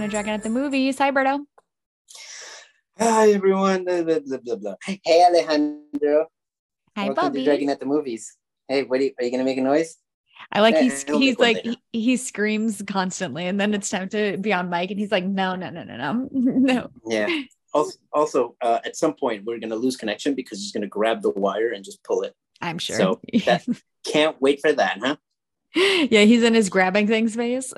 [0.00, 0.98] Hey, welcome Dragon at the Movies.
[0.98, 1.40] Hi, Berto.
[2.98, 3.84] Hi everyone.
[3.84, 4.74] Blah, blah, blah, blah.
[4.82, 6.26] Hey Alejandro.
[6.96, 7.40] Hi, Welcome Bobby.
[7.40, 8.34] to Dragon at the Movies.
[8.66, 9.98] Hey, what are you, are you gonna make a noise?
[10.52, 14.38] I like he's he'll he's like he, he screams constantly, and then it's time to
[14.38, 16.90] be on mic, and he's like, no, no, no, no, no, no.
[17.06, 17.28] Yeah.
[17.74, 21.28] Also, also uh, at some point we're gonna lose connection because he's gonna grab the
[21.28, 22.32] wire and just pull it.
[22.62, 22.96] I'm sure.
[22.96, 23.66] So that-
[24.06, 25.16] Can't wait for that, huh?
[25.74, 27.72] yeah, he's in his grabbing things phase.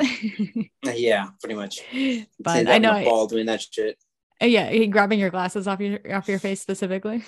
[0.84, 1.80] Yeah, pretty much.
[2.41, 3.02] But I know.
[3.05, 3.98] ball doing that shit,
[4.41, 7.23] Yeah, he grabbing your glasses off your off your face specifically.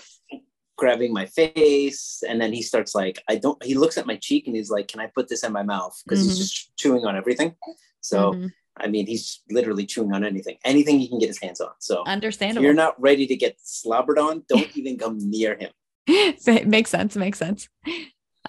[0.76, 3.62] grabbing my face, and then he starts like, I don't.
[3.62, 5.94] He looks at my cheek and he's like, "Can I put this in my mouth?"
[6.04, 6.24] Because Mhm.
[6.24, 7.54] he's just chewing on everything.
[8.00, 8.50] So Mhm.
[8.76, 11.70] I mean, he's literally chewing on anything, anything he can get his hands on.
[11.78, 12.64] So if understandable.
[12.64, 15.70] you're not ready to get slobbered on, don't even come near him.
[16.08, 17.14] It makes sense.
[17.16, 17.68] Makes sense.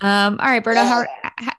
[0.02, 0.40] Um.
[0.40, 0.86] All right, Berto.
[0.86, 1.10] How are,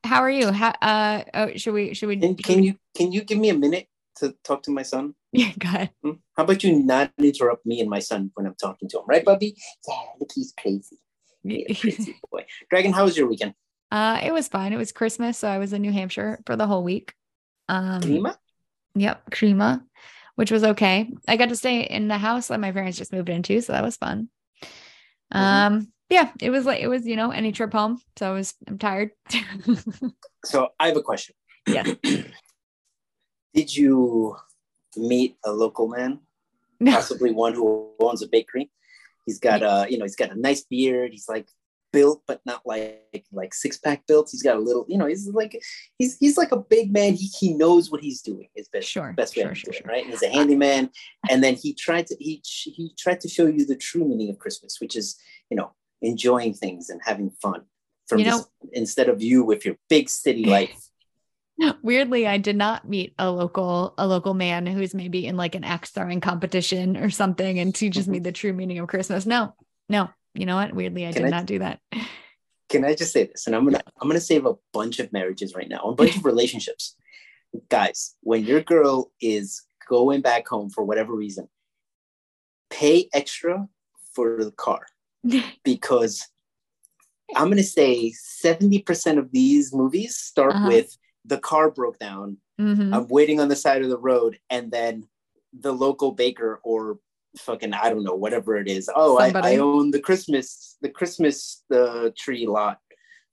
[0.04, 0.52] how are you?
[0.52, 1.22] How, uh.
[1.34, 1.94] Oh, should we?
[1.94, 2.16] Should we?
[2.18, 5.14] Can, can you can you give me a minute to talk to my son?
[5.32, 5.52] Yeah.
[5.58, 5.90] Go ahead.
[6.02, 6.12] Hmm?
[6.34, 9.22] How about you not interrupt me and my son when I'm talking to him, right,
[9.22, 9.54] Bubby?
[9.86, 10.96] Yeah, look, he's crazy.
[11.44, 12.46] Crazy boy.
[12.70, 13.52] Dragon, how was your weekend?
[13.90, 14.72] Uh, it was fine.
[14.72, 17.12] It was Christmas, so I was in New Hampshire for the whole week.
[17.68, 18.36] Um, Klima?
[18.94, 19.84] Yep, Crema,
[20.36, 21.12] which was okay.
[21.28, 23.84] I got to stay in the house that my parents just moved into, so that
[23.84, 24.28] was fun.
[25.34, 25.38] Mhm.
[25.38, 28.00] Um, yeah, it was like it was, you know, any trip home.
[28.18, 29.10] So I was I'm tired.
[30.44, 31.34] So I have a question.
[31.66, 31.82] Yeah.
[33.54, 34.36] Did you
[34.96, 36.20] meet a local man,
[36.78, 36.92] no.
[36.92, 38.70] possibly one who owns a bakery?
[39.24, 41.10] He's got a, you know, he's got a nice beard.
[41.10, 41.48] He's like
[41.92, 44.28] built, but not like like six pack built.
[44.30, 45.58] He's got a little, you know, he's like
[45.98, 47.14] he's he's like a big man.
[47.14, 48.48] He he knows what he's doing.
[48.54, 49.90] His best Sure, best way sure, sure, do it, sure.
[49.92, 50.06] right?
[50.06, 50.90] He's a handyman,
[51.30, 54.38] and then he tried to he he tried to show you the true meaning of
[54.38, 55.16] Christmas, which is
[55.50, 57.62] you know enjoying things and having fun.
[58.06, 60.82] From You know- this, instead of you with your big city life.
[61.82, 65.64] Weirdly, I did not meet a local a local man who's maybe in like an
[65.64, 68.24] axe throwing competition or something and teaches me mm-hmm.
[68.24, 69.24] the true meaning of Christmas.
[69.24, 69.54] No,
[69.88, 70.10] no.
[70.34, 70.74] You know what?
[70.74, 71.80] Weirdly, I Can did I- not do that.
[72.68, 73.46] can I just say this?
[73.46, 76.24] And I'm gonna I'm gonna save a bunch of marriages right now, a bunch of
[76.26, 76.94] relationships.
[77.70, 81.48] Guys, when your girl is going back home for whatever reason,
[82.68, 83.66] pay extra
[84.12, 84.86] for the car
[85.64, 86.26] because
[87.34, 90.68] I'm gonna say 70% of these movies start Uh-huh.
[90.68, 92.38] with the car broke down.
[92.60, 92.94] Mhm.
[92.94, 95.08] I'm waiting on the side of the road, and then
[95.52, 96.98] the local baker or
[97.38, 98.88] fucking I don't know whatever it is.
[98.94, 102.78] Oh, I, I own the Christmas the Christmas the tree lot.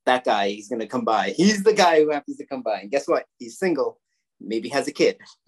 [0.05, 1.29] That guy, he's gonna come by.
[1.38, 2.79] He's the guy who happens to come by.
[2.81, 3.25] And guess what?
[3.39, 4.00] He's single.
[4.41, 5.17] Maybe has a kid.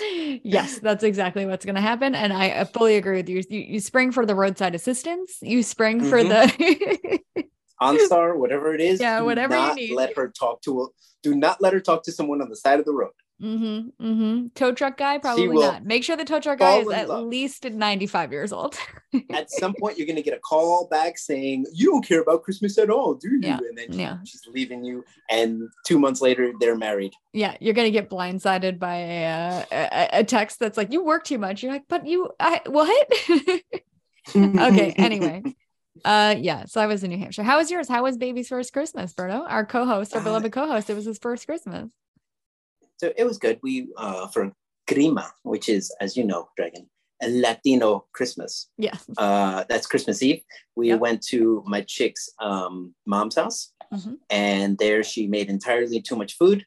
[0.00, 2.14] yes, that's exactly what's going to happen.
[2.14, 3.42] And I uh, fully agree with you.
[3.48, 7.20] You, you spring for the roadside assistance, you spring for the.
[7.82, 9.00] OnStar, whatever it is.
[9.00, 9.94] Yeah, whatever you not need.
[9.94, 10.82] Let her talk to.
[10.82, 10.86] A,
[11.22, 13.12] do not let her talk to someone on the side of the road.
[13.40, 15.84] Hmm Mm hmm Tow truck guy, probably not.
[15.84, 17.24] Make sure the tow truck guy is at love.
[17.26, 18.76] least 95 years old.
[19.32, 22.78] At some point, you're gonna get a call back saying you don't care about Christmas
[22.78, 23.40] at all, do you?
[23.42, 24.18] Yeah, And then she- yeah.
[24.24, 27.12] she's leaving you, and two months later, they're married.
[27.32, 31.02] yeah, you're going to get blindsided by a, uh, a, a text that's like, you
[31.02, 31.62] work too much.
[31.62, 33.06] You're like, but you, I, what?
[34.36, 35.42] okay, anyway.
[36.04, 37.42] Uh yeah, so I was in New Hampshire.
[37.42, 37.88] How was yours?
[37.88, 39.44] How was baby's first Christmas, Berto?
[39.46, 40.88] Our co-host, our Uh, beloved co-host.
[40.88, 41.90] It was his first Christmas.
[43.00, 43.58] So it was good.
[43.62, 44.52] We uh for
[44.90, 46.84] Grima, which is, as you know, Dragon,
[47.22, 48.52] a Latino Christmas.
[48.76, 48.96] Yeah.
[49.16, 50.42] Uh, that's Christmas Eve.
[50.76, 51.00] We Yep.
[51.06, 52.74] went to my chick's um,
[53.14, 53.60] mom's house,
[53.96, 54.14] Mhm.
[54.28, 56.58] and there she made entirely too much food,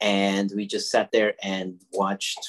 [0.00, 2.40] and we just sat there and watched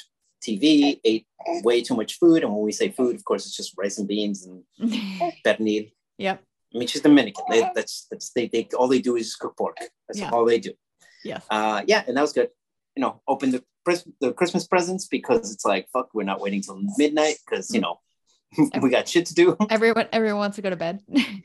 [0.46, 1.26] TV, ate
[1.68, 4.08] way too much food, and when we say food, of course, it's just rice and
[4.08, 4.56] beans and
[5.44, 5.84] pernil.
[6.26, 6.38] yep.
[6.74, 7.44] I mean, she's Dominican.
[7.50, 9.76] They, that's that's they, they all they do is cook pork.
[10.08, 10.30] That's Yeah.
[10.34, 10.72] all they do.
[11.30, 11.42] Yes.
[11.56, 12.48] Uh, yeah, and that was good.
[12.96, 13.64] You know, open the
[14.20, 18.00] the Christmas presents because it's like fuck, we're not waiting till midnight because you know
[18.82, 19.56] we got shit to do.
[19.70, 21.00] Everyone everyone wants to go to bed.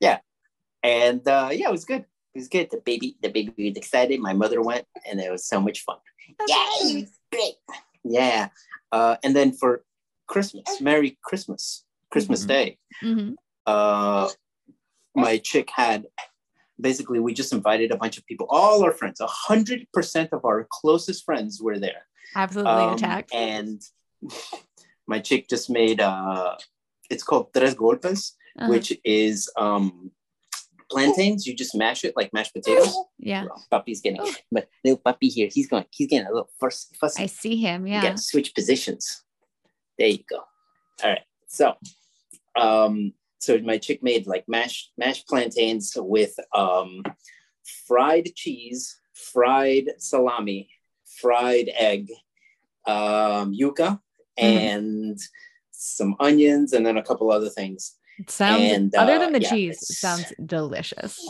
[0.00, 0.18] Yeah,
[0.82, 2.02] and uh, yeah, it was good.
[2.34, 2.68] It was good.
[2.70, 4.20] The baby, the baby was excited.
[4.20, 5.96] My mother went, and it was so much fun.
[6.46, 7.06] Yay!
[7.32, 7.54] Great.
[8.04, 8.48] Yeah.
[8.92, 9.84] Uh, and then for
[10.26, 12.48] Christmas, Merry Christmas, Christmas Mhm.
[12.48, 12.78] Day.
[13.02, 13.34] Mhm.
[13.66, 14.28] uh,
[15.14, 16.06] my chick had
[16.80, 20.44] basically we just invited a bunch of people, all our friends, a hundred percent of
[20.44, 22.02] our closest friends were there.
[22.34, 23.34] Absolutely Um, attacked.
[23.34, 23.80] And
[25.06, 26.56] my chick just made uh
[27.10, 28.70] it's called tres golpes, Uh-huh.
[28.70, 30.10] which is um
[30.90, 31.46] plantains.
[31.46, 32.94] You just mash it like mashed potatoes.
[33.18, 33.44] yeah.
[33.44, 34.20] Well, puppy's getting
[34.52, 36.94] but little puppy here, he's going, he's getting a little fussy.
[37.00, 37.22] fussy.
[37.24, 37.86] I see him.
[37.86, 38.02] Yeah.
[38.02, 39.22] gotta switch positions.
[39.98, 40.40] There you go.
[41.02, 41.22] All right.
[41.48, 41.74] So,
[42.56, 47.02] um, so my chick made like mashed mashed plantains with um,
[47.86, 50.68] fried cheese, fried salami,
[51.20, 52.08] fried egg,
[52.86, 54.00] um, yuca,
[54.36, 55.18] and
[55.70, 57.94] some onions, and then a couple other things.
[58.18, 61.24] It sounds And, other uh, than the yeah, cheese, sounds delicious.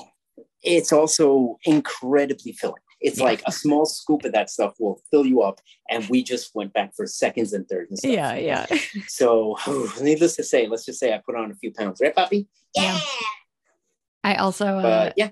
[0.62, 2.82] It's also incredibly filling.
[3.00, 3.25] It's Yeah.
[3.25, 5.61] like a small scoop of that stuff will fill you up,
[5.91, 8.11] and we just went back for seconds and thirds and stuff.
[8.11, 8.67] Yeah, yeah.
[9.09, 9.56] So,
[10.00, 12.49] needless to say, let's just say I put on a few pounds, right, Poppy?
[12.75, 12.99] Yeah.
[14.25, 15.31] I also uh, But yeah,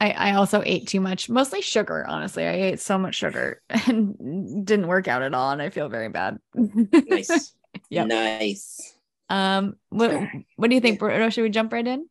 [0.00, 2.44] I, I also ate too much, mostly sugar, honestly.
[2.46, 6.08] I ate so much sugar and didn't work out at all, and I feel very
[6.08, 6.38] bad.
[6.54, 7.54] nice,
[7.90, 8.04] yeah.
[8.04, 8.94] nice.
[9.28, 10.10] um what
[10.56, 11.28] what do you think, Bruno?
[11.30, 12.08] Should we jump right in?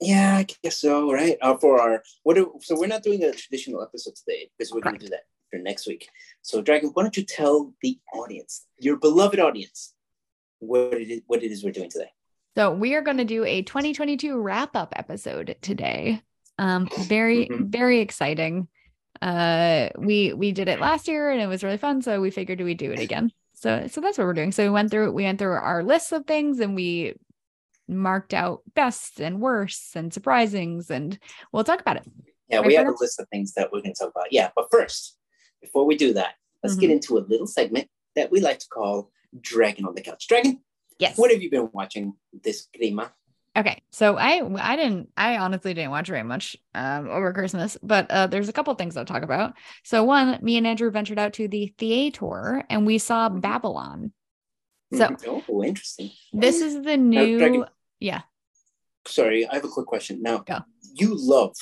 [0.00, 1.36] Yeah, I guess so, right?
[1.42, 2.34] Uh, for our what?
[2.34, 5.24] Do, so we're not doing a traditional episode today because we're going to do that
[5.50, 6.08] for next week.
[6.42, 9.92] So, Dragon, why don't you tell the audience, your beloved audience,
[10.60, 12.10] what it is, what it is we're doing today?
[12.56, 16.20] So we are going to do a 2022 wrap up episode today.
[16.58, 17.66] Um, very Mhm.
[17.68, 18.68] very exciting.
[19.22, 22.60] Uh, we we did it last year and it was really fun, so we figured
[22.60, 23.32] we'd do it again.
[23.54, 24.52] So so that's what we're doing.
[24.52, 27.14] So we went through we went through our lists of things and we
[27.96, 31.18] marked out bests and worsts and surprisings and
[31.52, 32.04] we'll talk about it.
[32.48, 34.32] Yeah, Right, we have a list of things that we're going to talk about.
[34.32, 35.16] Yeah, but first,
[35.60, 36.80] before we do that, let's Mm-hmm.
[36.80, 39.10] get into a little segment that we like to call
[39.40, 40.26] Dragon on the Couch.
[40.28, 40.60] Dragon,
[40.98, 41.16] Yes.
[41.16, 43.10] what have you been watching this clima?
[43.56, 48.08] Okay, so I I didn't I honestly didn't watch very much um, over Christmas, but
[48.10, 49.54] uh, there's a couple things I'll talk about.
[49.82, 54.12] So one, me and Andrew ventured out to the theater and we saw Babylon.
[54.94, 55.44] So Mhm.
[55.48, 56.10] oh, interesting.
[56.32, 57.64] this is the new Dragon,
[58.00, 58.22] yeah
[59.06, 60.20] sorry, I have a quick question.
[60.20, 60.58] Now, Go.
[60.94, 61.54] you love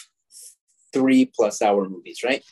[0.92, 2.42] three plus hour movies, right?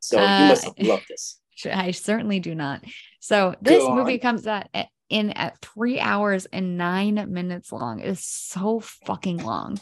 [0.00, 1.40] So Uh, you must have loved this.
[1.72, 2.84] I certainly do not.
[3.20, 4.18] So this Go movie on.
[4.20, 8.00] comes at, at- in at three hours and nine minutes long.
[8.00, 9.78] It is so fucking long.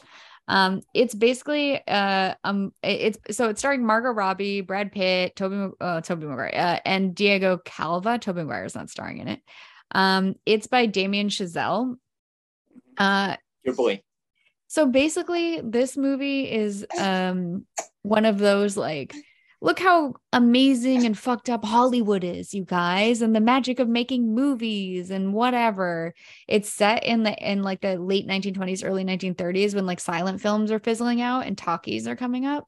[0.49, 6.01] Um, it's basically uh um it's so it's starring Margot Robbie, Brad Pitt, Tobey uh
[6.03, 8.19] Tobey Maguire, uh, and Diego Calva.
[8.19, 9.41] Tobey Maguire is not starring in it.
[9.93, 11.95] Um, it's by Damien Chazelle.
[12.99, 14.03] Uh, Your boy.
[14.69, 17.67] so basically, this movie is um
[18.03, 19.15] one of those like,
[19.61, 24.35] look how amazing and fucked up Hollywood is, you guys, and the magic of making
[24.35, 26.15] movies and whatever.
[26.49, 30.71] It's set in the in like the late 1920s, early 1930s when like silent films
[30.73, 32.67] are fizzling out and talkies are coming up.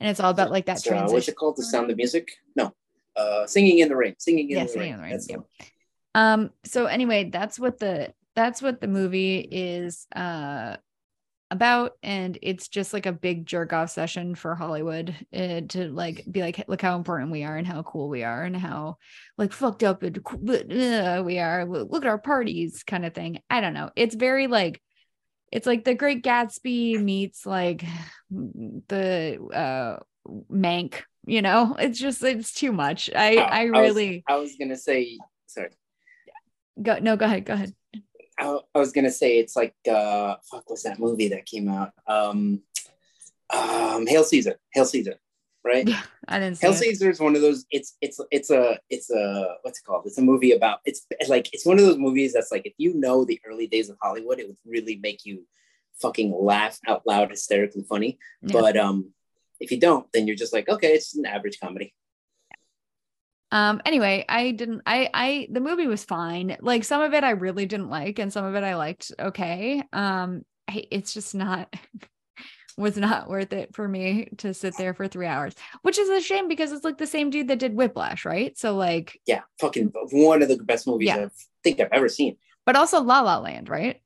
[0.00, 1.56] And it's all about like that So, uh, what's it called?
[1.56, 2.30] The Sound of Music?
[2.56, 2.72] No.
[3.16, 4.14] Uh, Singing in the Rain.
[4.18, 4.94] Singing in Yeah, the Singing Rain.
[4.94, 5.36] in the Rain, That's yeah.
[6.14, 10.76] Um, so anyway, that's what the that's what the movie is uh
[11.50, 16.24] about and it's just like a big jerk off session for hollywood uh, to like
[16.30, 18.96] be like look how important we are and how cool we are and how
[19.38, 21.64] like fucked up and uh, we are.
[21.64, 23.40] Look at our parties kind of thing.
[23.48, 23.90] I don't know.
[23.96, 24.80] It's very like
[25.50, 27.84] it's like the great gatsby meets like
[28.30, 30.02] the uh
[30.52, 31.76] mank you know?
[31.78, 33.10] It's just it's too much.
[33.14, 35.18] I Oh, i was- really I was gonna say.
[35.46, 35.70] Sorry.
[36.82, 37.74] go no go ahead go ahead
[38.38, 41.92] I, I was gonna say it's like uh fuck what's that movie that came out?
[42.06, 42.62] Um
[43.50, 44.56] um Hail Caesar.
[44.72, 45.16] Hail Caesar,
[45.64, 45.86] right?
[45.88, 46.72] Yeah, I didn't Hail.
[46.72, 50.04] Caesar is one of those it's it's it's a it's a what's it called?
[50.06, 52.94] It's a movie about it's like it's one of those movies that's like if you
[52.94, 55.46] know the early days of Hollywood, it would really make you
[56.00, 58.18] fucking laugh out loud, hysterically funny.
[58.42, 58.52] Yeah.
[58.52, 59.12] But um
[59.60, 61.92] if you don't, then you're just like, okay, it's an average comedy.
[63.50, 63.80] Um.
[63.86, 64.82] Anyway, I didn't.
[64.86, 65.08] I.
[65.14, 65.48] I.
[65.50, 66.56] The movie was fine.
[66.60, 69.12] Like some of it, I really didn't like, and some of it I liked.
[69.18, 69.82] Okay.
[69.92, 70.42] Um.
[70.68, 71.72] I, it's just not.
[72.76, 75.52] Was not worth it for me to sit there for three hours,
[75.82, 78.56] which is a shame because it's like the same dude that did Whiplash, right?
[78.56, 81.16] So like, Yeah, fucking one of the best movies Yeah.
[81.24, 81.28] I
[81.64, 82.36] think I've ever seen.
[82.64, 84.00] but also La La Land, right?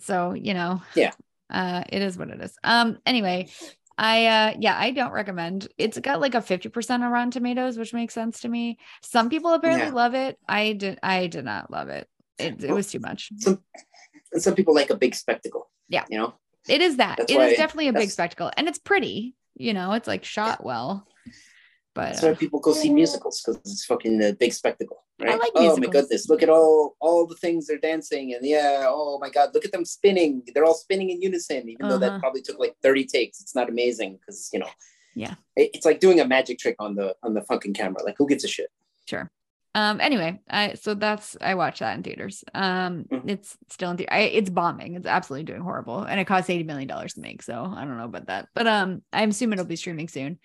[0.00, 1.12] So you know, Yeah.
[1.48, 2.56] uh, it is what it is.
[2.64, 2.98] Um.
[3.06, 3.50] Anyway,
[3.98, 5.68] I uh yeah, I don't recommend.
[5.78, 8.78] It's got like a 50% on Rotten Tomatoes, which makes sense to me.
[9.02, 9.92] Some people apparently Yeah.
[9.92, 10.38] love it.
[10.48, 12.08] I did I did not love it.
[12.38, 13.30] It, it was too much.
[13.38, 13.62] Some
[14.32, 15.70] and some people like a big spectacle.
[15.88, 16.04] Yeah.
[16.10, 16.34] You know?
[16.68, 17.16] It is that.
[17.18, 18.50] That's It is definitely a big spectacle.
[18.56, 21.06] And it's pretty, you know, it's like shot well.
[21.96, 25.40] But That's why uh, people go see musicals because it's fucking a big spectacle, right?
[25.40, 29.18] like oh my goodness, look at all all the things they're dancing and yeah, oh
[29.18, 30.42] my god, look at them spinning.
[30.54, 32.10] They're all spinning in unison, even though Uh-huh.
[32.10, 33.40] that probably took like 30 takes.
[33.40, 34.68] It's not amazing because you know,
[35.14, 35.34] Yeah.
[35.56, 38.02] it- it's like doing a magic trick on the on the fucking camera.
[38.04, 38.70] Like who gives a shit?
[39.08, 39.30] sure.
[39.74, 42.44] Um anyway, I so that's I watched that in theaters.
[42.52, 43.30] Um Mhm.
[43.30, 44.96] it's still in the I, it's bombing.
[44.96, 46.02] It's absolutely doing horrible.
[46.02, 47.42] And it costs 80 million dollars to make.
[47.42, 48.48] So I don't know about that.
[48.54, 50.38] But um I'm assuming it'll be streaming soon.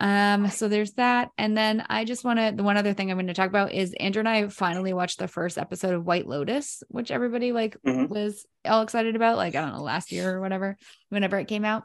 [0.00, 1.28] Um, so there's that.
[1.36, 3.72] And then I just want to the one other thing I'm going to talk about
[3.72, 7.76] is Andrew and I finally watched the first episode of White Lotus, which everybody like
[7.86, 8.08] Mhm.
[8.08, 10.76] was all excited about, like I don't know, last year or whatever,
[11.10, 11.84] whenever it came out.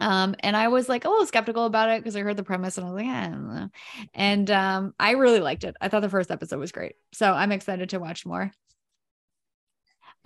[0.00, 2.78] Um, and I was like a little skeptical about it because I heard the premise
[2.78, 3.68] and I was like, I don't know.
[4.12, 5.76] And um, I really liked it.
[5.80, 6.94] I thought the first episode was great.
[7.12, 8.50] So I'm excited to watch more.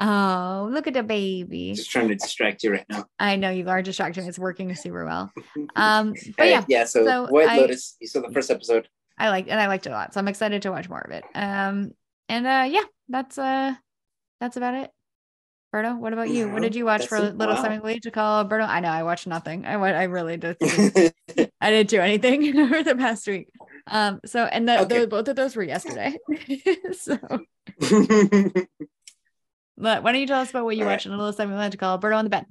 [0.01, 1.75] Oh, look at the baby.
[1.75, 3.05] Just trying to distract you right now.
[3.19, 4.27] I know you are distracting.
[4.27, 5.33] It's working super well.
[5.77, 6.85] Um, but yeah, yeah.
[6.85, 7.97] So, so White I- Lotus.
[8.01, 8.89] You saw the first episode.
[9.19, 10.15] I liked and I liked it a lot.
[10.15, 11.25] So I'm excited to watch more of it.
[11.35, 11.91] Um,
[12.29, 13.75] and uh, yeah, that's uh,
[14.41, 14.91] that's about it.
[15.75, 16.49] Berto, what about you?
[16.49, 17.37] What did you watch for it.
[17.37, 17.63] Little Wow.
[17.63, 18.67] Simon Lee to call Berto?
[18.67, 19.67] I know I watched nothing.
[19.67, 20.57] I wa- I really did.
[21.61, 23.49] I didn't do anything over the past week.
[23.89, 25.01] Um, so and the, Okay.
[25.01, 26.17] tho- both of those were yesterday.
[26.93, 27.19] so
[29.79, 31.77] but why don't you tell us about what you watched in Little Simon Lee to
[31.77, 32.47] call Berto on the bed?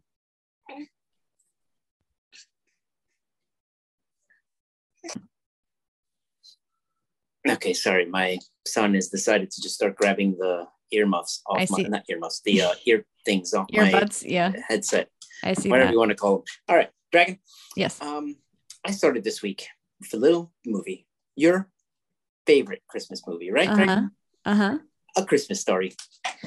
[7.50, 8.05] okay, sorry.
[8.05, 11.84] My son has decided to just start grabbing the earmuffs off I my see.
[11.84, 15.10] not earmuffs, the uh, ear things off my Earbuds, yeah, headset.
[15.43, 15.93] I see Whatever that.
[15.93, 16.43] you want to call them.
[16.69, 17.39] All right, Dragon.
[17.75, 18.01] Yes.
[18.01, 18.38] Um,
[18.86, 19.67] I started this week
[20.00, 21.07] with a little movie.
[21.36, 21.69] Your
[22.46, 23.69] favorite Christmas movie, right?
[23.69, 24.12] Uh Dragon?
[24.46, 24.51] huh.
[24.51, 24.77] Uh huh.
[25.17, 25.93] A Christmas story.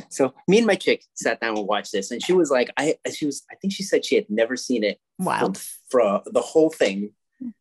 [0.09, 2.95] So me and my chick sat down and watched this, and she was like, I
[3.13, 5.41] she was, I think she said she had never seen it Wow.
[5.41, 5.55] from,
[5.91, 7.13] from the whole thing,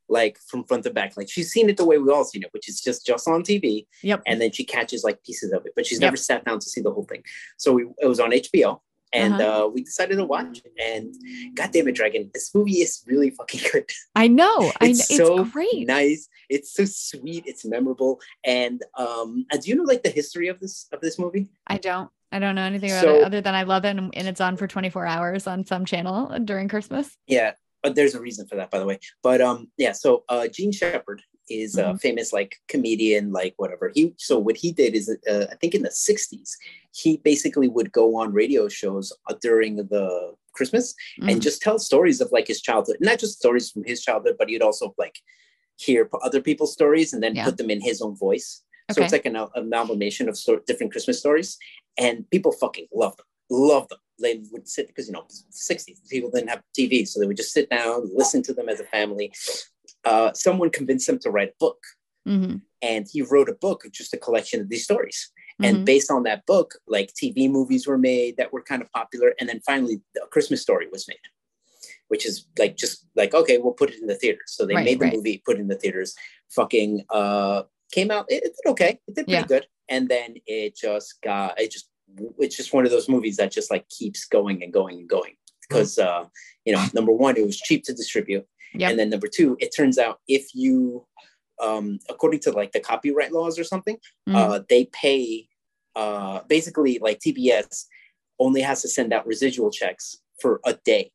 [0.08, 1.18] like from front to back.
[1.18, 3.42] Like she's seen it the way we all seen it, which is just just on
[3.44, 4.22] TV, Yep.
[4.28, 6.08] and then she catches like pieces of it, but she's Yep.
[6.08, 7.24] never sat down to see the whole thing.
[7.58, 8.80] So we, it was on HBO.
[9.12, 9.66] And Uh-huh.
[9.66, 10.72] uh, we decided to watch it.
[10.80, 11.16] And
[11.56, 13.90] God damn it, Dragon, this movie is really fucking good.
[14.16, 14.72] I know.
[14.80, 15.18] I It's know.
[15.18, 15.88] so it's great.
[15.88, 16.28] nice.
[16.50, 17.44] It's so sweet.
[17.48, 18.20] It's memorable.
[18.44, 21.48] And um, uh, do you know like the history of this of this movie?
[21.68, 22.10] I don't.
[22.32, 24.40] I don't know anything about So- it other than I love it and, and it's
[24.42, 27.18] on for 24 hours on some channel during Christmas.
[27.26, 29.00] Yeah, but there's a reason for that, by the way.
[29.24, 29.94] But um, yeah.
[29.94, 33.92] So uh, Jean Shepherd is a famous like comedian, like whatever.
[33.94, 36.56] He so what he did is uh, I think in the '60s
[36.92, 41.32] he basically would go on radio shows uh, during the Christmas Mhm.
[41.32, 44.50] and just tell stories of like his childhood, not just stories from his childhood, but
[44.50, 45.18] he'd also like
[45.78, 47.46] hear other people's stories and then Yeah.
[47.46, 48.64] put them in his own voice.
[48.92, 51.58] So it's like an amalgamation of different Christmas stories,
[51.98, 53.26] and people fucking love them.
[53.52, 54.00] Love them.
[54.20, 57.54] They would sit because you know, '60s people didn't have TV, so they would just
[57.54, 59.32] sit down, listen to them as a family.
[60.06, 61.80] Uh, someone convinced him to write a book,
[62.28, 62.62] Mhm.
[62.82, 65.32] and he wrote a book, just a collection of these stories.
[65.60, 65.66] Mhm.
[65.68, 69.36] And based on that book, like TV movies were made that were kind of popular,
[69.40, 71.20] and then finally, a Christmas story was made,
[72.08, 74.52] which is like just like okay, we'll put it in the theaters.
[74.56, 75.16] So they Right, made the right.
[75.16, 76.16] movie, put it in the theaters.
[76.50, 78.26] Fucking uh, came out.
[78.32, 79.00] It, it did okay.
[79.08, 79.46] It did pretty Yeah.
[79.48, 81.90] good, and then it just got it just
[82.40, 85.36] it's just one of those movies that just like keeps going and going and going
[85.68, 86.26] because uh,
[86.66, 88.90] you know number one, it was cheap to distribute, Yep.
[88.92, 91.06] and then number two, it turns out if you
[91.62, 93.98] um, according to like the copyright laws or something
[94.28, 94.36] Mhm.
[94.36, 95.48] uh, they pay
[95.96, 97.86] uh, basically like TBS
[98.40, 101.12] only has to send out residual checks for a day.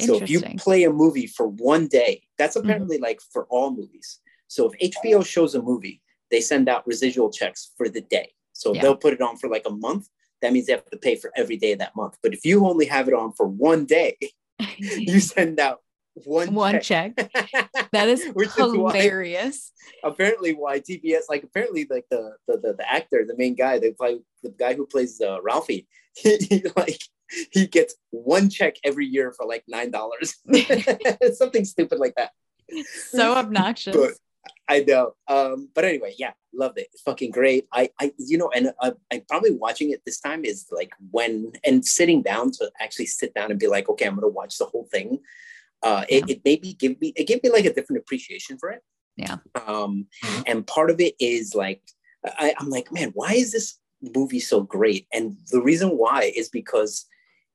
[0.00, 4.20] So if you play a movie for one day, that's apparently like for all movies.
[4.48, 8.32] So if HBO shows a movie, they send out residual checks for the day.
[8.52, 8.82] So Yeah.
[8.82, 10.08] they'll put it on for like a month.
[10.42, 12.18] That means they have to pay for every day of that month.
[12.22, 14.16] But if you only have it on for one day,
[14.78, 15.82] you send out
[16.14, 17.14] one, One check.
[17.92, 19.72] That is Which is why- hilarious.
[20.04, 23.92] apparently why TBS like apparently like the the, the, the actor the main guy they
[23.92, 27.00] play the guy who plays uh, Ralphie he, he, like
[27.50, 30.36] he gets one check every year for like nine dollars.
[31.34, 32.32] Something stupid like that.
[33.10, 33.96] So obnoxious.
[33.96, 34.12] but
[34.68, 35.14] I know.
[35.28, 36.88] Um but anyway yeah loved it.
[36.92, 37.66] It's fucking great.
[37.72, 41.52] I I you know and uh, I probably watching it this time is like when
[41.64, 44.66] and sitting down to actually sit down and be like okay I'm gonna watch the
[44.66, 45.18] whole thing
[45.82, 48.82] uh it, it maybe give me it gave me like a different appreciation for it
[49.16, 49.36] Yeah.
[49.66, 50.06] um
[50.46, 51.82] and part of it is like
[52.24, 53.78] I, i'm like man why is this
[54.16, 57.06] movie so great and the reason why is because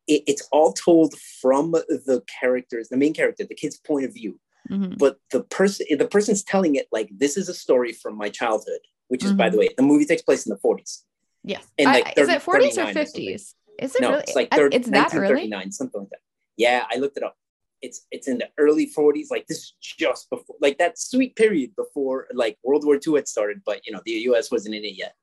[0.08, 4.40] it, it's all told from the characters the main character the kid's point of view
[4.70, 4.98] Mhm.
[4.98, 8.82] but the person the person's telling it like this is a story from my childhood
[9.08, 9.52] which is by Mhm.
[9.54, 11.04] the way the movie takes place in the 40s
[11.44, 11.64] Yes.
[11.78, 13.54] in, I- like, is it 40s or 39 or 50s?
[13.80, 14.24] Is it no really?
[14.24, 15.48] it's like I- 30, it's that early?
[15.48, 16.20] 1939 something like that
[16.58, 17.38] yeah i looked it up
[17.82, 21.76] it's it's in the early 40s like this is just before like that sweet period
[21.76, 24.98] before like world war ii had started but you know the us wasn't in it
[24.98, 25.14] yet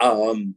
[0.00, 0.54] um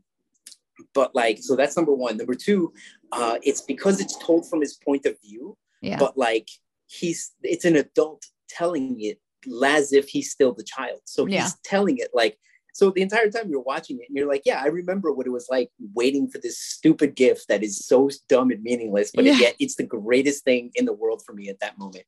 [0.94, 2.74] but like so that's number one number two
[3.12, 5.98] uh it's because it's told from his point of view Yeah.
[6.00, 6.48] but like
[6.88, 9.20] he's it's an adult telling it
[9.66, 11.50] as if he's still the child so he's Yeah.
[11.64, 12.38] telling it like
[12.80, 15.32] so the entire time you're watching it and you're like yeah i remember what it
[15.40, 15.70] was like
[16.00, 19.38] waiting for this stupid gift that is so dumb and meaningless but Yeah.
[19.46, 22.06] yet it's the greatest thing in the world for me at that moment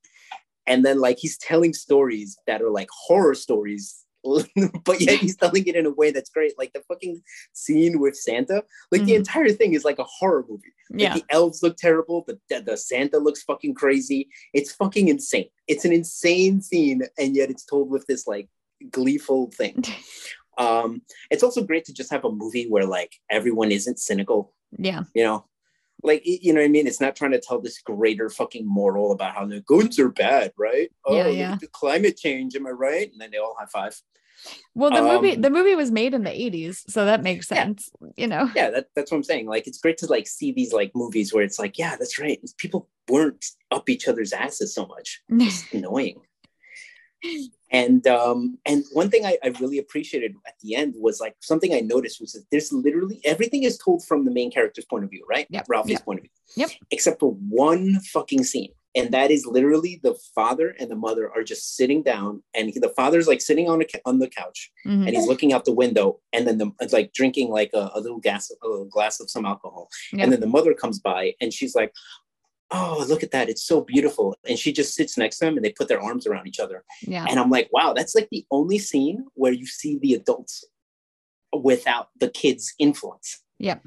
[0.66, 3.98] and then like he's telling stories that are like horror stories
[4.84, 6.52] but yet he's telling it in a way that's great.
[6.56, 7.20] Like the fucking
[7.54, 8.62] scene with Santa,
[8.92, 9.22] like the Mhm.
[9.22, 10.72] entire thing is like a horror movie.
[10.90, 11.14] Like Yeah.
[11.14, 12.22] the elves look terrible.
[12.28, 14.28] The, the the Santa looks fucking crazy.
[14.54, 15.48] It's fucking insane.
[15.66, 18.48] It's an insane scene, and yet it's told with this like
[18.92, 19.82] gleeful thing.
[20.62, 24.54] Um, it's also great to just have a movie where like everyone isn't cynical.
[24.78, 25.02] Yeah.
[25.14, 25.44] You know,
[26.02, 26.86] like you know what I mean.
[26.86, 30.52] It's not trying to tell this greater fucking moral about how the goods are bad,
[30.58, 30.90] right?
[31.04, 31.56] Oh, Yeah, yeah.
[31.60, 32.54] the climate change.
[32.56, 33.10] Am I right?
[33.10, 33.94] And then they all high five.
[34.74, 37.58] Well, the movie Um, the movie was made in the 80s, so that makes Yeah.
[37.64, 37.90] sense.
[38.16, 38.50] You know.
[38.56, 41.32] yeah that, that's what i'm saying like it's great to like see these like movies
[41.32, 45.72] where it's like yeah that's right people weren't up each other's asses so much it's
[45.78, 46.18] annoying
[47.72, 51.72] and um and one thing I, I really appreciated at the end was like something
[51.74, 55.10] i noticed was that there's literally everything is told from the main character's point of
[55.10, 56.04] view right Yep, ralphie's yep.
[56.04, 56.70] point of view Yep.
[56.90, 61.42] except for one fucking scene and that is literally the father and the mother are
[61.42, 65.06] just sitting down and he, the father's like sitting on a, on the couch Mhm.
[65.06, 68.00] and he's looking out the window and then the it's like drinking like a, a
[68.00, 70.22] little gas a little glass of some alcohol Yep.
[70.22, 71.92] and then the mother comes by and she's like
[72.72, 75.64] oh look at that it's so beautiful and she just sits next to him and
[75.64, 77.26] they put their arms around each other Yeah.
[77.28, 80.64] and i'm like wow that's like the only scene where you see the adults
[81.52, 83.84] without the kids influence Yep.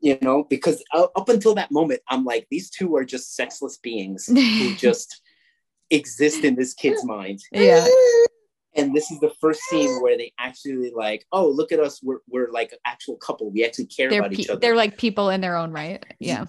[0.00, 4.26] you know because up until that moment i'm like these two are just sexless beings
[4.26, 5.20] who just
[5.90, 7.86] exist in this kid's mind Yeah.
[8.74, 12.18] and this is the first scene where they actually like oh look at us we're,
[12.28, 15.30] we're like an actual couple we actually care They're about each other they're like people
[15.30, 16.04] in their own right.
[16.20, 16.44] Yeah.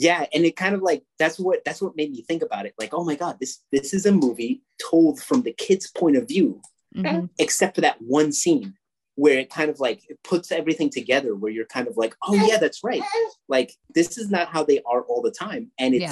[0.00, 2.74] Yeah and it kind of like that's what that's what made me think about it
[2.78, 6.26] like oh my god this this is a movie told from the kid's point of
[6.26, 6.60] view
[6.96, 7.28] Mhm.
[7.38, 8.74] except for that one scene
[9.14, 12.34] where it kind of like it puts everything together where you're kind of like oh
[12.48, 13.02] yeah that's right
[13.48, 16.02] like this is not how they are all the time and it's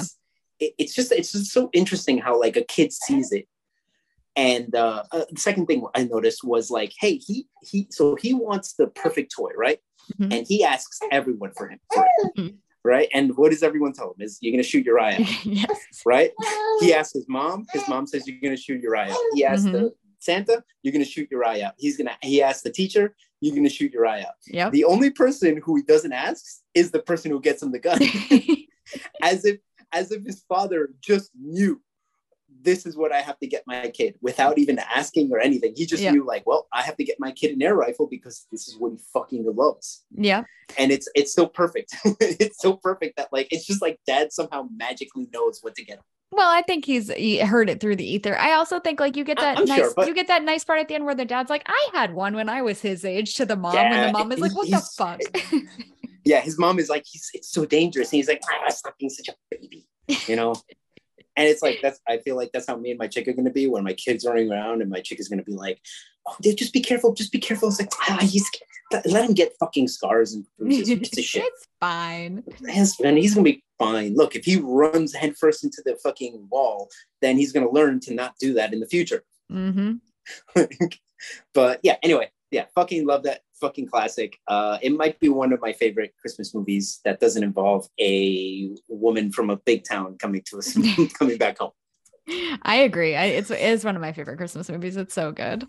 [0.59, 0.67] Yeah.
[0.67, 3.45] it, it's just it's just so interesting how like a kid sees it
[4.35, 8.33] and uh, uh the second thing i noticed was like hey he he so he
[8.33, 9.79] wants the perfect toy right
[10.17, 10.33] Mhm.
[10.33, 12.57] and he asks everyone for him for it, Mhm.
[12.83, 13.09] Right?
[13.13, 16.01] And what does everyone tell him is you're gonna shoot your eye out yes.
[16.05, 16.31] right?
[16.79, 17.65] He asks his mom.
[17.73, 19.73] His mom says you're gonna shoot your eye out he asks Mm-hmm.
[19.73, 23.55] the santa you're gonna shoot your eye out he's gonna he asks the teacher you're
[23.55, 24.73] gonna shoot your eye out Yep.
[24.73, 27.99] the only person who he doesn't ask is the person who gets him the gun.
[29.21, 29.59] As if
[29.93, 31.81] as if his father just knew
[32.61, 35.73] this is what I have to get my kid without even asking or anything.
[35.75, 36.11] He just Yeah.
[36.11, 38.77] knew like, well, I have to get my kid an air rifle because this is
[38.77, 40.03] what he fucking loves.
[40.11, 40.43] yeah.
[40.77, 41.95] And it's it's so perfect.
[42.19, 45.97] it's so perfect that like it's just like dad somehow magically knows what to get.
[45.97, 46.03] him.
[46.31, 48.37] Well, I think he's he heard it through the ether.
[48.37, 50.63] I also think like you get that I'm nice sure, but- you get that nice
[50.63, 53.03] part at the end where the dad's like, I had one when I was his
[53.03, 55.21] age to the mom, and the mom is like, What the fuck?
[56.25, 58.11] Yeah, his mom is like, he's it's so dangerous.
[58.11, 59.87] And he's like, ah, stop being such a baby.
[60.27, 60.53] You know?
[61.35, 63.51] and it's like that's I feel like that's how me and my chick are gonna
[63.51, 65.79] be when my kid's running around and my chick is gonna be like,
[66.27, 67.69] oh, dude, just be careful, just be careful.
[67.69, 68.49] It's like, ah, he's
[69.05, 70.89] let him get fucking scars and bruises.
[70.89, 71.43] A shit?
[71.45, 72.43] it's fine.
[73.01, 74.15] Man, he's gonna be fine.
[74.15, 76.89] Look, if he runs headfirst into the fucking wall,
[77.21, 79.23] then he's gonna learn to not do that in the future.
[79.49, 79.93] hmm
[81.53, 84.37] but yeah, anyway, yeah, fucking love that fucking classic.
[84.47, 89.31] Uh, it might be one of my favorite Christmas movies that doesn't involve a woman
[89.31, 90.77] from a big town coming to us,
[91.19, 91.71] coming back home.
[92.61, 93.15] I agree.
[93.15, 94.97] I, it's it is one of my favorite Christmas movies.
[94.97, 95.67] It's so good.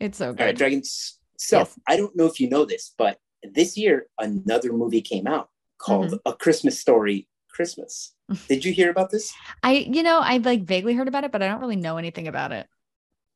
[0.00, 0.56] It's so All right, good.
[0.56, 1.18] Dragons.
[1.38, 1.78] So Yes.
[1.86, 6.12] I don't know if you know this, but this year another movie came out called
[6.12, 6.16] Mm-hmm.
[6.26, 8.14] A Christmas Story Christmas.
[8.48, 9.40] Did you hear about this?
[9.62, 12.28] I you know I like vaguely heard about it, but I don't really know anything
[12.28, 12.66] about it.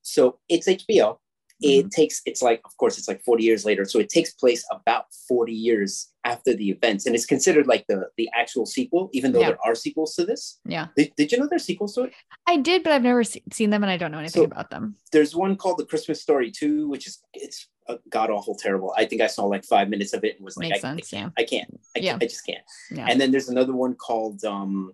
[0.02, 1.20] So it's HBO.
[1.60, 1.90] It Mhm.
[1.90, 3.84] takes, it's like, of course, it's like 40 years later.
[3.84, 7.06] So it takes place about 40 years after the events.
[7.06, 9.48] And it's considered like the, the actual sequel, even though Yeah.
[9.50, 10.58] there are sequels to this.
[10.66, 12.12] Yeah, Did, did you know there's sequels to it?
[12.46, 14.70] I did, but I've never se- seen them, and I don't know anything So- about
[14.70, 14.96] them.
[15.12, 18.92] There's one called The Christmas Story 2, which is, it's a god awful terrible.
[18.96, 21.14] I think I saw like five minutes of it and was like, Makes I, sense,
[21.14, 21.22] I yeah.
[21.22, 22.10] can't, I can't, I, Yeah.
[22.12, 22.64] can't, I just can't.
[22.90, 23.06] Yeah.
[23.08, 24.92] And then there's another one called, um,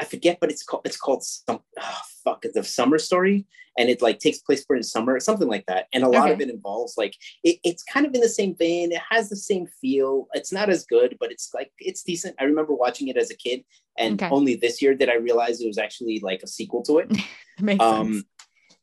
[0.00, 3.46] I forget, but it's called, it's called some, oh, fuck, the summer story.
[3.76, 5.86] And it like takes place during summer, something like that.
[5.92, 8.90] And a lot of it involves like, it, it's kind of in the same vein.
[8.90, 10.26] It has the same feel.
[10.34, 12.34] It's not as good, but it's like, it's decent.
[12.40, 13.64] I remember watching it as a kid.
[13.96, 14.32] And Okay.
[14.34, 17.16] only this year did I realize it was actually like a sequel to it.
[17.60, 18.24] Makes um, sense.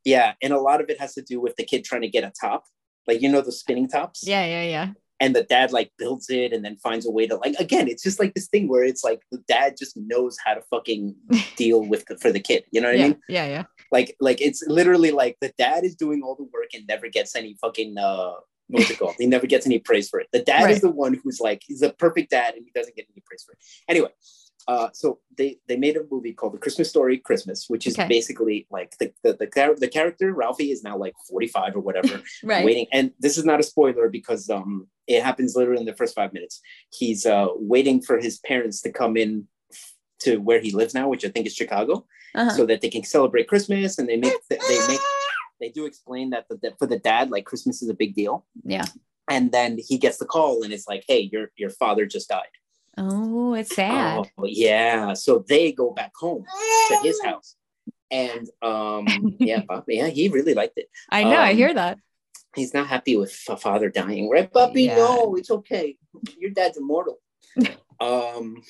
[0.06, 0.34] yeah.
[0.42, 2.32] And a lot of it has to do with the kid trying to get a
[2.40, 2.64] top.
[3.06, 4.26] Like, you know, the spinning tops?
[4.26, 4.90] Yeah, yeah, yeah.
[5.20, 8.04] And the dad like builds it and then finds a way to like again it's
[8.04, 11.16] just like this thing where it's like the dad just knows how to fucking
[11.56, 13.64] deal with the, for the kid you know what yeah, i mean yeah, yeah.
[13.92, 17.36] like like it's literally like the dad is doing all the work and never gets
[17.36, 18.34] any fucking uh
[18.68, 20.72] what's it called he never gets any praise for it the dad Right.
[20.72, 23.44] is the one who's like he's a perfect dad and he doesn't get any praise
[23.46, 24.10] for it anyway
[24.68, 28.08] uh, so they they made a movie called The Christmas Story Christmas, which is Okay.
[28.08, 32.22] basically like the the the, char- the character Ralphie is now like 45 or whatever,
[32.44, 32.66] Right.
[32.66, 32.88] waiting.
[32.92, 36.34] And this is not a spoiler because um it happens literally in the first five
[36.34, 36.62] minutes.
[36.92, 39.48] He's uh waiting for his parents to come in
[40.20, 42.50] to where he lives now, which I think is Chicago, Uh-huh.
[42.58, 44.00] so that they can celebrate Christmas.
[44.00, 45.00] And they make they make
[45.62, 48.46] they do explain that the, that for the dad, like Christmas is a big deal.
[48.64, 48.86] yeah.
[49.30, 52.54] And then he gets the call, and it's like, "Hey, your your father just died."
[52.98, 54.32] Oh, it's sad.
[54.38, 55.14] Oh, yeah.
[55.14, 56.46] So they go back home
[56.90, 57.56] to his house.
[58.12, 60.90] And um, yeah, Bob, yeah, he really liked it.
[61.10, 61.38] I know.
[61.38, 62.00] I um, hear that.
[62.56, 64.84] He's not happy with a father dying, right, Puppy?
[64.84, 64.96] Yeah.
[64.96, 65.98] No, it's okay.
[66.40, 67.20] Your dad's immortal.
[68.00, 68.62] um,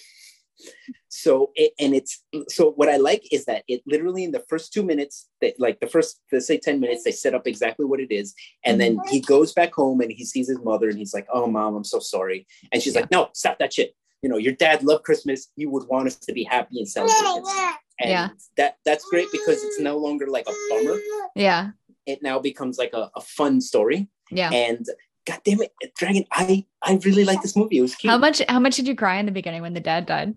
[1.07, 4.73] so it, and it's so what I like is that it literally in the first
[4.73, 7.99] two minutes, that like the first let's say ten minutes, they set up exactly what
[7.99, 8.33] it is,
[8.65, 11.45] and then he goes back home and he sees his mother and he's like, "Oh,
[11.45, 14.81] mom, I'm so sorry," and she's like, "No, stop that shit." You know, your dad
[14.81, 15.51] loved Christmas.
[15.55, 17.43] He would want us to be happy and celebrate.
[17.43, 18.29] this." And Yeah.
[18.57, 20.97] that that's great because it's no longer like a bummer.
[21.35, 21.63] Yeah.
[22.07, 24.09] It now becomes like a, a fun story.
[24.31, 24.49] Yeah.
[24.51, 24.83] And
[25.27, 27.77] god damn it, Dragon, I I really like this movie.
[27.77, 28.09] It was cute.
[28.09, 30.33] How much how much did you cry in the beginning when the dad died?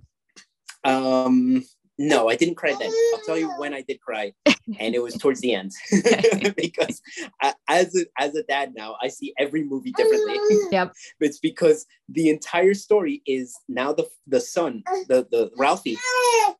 [0.85, 1.65] Um
[1.99, 2.91] no, I didn't cry then.
[3.13, 4.33] I'll tell you when I did cry,
[4.79, 5.73] and it was towards the end
[6.57, 7.03] because
[7.43, 10.39] I, as a, as a dad now, I see every movie differently.
[10.71, 10.93] Yep.
[11.21, 15.99] it's because the entire story is now the the son, the the Ralphie,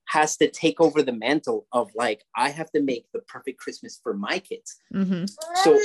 [0.07, 4.01] has to take over the mantle of like I have to make the perfect Christmas
[4.03, 4.77] for my kids.
[4.93, 5.25] hmm
[5.65, 5.79] So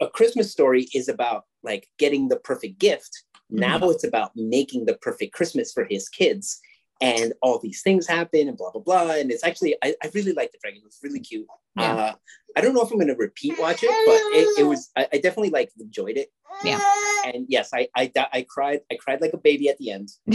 [0.00, 3.24] a Christmas story is about like getting the perfect gift.
[3.50, 6.60] Now it's about making the perfect Christmas for his kids.
[7.00, 9.10] And all these things happen and blah, blah, blah.
[9.14, 10.80] And it's actually, I, I really like the dragon.
[10.80, 11.46] It was really cute.
[11.76, 11.94] Yeah.
[11.94, 12.12] Uh,
[12.56, 15.08] I don't know if I'm going to repeat watch it, but it, it was, I,
[15.12, 16.28] I definitely like enjoyed it.
[16.64, 16.80] Yeah.
[17.26, 20.10] And yes, I, I, I cried, I cried like a baby at the end.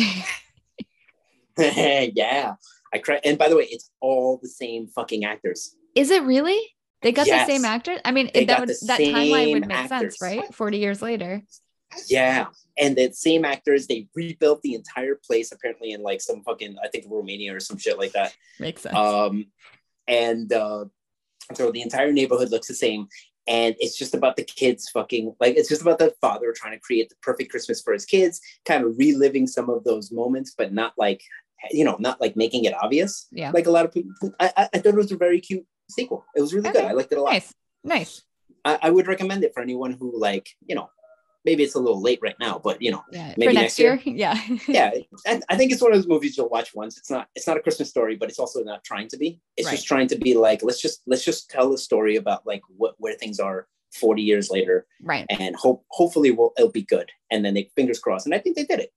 [1.57, 2.55] yeah.
[2.93, 3.21] I cried.
[3.23, 5.75] And by the way, it's all the same fucking actors.
[5.95, 6.59] Is it really?
[7.01, 7.47] They got Yes.
[7.47, 7.99] the same actors?
[8.03, 10.19] I mean, that would that timeline would make actors.
[10.19, 10.53] sense, right?
[10.53, 11.41] 40 years later.
[12.07, 12.47] Yeah.
[12.77, 16.87] And the same actors, they rebuilt the entire place apparently in like some fucking, I
[16.87, 18.35] think Romania or some shit like that.
[18.59, 18.95] Makes sense.
[18.95, 19.45] Um,
[20.07, 20.85] and uh,
[21.53, 23.07] so the entire neighborhood looks the same.
[23.47, 26.79] And it's just about the kids fucking like it's just about the father trying to
[26.79, 30.71] create the perfect Christmas for his kids, kind of reliving some of those moments, but
[30.71, 31.23] not like
[31.71, 33.27] you know, not like making it obvious.
[33.31, 33.51] yeah.
[33.51, 36.25] Like a lot of people, I, I, I thought it was a very cute sequel.
[36.35, 36.83] It was really good.
[36.83, 37.33] I liked it a lot.
[37.33, 37.53] Nice.
[37.83, 38.21] Nice.
[38.63, 40.89] I, I would recommend it for anyone who like you know,
[41.45, 43.33] maybe it's a little late right now, but you know, Yeah.
[43.37, 43.99] Maybe For next next year.
[44.05, 44.39] Yeah.
[44.67, 44.91] yeah
[45.25, 47.57] and i think it's one of those movies you'll watch once it's not it's not
[47.57, 49.75] a christmas story but it's also not trying to be it's Right.
[49.75, 52.95] just trying to be like let's just let's just tell a story about like what
[52.97, 55.25] where things are 40 years later right.
[55.29, 58.55] and hope hopefully we'll, it'll be good and then they fingers crossed and i think
[58.55, 58.91] they did it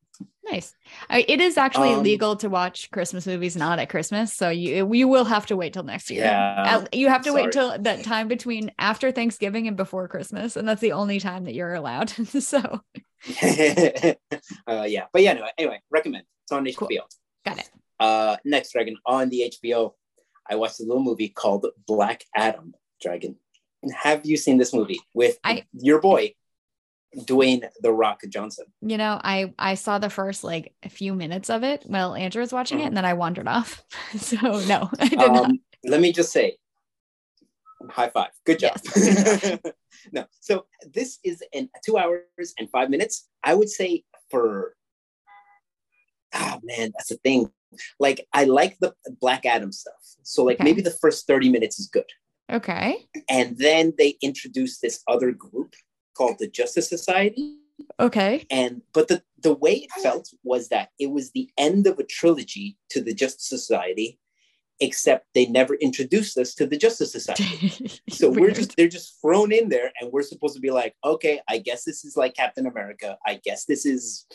[0.44, 0.74] Nice.
[1.08, 5.06] It is actually Um, legal to watch Christmas movies not at Christmas, so you you
[5.08, 6.24] will have to wait till next year.
[6.24, 10.68] yeah you have to wait till that time between after Thanksgiving and before Christmas, and
[10.68, 12.10] that's the only time that you're allowed.
[12.52, 12.58] so
[14.66, 16.88] uh, yeah but yeah no, anyway recommend it's on hbo Cool.
[17.44, 17.70] got it.
[18.00, 19.92] uh next dragon on the hbo
[20.50, 23.36] i watched a little movie called black adam dragon
[23.82, 26.34] And have you seen this movie with I- your boy
[27.20, 28.66] dwayne the rock johnson.
[28.80, 32.40] You know, I I saw the first like a few minutes of it while Andrew
[32.40, 33.82] was watching it, and then I wandered off.
[34.16, 35.44] so no, I did not.
[35.46, 36.56] um, let me just say
[37.90, 38.30] high five.
[38.46, 38.76] Good job.
[40.12, 43.28] No so this is in two hours and five minutes.
[43.44, 44.74] I would say for
[46.34, 47.50] ah man that's the thing.
[48.00, 49.94] Like i like the black adam stuff.
[50.24, 50.64] So like Okay.
[50.64, 52.10] maybe the first 30 minutes is good.
[52.50, 53.06] Okay.
[53.30, 55.74] and then they introduce this other group
[56.14, 57.56] called the justice society.
[57.98, 58.46] Okay.
[58.50, 62.04] and but the the way it felt was that it was the end of a
[62.04, 64.18] trilogy to the justice society
[64.80, 68.00] except they never introduced us to the justice society.
[68.10, 71.40] So we're just they're just thrown in there and we're supposed to be like okay
[71.48, 73.18] i guess this is like captain america.
[73.26, 74.26] I guess this is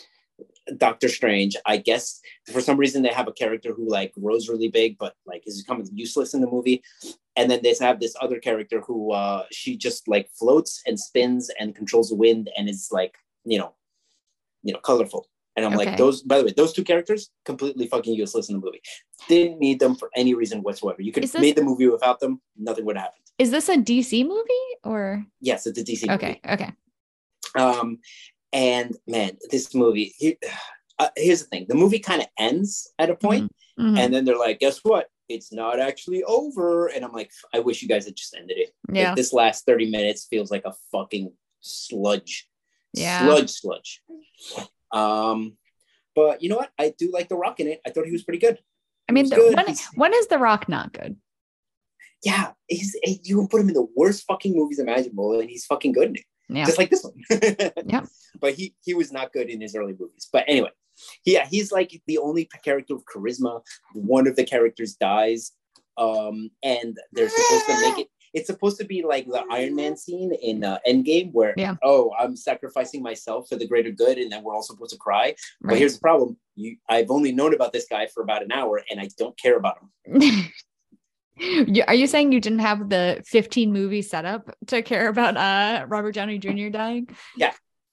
[0.76, 2.20] doctor strange i guess
[2.52, 5.62] for some reason they have a character who like grows really big but like is
[5.62, 6.82] becoming useless in the movie
[7.36, 11.50] and then they have this other character who uh she just like floats and spins
[11.58, 13.72] and controls the wind and is like you know
[14.62, 15.86] you know colorful and i'm Okay.
[15.86, 18.82] like those by the way those two characters completely fucking useless in the movie
[19.28, 22.20] didn't need them for any reason whatsoever you could have this- made the movie without
[22.20, 26.02] them nothing would have happened Is this a DC movie or yes it's a dc
[26.08, 26.12] movie.
[26.14, 26.40] okay?
[26.54, 26.70] Okay.
[27.56, 27.98] Um,
[28.52, 30.14] and man, this movie.
[30.18, 30.36] He,
[30.98, 33.98] uh, here's the thing: the movie kind of ends at a point, Mhm.
[33.98, 35.08] and then they're like, "Guess what?
[35.28, 38.70] It's not actually over." And I'm like, "I wish you guys had just ended it."
[38.88, 39.14] Like, Yeah.
[39.14, 42.48] this last 30 minutes feels like a fucking sludge.
[42.94, 43.24] Yeah.
[43.26, 44.02] Sludge, sludge.
[44.92, 45.56] Um,
[46.14, 46.70] But you know what?
[46.78, 47.80] I do like The Rock in it.
[47.86, 48.58] I thought he was pretty good.
[49.08, 51.16] I mean, the, when, when is The Rock not good?
[52.24, 55.64] Yeah, he's he- you can put him in the worst fucking movies imaginable, and he's
[55.66, 56.24] fucking good in it.
[56.48, 56.64] Yeah.
[56.64, 57.14] just like this one.
[57.86, 58.04] yeah.
[58.40, 60.28] But he he was not good in his early movies.
[60.32, 60.70] But anyway,
[61.24, 63.62] yeah, he's like the only character of charisma.
[63.94, 65.52] One of the characters dies,
[65.96, 68.08] um, and they're supposed to make it.
[68.34, 71.76] It's supposed to be like the Iron Man scene in uh, Endgame, where Yeah.
[71.82, 75.34] oh, I'm sacrificing myself for the greater good, and then we're all supposed to cry.
[75.62, 78.82] But here's the problem: you, I've only known about this guy for about an hour,
[78.90, 80.22] and I don't care about him.
[81.38, 85.86] You- Are you saying you didn't have the 15 movie setup to care about uh
[85.88, 86.68] Robert Downey Jr.
[86.70, 87.08] dying?
[87.36, 87.52] Yeah,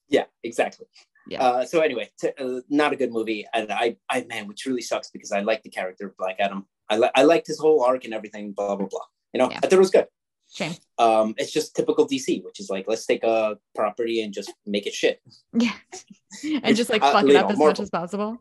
[0.10, 0.88] yeah, exactly.
[1.27, 1.41] Yeah.
[1.43, 4.81] Uh, so anyway, t- uh, not a good movie, and I, I man, which really
[4.81, 6.67] sucks because I like the character of Black Adam.
[6.89, 8.51] I like, I liked his whole arc and everything.
[8.51, 8.99] Blah blah blah.
[9.34, 9.58] You know, Yeah.
[9.58, 10.08] I thought it was good.
[10.53, 10.73] Shame.
[10.99, 14.86] Um, it's just typical DC, which is like let's take a property and just make
[14.86, 15.19] it shit.
[15.53, 15.73] Yeah.
[16.63, 17.65] and just like Uh, fuck it up as Marvel.
[17.67, 18.38] much as possible.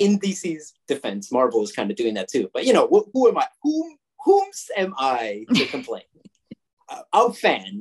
[0.00, 2.50] In DC's defense, Marvel is kind of doing that too.
[2.52, 3.46] But you know, wh- who am I?
[3.62, 6.02] Whom whom's am I to complain?
[6.88, 7.80] uh, I'm a fan.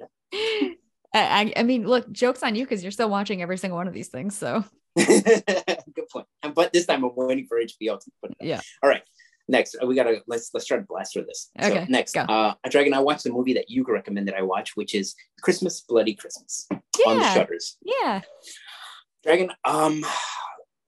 [1.14, 3.94] I, I, mean, look, joke's on you because you're still watching every single one of
[3.94, 4.38] these things.
[4.38, 4.64] So
[4.98, 6.28] Good point.
[6.44, 8.38] And- But this time I'm waiting for HBO to put it.
[8.42, 8.48] out.
[8.48, 8.62] Yeah.
[8.84, 9.02] All right.
[9.48, 11.50] Next, uh, we gotta let's let's try to blast through this.
[11.60, 12.22] So Okay, next, go.
[12.22, 16.14] uh, Dragon, I watched a movie that you recommended I watch, which is Christmas Bloody
[16.14, 16.80] Christmas on
[17.18, 17.58] the yeah, Shudder.
[17.82, 18.22] yeah,
[19.24, 20.06] Dragon, um,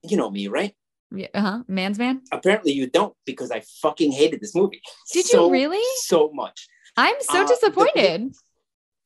[0.04, 0.76] you know me, right?
[1.12, 1.28] Yeah.
[1.34, 1.64] Uh-huh.
[1.68, 2.22] Man's man.
[2.32, 4.82] Apparently you don't, because I fucking hated this movie.
[5.12, 5.84] Did so, you really?
[6.04, 6.68] So much.
[6.98, 8.34] I'm so Uh, the- disappointed.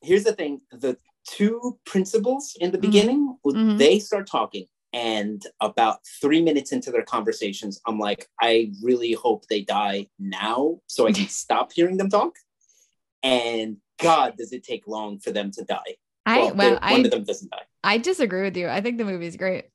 [0.01, 2.81] Here's the thing: the two principals in the Mhm.
[2.81, 3.77] beginning, Mhm.
[3.77, 9.47] they start talking, and about three minutes into their conversations, I'm like, I really hope
[9.47, 12.37] they die now, so I can stop hearing them talk.
[13.23, 15.97] And God, does it take long for them to die?
[16.25, 17.65] I Well, well, one I of them doesn't die.
[17.83, 18.67] I disagree with you.
[18.67, 19.65] I think the movie's great.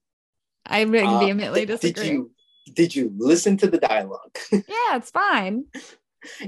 [0.66, 2.02] I Uh, vehemently did- disagree.
[2.04, 2.30] Did you
[2.74, 4.36] did you listen to the dialogue?
[4.52, 5.64] yeah, it's fine.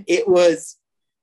[0.07, 0.77] it was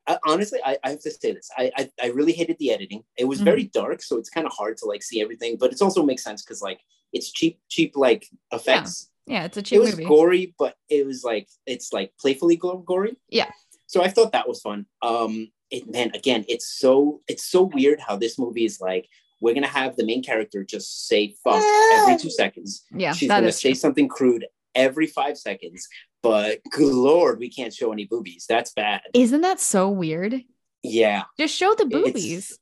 [0.08, 3.04] uh, honestly I, I have to say this I, I i really hated the editing
[3.15, 3.80] it was very Mm-hmm.
[3.80, 6.41] dark so it's kind of hard to like see everything but it also makes sense
[6.43, 6.80] because like
[7.13, 9.78] it's cheap cheap like effects Yeah, it's a cheap.
[9.78, 10.06] it was movie.
[10.06, 13.52] gory but it was like it's like playfully gory Yeah.
[13.86, 17.99] so i thought that was fun um it man again it's so it's so weird
[17.99, 19.06] how this movie is like
[19.41, 23.52] we're gonna have the main character just say fuck every two seconds yeah, she's gonna
[23.52, 23.75] say true.
[23.75, 25.88] something crude every five seconds
[26.21, 30.41] but good lord we can't show any boobies that's bad Isn't that so weird?
[30.84, 32.60] yeah Just show the It's- boobies.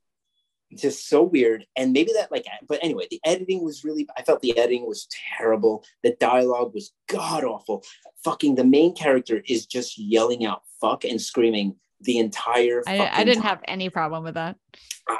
[0.75, 4.41] just so weird and maybe that like but anyway the editing was really i felt
[4.41, 7.83] the editing was terrible the dialogue was god awful
[8.25, 13.23] fucking the main character is just yelling out fuck and screaming the entire I, I
[13.23, 13.49] didn't time.
[13.49, 14.57] have any problem with that.
[15.07, 15.19] i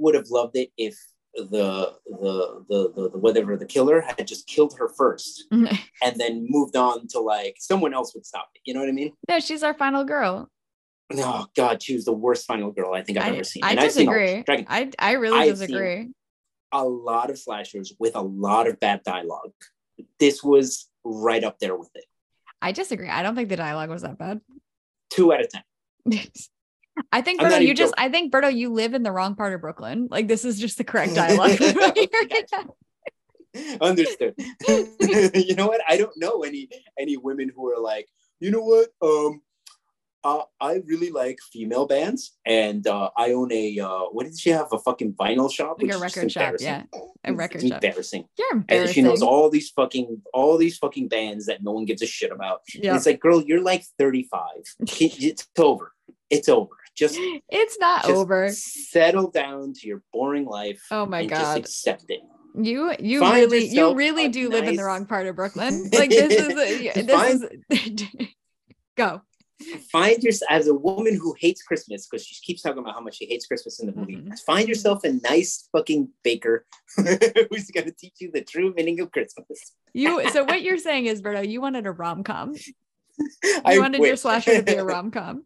[0.00, 0.96] would have loved it if
[1.34, 6.46] the the the the, the whatever the killer had just killed her first and then
[6.48, 9.38] moved on to like someone else would stop it you know what i mean no,
[9.38, 10.48] she's our final girl.
[11.12, 13.70] oh god she was the worst final girl i think i've I, ever seen I
[13.70, 14.64] And I've seen disagree.
[14.68, 16.08] I I really I've disagree.
[16.72, 19.52] a lot of slashers with a lot of bad dialogue.
[20.18, 22.04] This was right up there with it.
[22.60, 23.08] I disagree.
[23.08, 24.40] I don't think the dialogue was that bad.
[25.10, 25.62] Two out of ten.
[27.12, 27.94] I think Berto, you just.
[27.96, 30.08] I think Berto, you live in the wrong part of Brooklyn.
[30.10, 31.58] Like this is just the correct dialogue.
[33.80, 34.34] Understood.
[34.68, 35.80] you know what?
[35.88, 38.08] I don't know any any women who are like,
[38.40, 38.88] you know what?
[39.02, 39.42] Um,
[40.24, 44.50] uh, I really like female bands, and uh, I own a uh, what did she
[44.50, 44.68] have?
[44.72, 46.82] A fucking vinyl shop, Like a which is just record shop, yeah.
[47.24, 47.82] A record it's shop.
[47.82, 48.24] embarrassing.
[48.36, 52.02] You're And she knows all these fucking all these fucking bands that no one gives
[52.02, 52.62] a shit about.
[52.74, 52.96] Yeah.
[52.96, 54.40] It's like, girl, you're like 35.
[55.00, 55.92] It's over.
[56.30, 56.74] It's over.
[56.98, 57.16] Just
[57.48, 58.48] It's not just over.
[58.50, 60.82] settle down to your boring life.
[60.90, 61.38] Oh my and God.
[61.38, 62.20] Just accept it.
[62.60, 65.90] You you Find really you really do live in the wrong part of Brooklyn.
[65.92, 68.08] Like this is a, this is
[68.96, 69.22] go.
[69.92, 73.16] Find yourself as a woman who hates Christmas because she keeps talking about how much
[73.16, 74.16] she hates Christmas in the movie.
[74.16, 74.38] Mhm.
[74.40, 76.64] Find yourself a nice fucking baker
[76.96, 79.72] who's gonna teach you the true meaning of Christmas.
[79.92, 82.54] You so what you're saying is Berto, you wanted a rom com.
[83.44, 85.44] You I wanted your slasher to be a rom com.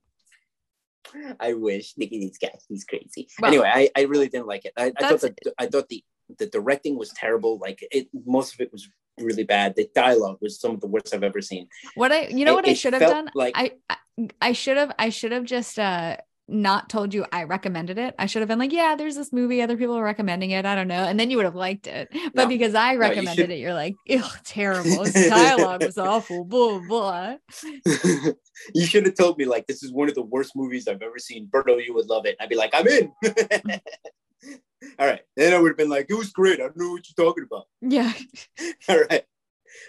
[1.40, 1.94] I wish.
[1.96, 2.52] Look needs guy.
[2.68, 3.28] He's crazy.
[3.40, 4.72] Well, anyway, I, I really didn't like it.
[4.76, 6.04] I, I thought the I thought the
[6.38, 7.58] the directing was terrible.
[7.58, 8.88] Like it, most of it was
[9.18, 9.74] really bad.
[9.76, 11.68] The dialogue was some of the worst I've ever seen.
[11.94, 13.28] What I you know It- what I should have done?
[13.34, 13.96] like- I I-
[14.40, 16.16] I should have I should have just uh
[16.52, 18.14] not told you I recommended it.
[18.18, 20.64] I should have been like, yeah, there's this movie, other people are recommending it.
[20.66, 21.02] I don't know.
[21.04, 22.08] And then you would have liked it.
[22.34, 22.46] But No.
[22.48, 25.04] because I you recommended should- it, you're like, ew, terrible.
[25.04, 26.44] His dialogue was awful.
[26.44, 27.36] Blah blah.
[28.74, 31.18] you should have told me like this is one of the worst movies I've ever
[31.18, 31.48] seen.
[31.48, 32.36] Berto, you would love it.
[32.38, 33.12] I'd be like, I'm in.
[34.98, 35.20] All right.
[35.36, 36.54] Then I would have been like, it was great.
[36.60, 37.66] I don't know what you're talking about.
[37.80, 38.12] Yeah.
[38.88, 39.22] All right.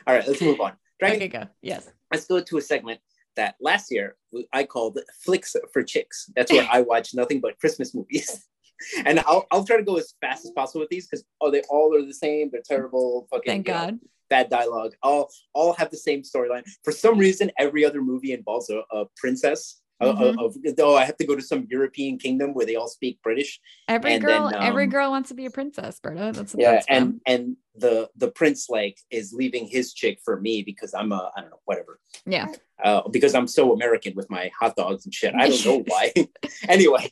[0.08, 0.74] All right, let's move on.
[1.00, 1.48] Dragon, Okay, go.
[1.62, 1.90] Yes.
[2.12, 3.00] let's go to a segment
[3.36, 4.16] that last year
[4.52, 6.30] I called Flicks for Chicks.
[6.36, 8.48] That's where I watch nothing but Christmas movies.
[9.06, 11.62] And I'll, I'll try to go as fast as possible with these because oh they
[11.70, 12.50] all are the same.
[12.52, 13.28] They're terrible.
[13.30, 14.00] Fucking Thank you know, God.
[14.30, 14.94] bad dialogue.
[15.02, 16.64] All all have the same storyline.
[16.84, 19.82] For some reason, every other movie involves a, a princess.
[20.02, 20.38] Mhm.
[20.44, 23.60] Of, oh, I have to go to some European kingdom where they all speak British.
[23.88, 26.34] Every and girl, then, every um, girl wants to be a princess, Berto.
[26.34, 30.62] That's Yeah, that's and and the the prince like is leaving his chick for me
[30.64, 32.00] because I'm a I don't know whatever.
[32.26, 32.48] yeah.
[32.84, 35.34] uh, because I'm so American with my hot dogs and shit.
[35.36, 36.12] I don't know why.
[36.68, 37.10] anyway,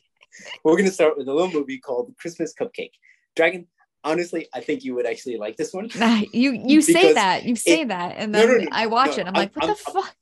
[0.64, 2.92] we're gonna start with a little movie called Christmas Cupcake.
[3.36, 3.68] Dragon,
[4.04, 5.88] honestly, I think you would actually like this one.
[6.32, 9.22] You you say that you say it- that and then no, no, I watch no,
[9.22, 9.26] it.
[9.28, 10.16] I'm I'm- like, what I'm- the fuck?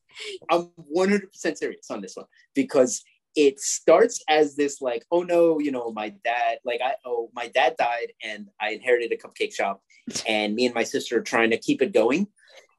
[0.51, 3.03] I'm 100% serious on this one because
[3.37, 7.49] it starts as this like, oh no, you know, my dad, like I oh my
[7.49, 9.83] dad died and I inherited a cupcake shop,
[10.27, 12.27] and me and my sister are trying to keep it going.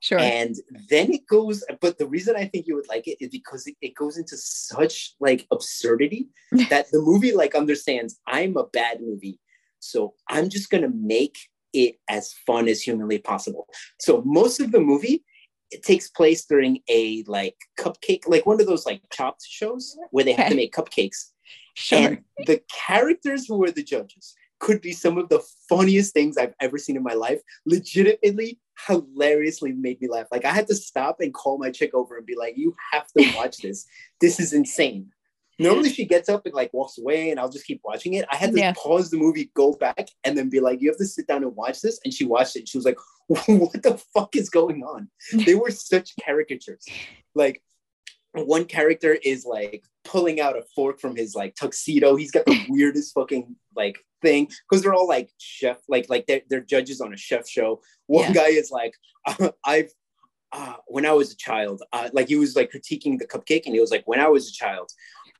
[0.03, 0.17] Sure.
[0.17, 0.55] and
[0.89, 3.75] then it goes but the reason i think you would like it is because it,
[3.83, 6.27] it goes into such like absurdity
[6.71, 9.39] that the movie like understands i'm a bad movie
[9.77, 11.37] so i'm just gonna make
[11.73, 13.67] it as fun as humanly possible
[13.99, 15.23] so most of the movie
[15.71, 20.23] it takes place during a like cupcake like one of those like chopped shows where
[20.23, 21.31] they have to make cupcakes
[21.75, 21.99] sure.
[21.99, 26.53] and the characters who were the judges could be some of the funniest things I've
[26.61, 27.41] ever seen in my life.
[27.65, 30.27] Legitimately, hilariously made me laugh.
[30.31, 33.07] Like I had to stop and call my chick over and be like, "You have
[33.17, 33.85] to watch this.
[34.21, 35.11] This is insane."
[35.61, 38.25] Normally, she gets up and like walks away, and I'll just keep watching it.
[38.31, 38.73] I had to Yeah.
[38.77, 41.55] pause the movie, go back, and then be like, "You have to sit down and
[41.55, 42.59] watch this." And she watched it.
[42.59, 42.97] And she was like,
[43.27, 45.09] "What the fuck is going on?"
[45.45, 46.85] They were such caricatures.
[47.35, 47.61] Like
[48.33, 52.15] one character is like pulling out a fork from his like tuxedo.
[52.15, 56.41] He's got the weirdest fucking like thing because they're all like chef, like like they're,
[56.49, 57.81] they're judges on a chef show.
[58.07, 58.33] One Yeah.
[58.33, 58.93] guy is like,
[59.65, 59.91] I've
[60.53, 63.73] uh, when I was a child, uh, like he was like critiquing the cupcake, and
[63.73, 64.91] he was like, when I was a child,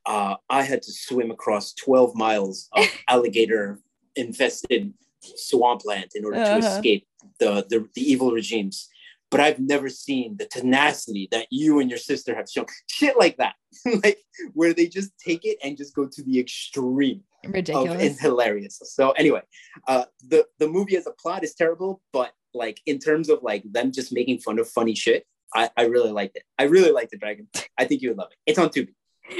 [0.06, 3.80] uh, I had to swim across twelve miles of alligator
[4.16, 4.92] infested
[5.36, 6.58] swampland in order to Uh-huh.
[6.76, 7.06] escape
[7.38, 8.88] the, the the evil regimes
[9.30, 12.66] but I've never seen the tenacity that you and your sister have shown.
[12.88, 13.54] Shit like that,
[14.04, 14.18] like
[14.52, 18.02] where they just take it and just go to the extreme of Ridiculous.
[18.02, 18.78] it's hilarious.
[18.84, 19.40] So anyway,
[19.88, 23.62] uh, the the movie as a plot is terrible, but like in terms of like
[23.72, 26.42] them just making fun of funny shit, I, I really liked it.
[26.58, 27.48] I really liked the Dragon.
[27.78, 28.38] I think you would love it.
[28.44, 28.92] It's on Tubi.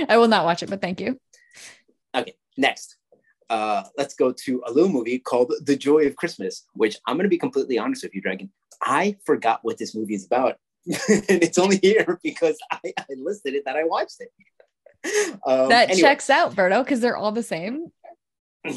[0.09, 1.19] I will not watch it, but thank you.
[2.15, 2.97] Okay, next.
[3.51, 7.25] Uh, let's go to a little movie called The Joy of Christmas, which I'm going
[7.25, 8.51] to be completely honest with you, Dragon.
[8.81, 10.57] I forgot what this movie is about.
[10.87, 14.29] and it's only here because I, I listed it that I watched it.
[15.45, 16.01] Um, that anyway.
[16.01, 17.89] checks out, Berto, because they're all the same.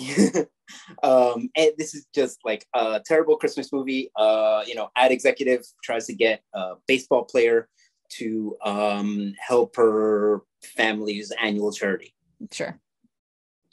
[1.04, 4.10] um, and this is just like a terrible Christmas movie.
[4.15, 7.67] Uh, you know, ad executive tries to get a baseball player
[8.13, 12.13] to um, help her family's annual charity.
[12.51, 12.80] Sure.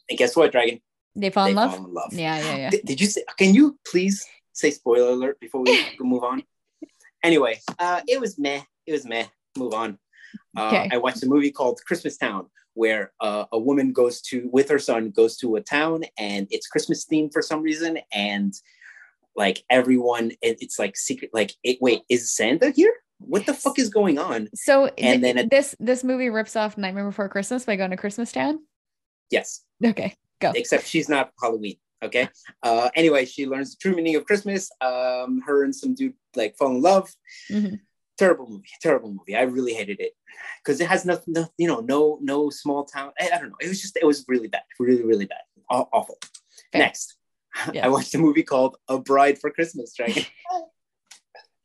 [0.09, 0.81] And guess what, Dragon?
[1.15, 1.77] They fall in They love.
[1.77, 2.13] fall in love.
[2.13, 2.71] Yeah, yeah, yeah.
[2.71, 3.23] Did, did you say?
[3.39, 6.43] Can you please say spoiler alert before we move on?
[7.23, 8.63] Anyway, uh, it was meh.
[8.87, 9.27] It was meh.
[9.57, 9.99] Move on.
[10.57, 10.89] Uh, Okay.
[10.93, 14.79] I watched a movie called Christmas Town, where uh, a woman goes to with her
[14.79, 18.53] son goes to a town, and it's Christmas themed for some reason, and
[19.37, 21.31] like everyone, it, it's like secret.
[21.33, 22.93] Like, it, wait, is Santa here?
[23.27, 24.49] What the fuck is going on?
[24.55, 27.91] So And th- then it- this this movie rips off Nightmare Before Christmas by going
[27.91, 28.61] to Christmas Town.
[29.31, 30.53] Yes, Okay, go.
[30.55, 31.77] except she's not Halloween.
[32.05, 32.29] Okay.
[32.63, 34.71] Uh, anyway, she learns the true meaning of Christmas.
[34.81, 37.11] Um, her and some dude like fall in love.
[37.51, 37.81] Mhm.
[38.19, 38.69] Terrible movie.
[38.81, 39.35] Terrible movie.
[39.37, 40.13] I really hated it
[40.63, 41.33] because it has nothing.
[41.35, 43.13] No, you know, no, no small town.
[43.21, 43.57] I, I don't know.
[43.61, 43.97] It was just.
[43.97, 44.63] It was really bad.
[44.81, 45.43] Really, really bad.
[45.71, 46.19] Aw- awful.
[46.73, 46.83] Fair.
[46.83, 47.17] Next,
[47.73, 47.87] Yeah.
[47.87, 49.95] I watched a movie called A Bride for Christmas.
[49.95, 50.25] Dragon.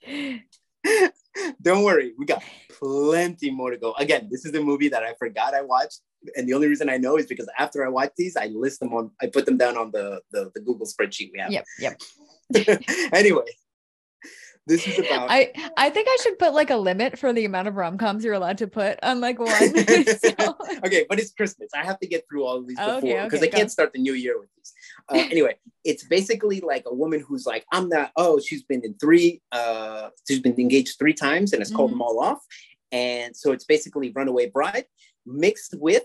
[1.62, 2.44] don't worry, we got
[2.80, 3.94] plenty more to go.
[3.94, 6.02] Again, this is a movie that I forgot I watched.
[6.36, 8.94] And the only reason I know is because after I watch these, I list them
[8.94, 11.52] on, I put them down on the, the, the Google spreadsheet we have.
[11.52, 12.02] Yep, yep.
[13.14, 13.46] anyway,
[14.68, 15.28] this is about.
[15.32, 18.24] I I think I should put like a limit for the amount of rom coms
[18.24, 19.48] you're allowed to put on like one.
[20.06, 20.56] So-
[20.86, 21.70] okay, but it's Christmas.
[21.74, 24.00] I have to get through all of these before because okay, I can't start the
[24.00, 24.74] new year with these.
[25.10, 28.12] Uh, anyway, it's basically like a woman who's like, I'm not.
[28.16, 29.42] Oh, she's been in three.
[29.52, 31.94] Uh, she's been engaged three times and has called Mhm.
[31.96, 32.42] them all off.
[32.92, 34.86] And so it's basically Runaway Bride
[35.26, 36.04] mixed with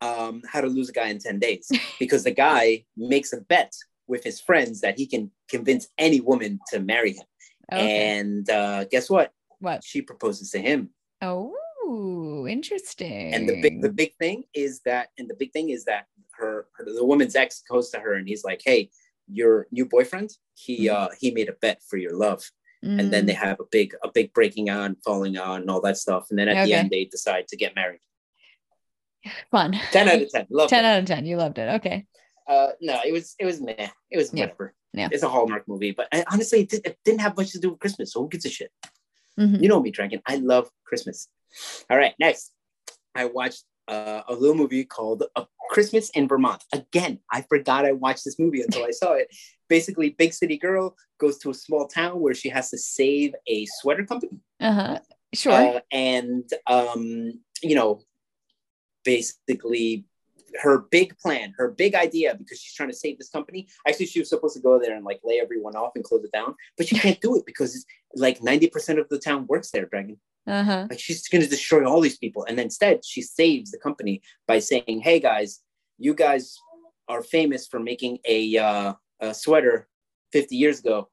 [0.00, 3.72] um, How to Lose a Guy in Ten Days because the guy makes a bet
[4.06, 7.26] with his friends that he can convince any woman to marry him.
[7.72, 8.18] Okay.
[8.18, 9.32] And uh, guess what?
[9.60, 9.82] what?
[9.84, 10.90] She proposes to him.
[11.20, 13.34] Oh, interesting.
[13.34, 16.66] and the big the big thing is that and the big thing is that her,
[16.76, 18.90] her the woman's ex goes to her and he's like hey
[19.26, 20.94] your new boyfriend he Mhm.
[20.94, 22.42] uh he made a bet for your love
[22.82, 25.80] and then they Mm, have a big a big breaking on, falling on, and all
[25.80, 26.26] that stuff.
[26.30, 28.00] And then at the end, they decide to get married.
[29.50, 29.72] fun.
[29.90, 30.46] Ten out of ten.
[30.48, 30.88] Love 10 it.
[30.88, 31.26] out of 10.
[31.26, 31.68] You loved it.
[31.76, 32.06] Okay.
[32.46, 33.88] Uh, no, it was it was meh.
[34.10, 34.44] It was Yeah.
[34.44, 34.74] whatever.
[34.92, 35.08] Yeah.
[35.12, 37.70] It's a Hallmark movie, but I, honestly, it, did, it didn't have much to do
[37.70, 38.12] with Christmas.
[38.12, 38.72] So who gives a shit?
[39.38, 39.62] Mhm.
[39.62, 40.20] You know me, Dragon.
[40.26, 41.28] I love Christmas.
[41.90, 42.52] All right, next,
[43.14, 46.62] I watched uh, a little movie called A Christmas in Vermont.
[46.72, 49.28] Again, I forgot I watched this movie until I saw it.
[49.68, 53.66] Basically, big city girl goes to a small town where she has to save a
[53.66, 54.38] sweater company.
[54.60, 54.98] Uh-huh.
[55.34, 55.52] Sure.
[55.52, 58.02] Uh, and um, you know,
[59.04, 60.04] basically
[60.60, 63.68] her big plan, her big idea, because she's trying to save this company.
[63.86, 66.32] Actually, she was supposed to go there and like lay everyone off and close it
[66.32, 67.84] down, but she can't do it because it's,
[68.14, 70.18] like 90% of the town works there, Dragon.
[70.46, 70.86] uh-huh.
[70.88, 72.44] Like she's gonna destroy all these people.
[72.48, 75.60] And instead she saves the company by saying, Hey guys,
[75.98, 76.56] you guys
[77.08, 79.88] are famous for making a uh, a sweater
[80.32, 81.08] 50 years ago.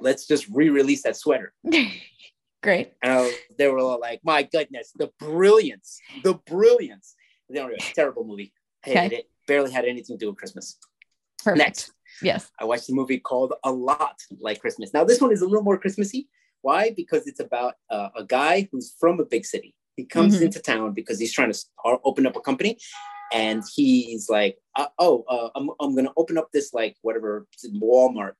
[0.00, 1.52] Let's just re-release that sweater.
[2.62, 2.92] Great.
[3.02, 7.14] And was- they were all like, "My goodness, the brilliance, the brilliance!"
[7.48, 8.52] They don't terrible movie.
[8.84, 9.16] Hated Okay.
[9.16, 9.30] it.
[9.46, 10.78] Barely had anything to do with Christmas.
[11.42, 11.58] Perfect.
[11.58, 12.50] Next, Yes.
[12.60, 14.92] I watched a movie called A Lot Like Christmas.
[14.94, 16.28] Now this one is a little more Christmassy.
[16.60, 16.90] Why?
[16.90, 19.74] Because it's about uh, a guy who's from a big city.
[19.96, 20.42] He comes Mhm.
[20.42, 22.78] into town because he's trying to start, open up a company,
[23.32, 28.34] and he's like, uh, "Oh, uh, I'm I'm gonna open up this like whatever Walmart."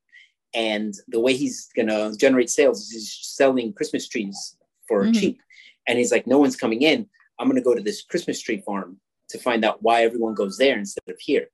[0.54, 5.14] And the way he's gonna generate sales is he's selling Christmas trees for Mhm.
[5.18, 5.42] cheap.
[5.86, 7.08] And he's like, "No one's coming in.
[7.38, 9.00] I'm gonna go to this Christmas tree farm
[9.32, 11.48] to find out why everyone goes there instead of here."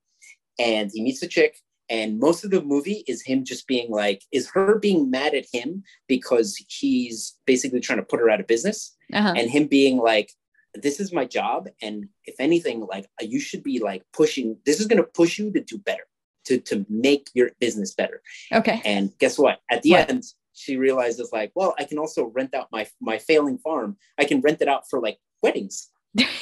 [0.58, 1.58] And he meets a chick,
[1.88, 5.46] and most of the movie is him just being like, is her being mad at
[5.52, 9.34] him because he's basically trying to put her out of business, Uh-huh.
[9.36, 10.30] and him being like,
[10.74, 14.58] this is my job, and if anything, like you should be like pushing.
[14.66, 16.06] This is gonna push you to do better,
[16.46, 18.22] to to make your business better.
[18.52, 18.82] Okay.
[18.84, 19.60] And guess what?
[19.70, 20.10] At the What?
[20.10, 23.96] end, she realizes like, well, I can also rent out my my failing farm.
[24.18, 25.90] I can rent it out for like weddings,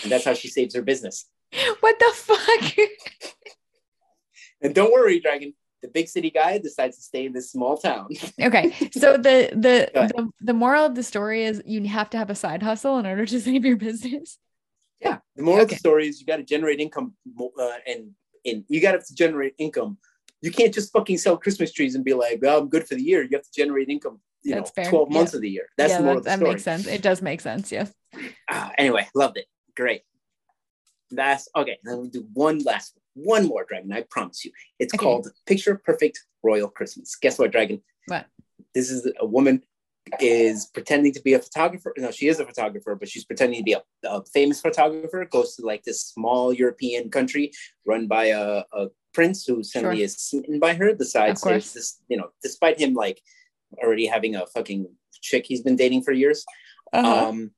[0.02, 1.26] and that's how she saves her business.
[1.80, 2.72] what the fuck?
[4.62, 5.54] And don't worry, Dragon.
[5.82, 8.08] The big city guy decides to stay in this small town.
[8.40, 8.72] okay.
[8.92, 12.34] So the the, the the moral of the story is you have to have a
[12.34, 14.38] side hustle in order to save your business.
[15.00, 15.18] Yeah.
[15.36, 18.12] The moral of the story is you got to generate income, uh, and
[18.44, 19.98] and you got to generate income.
[20.42, 23.02] You can't just fucking sell Christmas trees and be like, "Well, I'm good for the
[23.02, 24.20] year." You have to generate income.
[24.42, 24.90] You That's know, fair.
[24.90, 25.18] twelve Yeah.
[25.18, 25.68] months of the year.
[25.76, 26.86] That's yeah, the moral that, of the that makes sense.
[26.86, 27.70] It does make sense.
[27.70, 27.92] Yes.
[28.48, 29.46] Ah, anyway, loved it.
[29.76, 30.02] Great.
[31.10, 31.78] That's okay.
[31.84, 33.92] Then we do one last one, one more dragon.
[33.92, 34.50] I promise you.
[34.78, 35.02] It's Okay.
[35.04, 37.16] called Picture Perfect Royal Christmas.
[37.16, 37.82] Guess what, Dragon?
[38.06, 38.26] What?
[38.74, 39.62] This is a woman
[40.20, 41.92] is pretending to be a photographer.
[41.96, 45.24] No, she is a photographer, but she's pretending to be a, a famous photographer.
[45.24, 47.52] Goes to like this small European country
[47.84, 50.04] run by a, a prince who suddenly Sure.
[50.04, 50.92] is smitten by her.
[50.92, 53.20] Decides this, you know, despite him like
[53.82, 54.86] already having a fucking
[55.20, 56.44] chick he's been dating for years.
[56.92, 57.28] Uh-huh.
[57.28, 57.50] Um,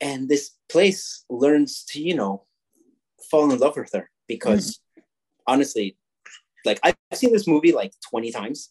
[0.00, 2.44] and this place learns to, you know,
[3.30, 4.80] fall in love with her because
[5.46, 5.96] honestly,
[6.64, 8.70] like I've seen this movie like 20 times.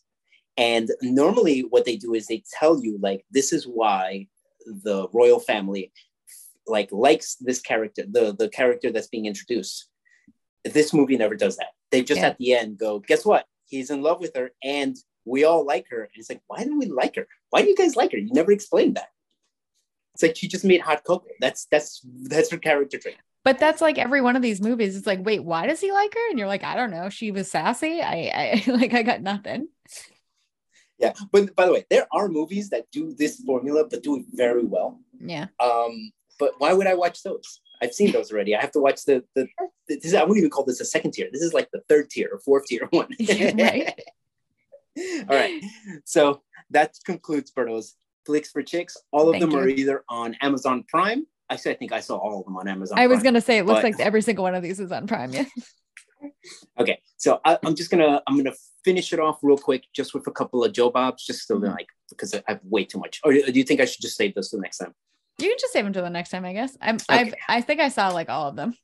[0.57, 4.27] And normally what they do is they tell you like this is why
[4.65, 5.91] the royal family
[6.67, 9.87] like likes this character, the the character that's being introduced.
[10.63, 11.73] This movie never does that.
[11.91, 12.27] They just Yeah.
[12.27, 13.45] at the end go, guess what?
[13.65, 14.95] He's in love with her and
[15.25, 16.03] we all like her.
[16.03, 17.27] And it's like, why do we like her?
[17.49, 18.17] Why do you guys like her?
[18.17, 19.09] You never explained that.
[20.15, 21.27] It's like she just made hot cocoa.
[21.41, 23.17] That's that's that's her character trait.
[23.43, 24.95] But that's like every one of these movies.
[24.95, 26.29] It's like, wait, why does he like her?
[26.29, 27.09] And you're like, I don't know.
[27.09, 28.01] She was sassy.
[28.01, 29.67] I, I like, I got nothing.
[30.97, 31.13] Yeah.
[31.33, 34.63] But by the way, there are movies that do this formula but do it very
[34.63, 35.01] well.
[35.19, 35.47] Yeah.
[35.59, 37.59] Um, but why would I watch those?
[37.81, 38.55] I've seen those already.
[38.55, 39.47] I have to watch the the,
[39.89, 41.27] the this, I wouldn't even call this a second tier.
[41.31, 43.09] This is like the third tier or fourth tier one.
[43.19, 43.99] Right.
[45.29, 45.61] All right.
[46.05, 47.95] So that concludes Berto's
[48.25, 48.97] Flicks for Chicks.
[49.11, 49.59] All of Thank them you.
[49.59, 51.25] are either on Amazon Prime.
[51.49, 52.97] Actually, I think I saw all of them on Amazon.
[52.97, 55.07] I was gonna say it looks But- like every single one of these is on
[55.07, 55.31] Prime.
[55.31, 55.45] Yeah.
[56.79, 60.27] Okay, so I, I'm just gonna I'm gonna finish it off real quick, just with
[60.27, 61.75] a couple of Joe Bobs, just so that mm-hmm.
[61.75, 63.21] like because I have way too much.
[63.23, 64.93] Or uh, do you think I should just save those for the next time?
[65.37, 66.77] You can just save them till the next time, I guess.
[66.81, 68.75] I'm I've I think I saw like all of them.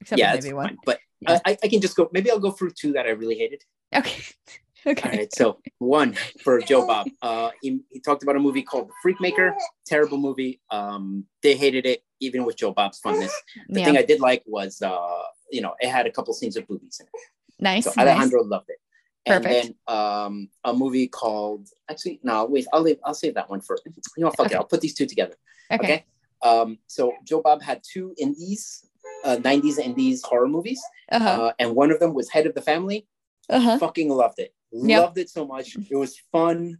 [0.00, 0.68] Except yeah, maybe one.
[0.68, 0.78] fine.
[0.84, 0.96] But
[1.26, 1.38] uh, Yeah.
[1.46, 2.08] I, I can just go.
[2.12, 3.64] Maybe I'll go through two that I really hated.
[3.94, 4.22] Okay.
[4.86, 5.10] Okay.
[5.10, 7.08] All right, so one for Joe Bob.
[7.22, 9.54] Uh, he, he talked about a movie called The Freak Maker.
[9.86, 10.60] Terrible movie.
[10.70, 13.30] Um, they hated it, even with Joe Bob's funness.
[13.68, 13.84] The yeah.
[13.86, 17.00] thing I did like was, uh, you know, it had a couple scenes of boobies
[17.00, 17.12] in it.
[17.60, 17.84] nice.
[17.84, 18.06] So nice.
[18.08, 18.78] Alejandro loved it.
[19.26, 19.74] And Perfect.
[19.88, 23.76] then um, a movie called actually no wait I'll leave I'll save that one for
[24.16, 24.54] you know fuck Okay.
[24.54, 25.34] it I'll put these two together
[25.70, 25.84] Okay.
[25.84, 26.04] okay,
[26.42, 28.86] Um, so Joe Bob had two indies
[29.24, 30.80] uh, 90s indies horror movies
[31.12, 31.28] Uh-huh.
[31.28, 33.06] uh, and one of them was Head of the Family
[33.50, 33.76] Uh-huh.
[33.78, 35.00] fucking loved it Yep.
[35.02, 36.78] loved it so much it was fun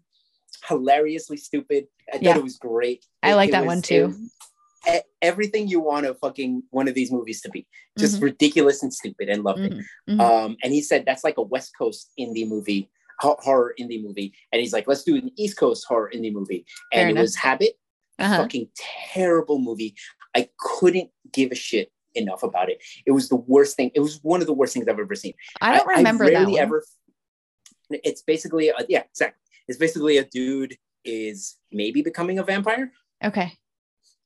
[0.68, 1.86] hilariously stupid.
[2.12, 3.04] I thought it was great.
[3.22, 4.06] I It- like that was- one too.
[4.08, 7.66] was everything you want a fucking one of these movies to be,
[7.98, 8.22] just Mhm.
[8.22, 9.72] ridiculous and stupid, and loved it.
[9.72, 9.84] Mhm.
[10.08, 10.20] Mhm.
[10.20, 14.32] Um, and he said that's like a West Coast indie movie, horror indie movie.
[14.52, 16.64] And he's like, let's do an East Coast horror indie movie.
[16.92, 17.22] And Fair it enough.
[17.22, 17.78] was Habit,
[18.18, 18.36] a Uh-huh.
[18.38, 18.70] fucking
[19.12, 19.94] terrible movie.
[20.34, 22.82] I couldn't give a shit enough about it.
[23.06, 23.90] It was the worst thing.
[23.94, 25.34] It was one of the worst things I've ever seen.
[25.60, 26.62] I don't remember that rarely one.
[26.62, 26.84] ever.
[27.90, 29.40] It's basically a, yeah, exactly.
[29.68, 32.92] It's basically a dude is maybe becoming a vampire.
[33.24, 33.52] Okay.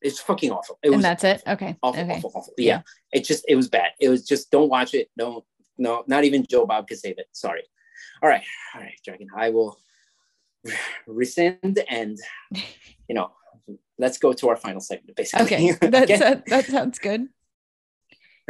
[0.00, 0.78] It's fucking awful.
[0.82, 1.42] It was And that's it.
[1.46, 1.76] Okay.
[1.82, 2.16] awful, okay.
[2.16, 2.54] awful, awful.
[2.58, 2.82] Yeah.
[3.12, 3.92] it just it was bad.
[4.00, 5.08] It was just don't watch it.
[5.16, 5.44] Don't
[5.78, 7.26] no, not even Joe Bob could save it.
[7.32, 7.62] Sorry.
[8.22, 8.42] All right,
[8.74, 9.28] all right, Dragon.
[9.34, 9.78] I will
[11.06, 12.18] rescind and
[13.08, 13.32] you know
[13.98, 15.16] let's go to our final segment.
[15.16, 15.72] Basically, Okay.
[15.80, 16.16] That's, Okay?
[16.18, 17.28] that, that sounds good.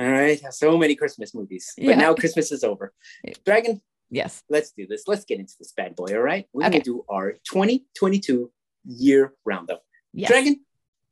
[0.01, 0.41] all right.
[0.53, 1.97] So many Christmas movies, but Yeah.
[1.97, 2.93] now Christmas is over.
[3.45, 3.81] Dragon,
[4.15, 4.43] Yes.
[4.49, 5.05] let's do this.
[5.07, 6.09] Let's get into this bad boy.
[6.15, 6.73] All right, we're Okay.
[6.79, 8.51] gonna do our 2022
[8.87, 9.83] year roundup.
[10.13, 10.31] Yes.
[10.31, 10.61] Dragon,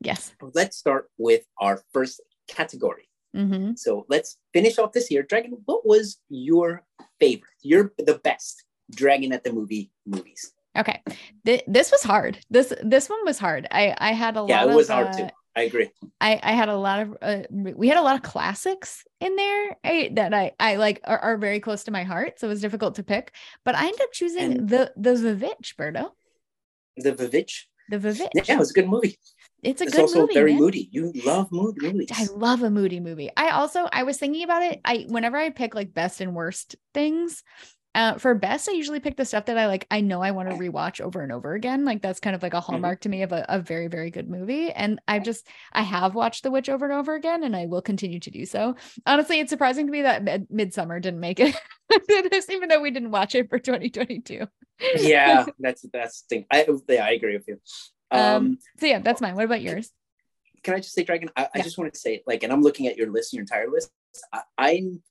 [0.00, 0.34] Yes.
[0.54, 3.08] let's start with our first category.
[3.34, 5.22] hmm So let's finish off this year.
[5.22, 6.84] Dragon, what was your
[7.18, 7.50] favorite?
[7.62, 10.52] You're the best Dragon at the movie movies.
[10.76, 11.02] Okay.
[11.46, 12.38] Th- this was hard.
[12.50, 13.66] This this one was hard.
[13.70, 15.28] I I had a Yeah, lot it was of, hard uh, too.
[15.54, 15.90] I agree.
[16.20, 19.76] I I had a lot of uh, we had a lot of classics in there
[19.84, 22.60] eh, that I I like are, are very close to my heart, so it was
[22.62, 23.34] difficult to pick.
[23.64, 26.10] But I ended up choosing And- the the Vivitch, Berto.
[26.96, 27.64] The Vivitch.
[27.90, 28.30] The Vivitch.
[28.48, 29.18] Yeah, it was a good movie.
[29.62, 29.92] it's a good movie.
[29.92, 30.34] it's good also movie.
[30.34, 30.62] very man.
[30.62, 30.88] moody.
[30.90, 32.08] You love mood movies.
[32.14, 33.30] I love a moody movie.
[33.36, 34.80] I also I was thinking about it.
[34.84, 37.42] I whenever I pick like best and worst things,
[37.94, 39.86] uh, for best I usually pick the stuff that I like.
[39.90, 41.84] I know I want to rewatch over and over again.
[41.84, 44.28] Like that's kind of like a hallmark to me of a, a very very good
[44.30, 44.70] movie.
[44.70, 47.82] And I've just I have watched The Witch over and over again, and I will
[47.82, 48.76] continue to do so.
[49.06, 51.54] Honestly, it's surprising to me that Mid- Midsommar didn't make it,
[52.50, 54.46] even though we didn't watch it for 2022.
[54.96, 56.46] yeah, that's that's the thing.
[56.50, 57.60] I yeah, I agree with you.
[58.10, 59.34] Um, Um, So yeah, that's mine.
[59.34, 59.90] What about yours?
[60.62, 61.28] can I just say, Dragon?
[61.36, 63.68] I, I just wanted to say, like, and I'm looking at your list, your entire
[63.68, 63.90] list.
[64.32, 65.02] I, I'm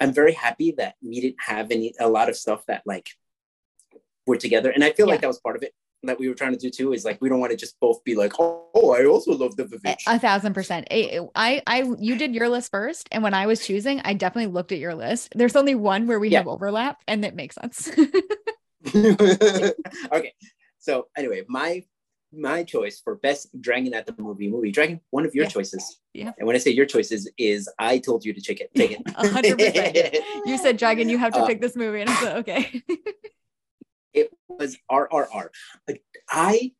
[0.00, 3.08] I'm very happy that we didn't have any a lot of stuff that like
[4.26, 5.12] were together, and I feel Yeah.
[5.12, 5.72] like that was part of it
[6.02, 6.92] that we were trying to do too.
[6.92, 9.56] Is like we don't want to just both be like, oh, oh I also love
[9.56, 10.02] the Vivitch.
[10.06, 10.86] A thousand percent.
[10.90, 14.52] I, I, I, you did your list first, and when I was choosing, I definitely
[14.52, 15.32] looked at your list.
[15.34, 16.38] There's only one where we Yeah.
[16.38, 17.90] have overlap, and it makes sense.
[18.94, 20.32] okay,
[20.78, 21.82] so anyway, my
[22.36, 25.50] my choice for best Dragon at the movie movie Dragon, one of your Yeah.
[25.50, 26.00] choices.
[26.14, 26.32] Yeah.
[26.38, 28.70] And when I say your choices, is I told you to take it.
[28.74, 29.00] Take it.
[29.16, 30.18] Hundred percent.
[30.46, 32.82] you said, "Dragon, you have to Uh, pick this movie," and I said, "Okay."
[34.14, 35.48] it was RRR.
[35.88, 36.72] Like I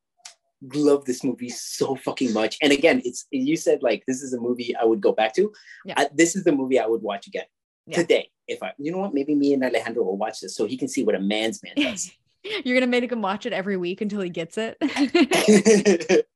[0.75, 2.57] love this movie so fucking much.
[2.63, 5.53] And again, it's you said like this is a movie I would go back to.
[5.85, 5.95] Yeah.
[5.97, 7.45] I- this is the movie I would watch again
[7.87, 7.99] Yeah.
[7.99, 8.31] today.
[8.49, 10.89] If I, you know what, maybe me and Alejandro will watch this so he can
[10.89, 12.11] see what a man's man does.
[12.65, 14.77] You're gonna make him watch it every week until he gets it.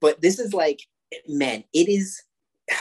[0.00, 0.80] but this is like,
[1.26, 2.22] man, it is.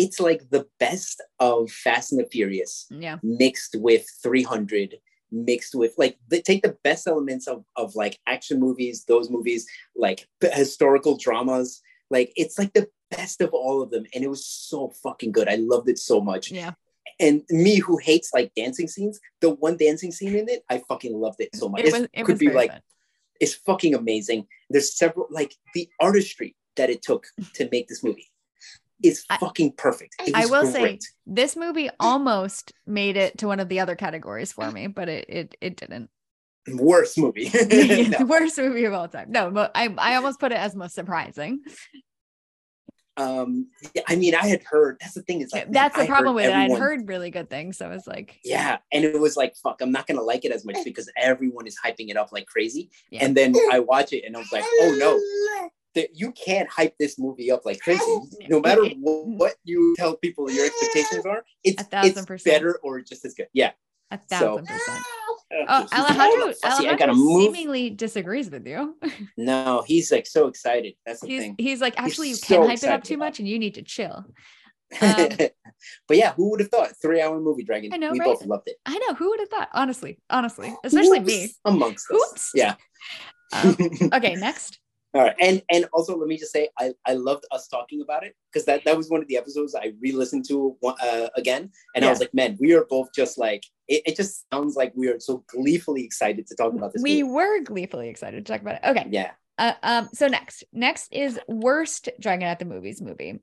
[0.00, 4.94] It's like the best of Fast and the Furious yeah, mixed with 300
[5.32, 9.66] mixed with like they take the best elements of of like action movies those movies
[9.96, 14.46] like historical dramas like it's like the best of all of them and it was
[14.46, 16.72] so fucking good i loved it so much yeah.
[17.20, 21.14] And me who hates like dancing scenes the one dancing scene in it i fucking
[21.18, 22.08] loved it so much It was.
[22.12, 22.80] It could be like fun.
[23.40, 28.30] it's fucking amazing there's several like the artistry that it took to make this movie
[29.02, 33.78] is fucking perfect I will say this movie almost made it to one of the
[33.80, 36.10] other categories for me, but it it it didn't.
[36.68, 37.48] worst movie
[38.08, 38.24] No.
[38.26, 39.30] Worst movie of all time.
[39.30, 41.60] No, but I I almost put it as most surprising.
[43.18, 43.66] Um
[44.06, 46.34] i mean i had heard that's the thing is like man, That's the I problem
[46.34, 46.52] with it.
[46.54, 49.82] I'd heard really good things, so I was like, yeah and it was like fuck
[49.82, 52.90] i'm not gonna like it as much because everyone is hyping it up like crazy
[53.10, 53.24] Yeah.
[53.24, 56.94] and then i watch it and i was like oh no that you can't hype
[56.98, 58.02] this movie up like crazy
[58.48, 62.54] no matter what, what you tell people your expectations are it's, A thousand it's percent.
[62.54, 63.72] better or just as good yeah
[64.10, 65.04] a So- thousand percent.
[65.50, 68.96] Uh, Oh, he's all Alejandro, i Alejandro gotta move seemingly disagrees with you.
[69.36, 72.68] no he's like so excited that's the He's thing he's like, actually, you so can
[72.68, 74.24] hype it up too much, and you need to chill.
[75.02, 75.28] Um,
[76.08, 78.24] but yeah who would have thought three hour movie dragon I know, we right?
[78.24, 81.44] both loved it I know who would have thought, honestly, honestly, especially me.
[81.44, 82.50] Oops, amongst us Oops.
[82.54, 82.74] yeah
[83.52, 83.76] Um,
[84.12, 84.78] okay, next.
[85.18, 88.22] All right, and and also let me just say I I loved us talking about
[88.24, 92.04] it because that that was one of the episodes I re-listened to uh, again, and
[92.04, 94.14] I was like, man, we are both just like it, it.
[94.16, 97.02] just sounds like we are so gleefully excited to talk about this.
[97.02, 97.32] We movie.
[97.34, 98.82] were gleefully excited to talk about it.
[98.90, 99.08] Okay.
[99.10, 103.40] yeah, Uh, um, so next, next is worst Dragon at the Movies movie.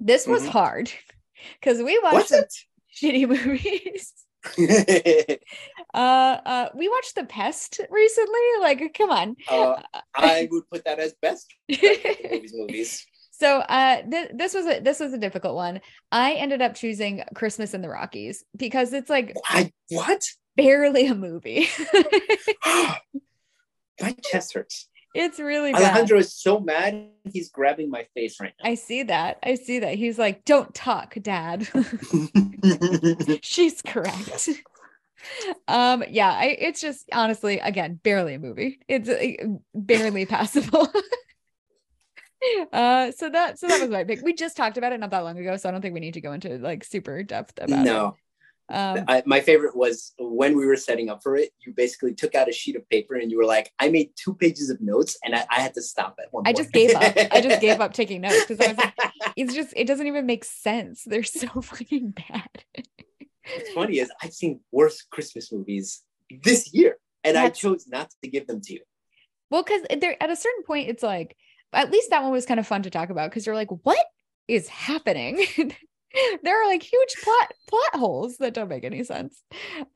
[0.00, 0.48] This was Mhm.
[0.48, 0.92] hard
[1.60, 2.32] because we watched
[2.96, 4.14] shitty movies.
[5.94, 8.40] uh, uh, we watched The Pest recently.
[8.60, 9.36] Like, come on.
[9.48, 9.80] uh,
[10.14, 12.52] I would put that as best movies.
[12.54, 13.06] Movies.
[13.34, 15.80] So uh, th- this was a this was a difficult one.
[16.12, 20.22] I ended up choosing Christmas in the Rockies because it's like I, what?
[20.54, 21.66] barely a movie.
[24.00, 24.88] My chest hurts.
[25.14, 25.82] It's really bad.
[25.82, 27.08] Alejandro is so mad.
[27.30, 28.70] He's grabbing my face right now.
[28.70, 29.38] I see that.
[29.42, 29.94] I see that.
[29.94, 31.68] He's like, "Don't talk, Dad."
[33.42, 34.48] She's correct.
[35.68, 38.80] um, yeah, I, it's just honestly, again, barely a movie.
[38.88, 40.88] It's uh, barely passable.
[42.72, 44.22] uh, so that so that was my pick.
[44.22, 46.14] We just talked about it not that long ago, so I don't think we need
[46.14, 48.14] to go into like super depth about no, it.
[48.68, 51.50] Um, I, my favorite was when we were setting up for it.
[51.66, 54.34] You basically took out a sheet of paper and you were like, "I made two
[54.34, 56.56] pages of notes, and I, I had to stop at one." I point.
[56.58, 57.14] just gave up.
[57.32, 58.94] I just gave up taking notes because I was like,
[59.36, 61.02] it's just it doesn't even make sense.
[61.04, 62.64] They're so fucking bad.
[63.54, 66.02] What's funny is I've seen worse Christmas movies
[66.42, 68.80] this year, and I chose not to give them to you.
[69.50, 71.36] Well, because they're at a certain point, it's like
[71.72, 74.06] at least that one was kind of fun to talk about because you're like, what
[74.48, 75.44] is happening?
[76.42, 79.42] there are like huge plot plot holes that don't make any sense.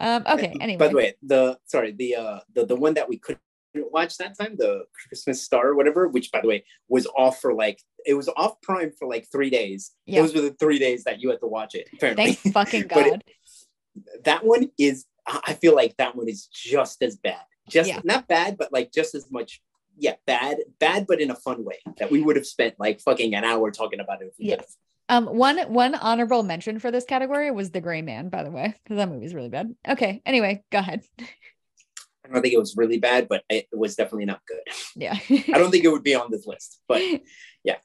[0.00, 0.78] Um, okay, anyway.
[0.78, 3.40] By the way, the sorry, the uh the, the one that we couldn't
[3.74, 7.52] watch that time, the Christmas Star or whatever, which by the way was off for
[7.54, 9.92] like it was off Prime for like three days.
[10.06, 10.22] Yeah.
[10.22, 11.88] Those were the three days that you had to watch it.
[11.92, 14.24] Apparently, Thank fucking But it- God.
[14.24, 17.42] that one is I feel like that one is just as bad.
[17.68, 18.00] Just Yeah.
[18.04, 19.60] not bad, but like just as much.
[19.98, 21.78] Yeah, bad, bad, but in a fun way.
[21.98, 24.26] That we would have spent like fucking an hour talking about it.
[24.26, 24.76] If we could Yes.
[25.08, 28.74] Um, one one honorable mention for this category was The Gray Man, by the way,
[28.82, 29.74] because that movie's really bad.
[29.88, 31.02] Okay, anyway, go ahead.
[31.20, 34.60] I don't think it was really bad, but it was definitely not good.
[34.96, 35.16] Yeah.
[35.30, 37.00] I don't think it would be on this list, but
[37.64, 37.76] yeah.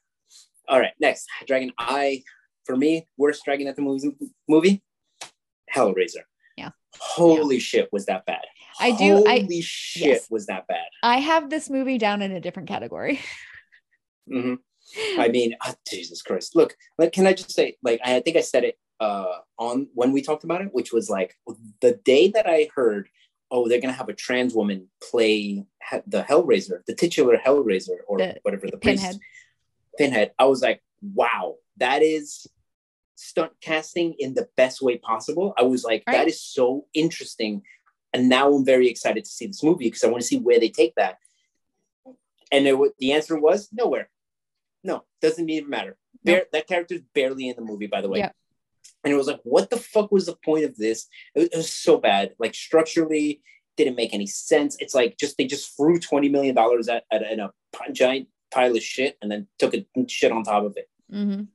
[0.68, 2.22] All right, next Dragon Eye.
[2.64, 4.06] For me, worst Dragon at the movies
[4.48, 4.82] movie,
[5.74, 6.22] Hellraiser.
[6.56, 6.70] Yeah.
[6.98, 8.42] Holy shit, was that bad?
[8.80, 10.26] I do- I- Holy shit, yes.
[10.30, 10.86] was that bad?
[11.02, 13.20] I have this movie down in a different category.
[14.32, 14.58] Mhm.
[15.18, 16.54] I mean, ah, Jesus Christ.
[16.56, 20.12] Look, like, can I just say, like, I think I said it uh, on when
[20.12, 21.36] we talked about it, which was like
[21.80, 23.08] the day that I heard,
[23.50, 28.18] oh, they're gonna have a trans woman play he- the Hellraiser, the titular Hellraiser, or
[28.18, 29.16] The whatever the Pinhead.
[29.16, 29.20] priest,
[29.98, 30.32] Pinhead.
[30.38, 32.46] I was like, wow, that is
[33.16, 35.52] stunt casting in the best way possible.
[35.58, 36.14] I was like, Right.
[36.18, 37.62] that is so interesting,
[38.12, 40.60] and now I'm very excited to see this movie because I want to see where
[40.60, 41.18] they take that.
[42.50, 44.08] And it, the answer was nowhere.
[44.84, 45.96] No, doesn't even matter.
[46.24, 48.18] Bare, That character's barely in the movie, by the way.
[48.18, 48.30] Yeah.
[49.04, 51.06] And it was like, what the fuck was the point of this?
[51.34, 52.34] It, it was so bad.
[52.38, 53.42] Like structurally,
[53.76, 54.76] didn't make any sense.
[54.80, 57.50] It's like just they just threw twenty million dollars at, at, at a
[57.92, 60.88] giant pile of shit and then took a shit on top of it.
[61.12, 61.48] Mhm.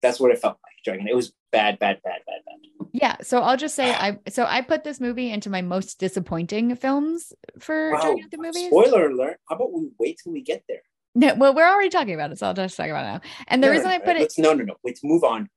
[0.00, 1.08] That's what it felt like, Dragon.
[1.08, 2.88] It was bad, bad, bad, bad, bad.
[2.92, 3.16] Yeah.
[3.22, 7.32] So I'll just say I so I put this movie into my most disappointing films
[7.58, 8.00] for Wow.
[8.00, 8.66] Dragon the movies.
[8.68, 9.38] Spoiler alert.
[9.48, 10.82] How about we wait till we get there?
[11.16, 13.30] No, well, we're already talking about it, so I'll just talk about it now.
[13.48, 14.74] And the No, reason no, I put it let's- No, no, no.
[14.84, 15.48] Wait, move on.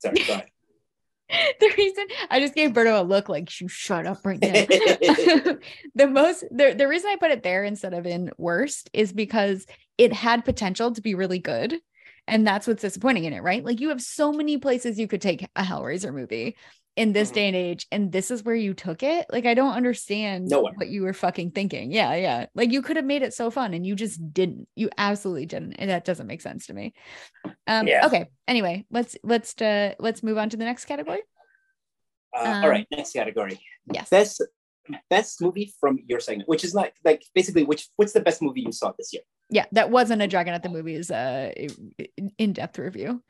[0.00, 0.50] Sorry, go ahead.
[1.60, 4.52] the reason I just gave Berto a look like you shut up right now.
[5.94, 9.64] the most the, the reason I put it there instead of in worst is because
[9.96, 11.76] it had potential to be really good.
[12.26, 13.64] And that's what's disappointing in it, right?
[13.64, 16.56] Like you have so many places you could take a Hellraiser movie
[16.96, 17.34] in this Mhm.
[17.34, 19.26] day and age, and this is where you took it.
[19.30, 20.74] Like, I don't understand Nowhere.
[20.76, 21.90] what you were fucking thinking.
[21.90, 22.46] Yeah, yeah.
[22.54, 24.68] Like you could have made it so fun and you just didn't.
[24.76, 25.74] You absolutely didn't.
[25.74, 26.94] And that doesn't make sense to me.
[27.66, 28.06] Um, Yeah.
[28.06, 28.26] okay.
[28.46, 31.22] Anyway, let's let's uh let's move on to the next category.
[32.32, 33.60] Uh, Um, all right, next category.
[33.92, 34.08] Yes.
[34.10, 34.42] Best
[35.08, 38.60] best movie from your segment, which is like like basically which what's the best movie
[38.60, 39.22] you saw this year?
[39.50, 41.52] yeah that wasn't a dragon at the movies uh
[42.38, 43.22] in-depth review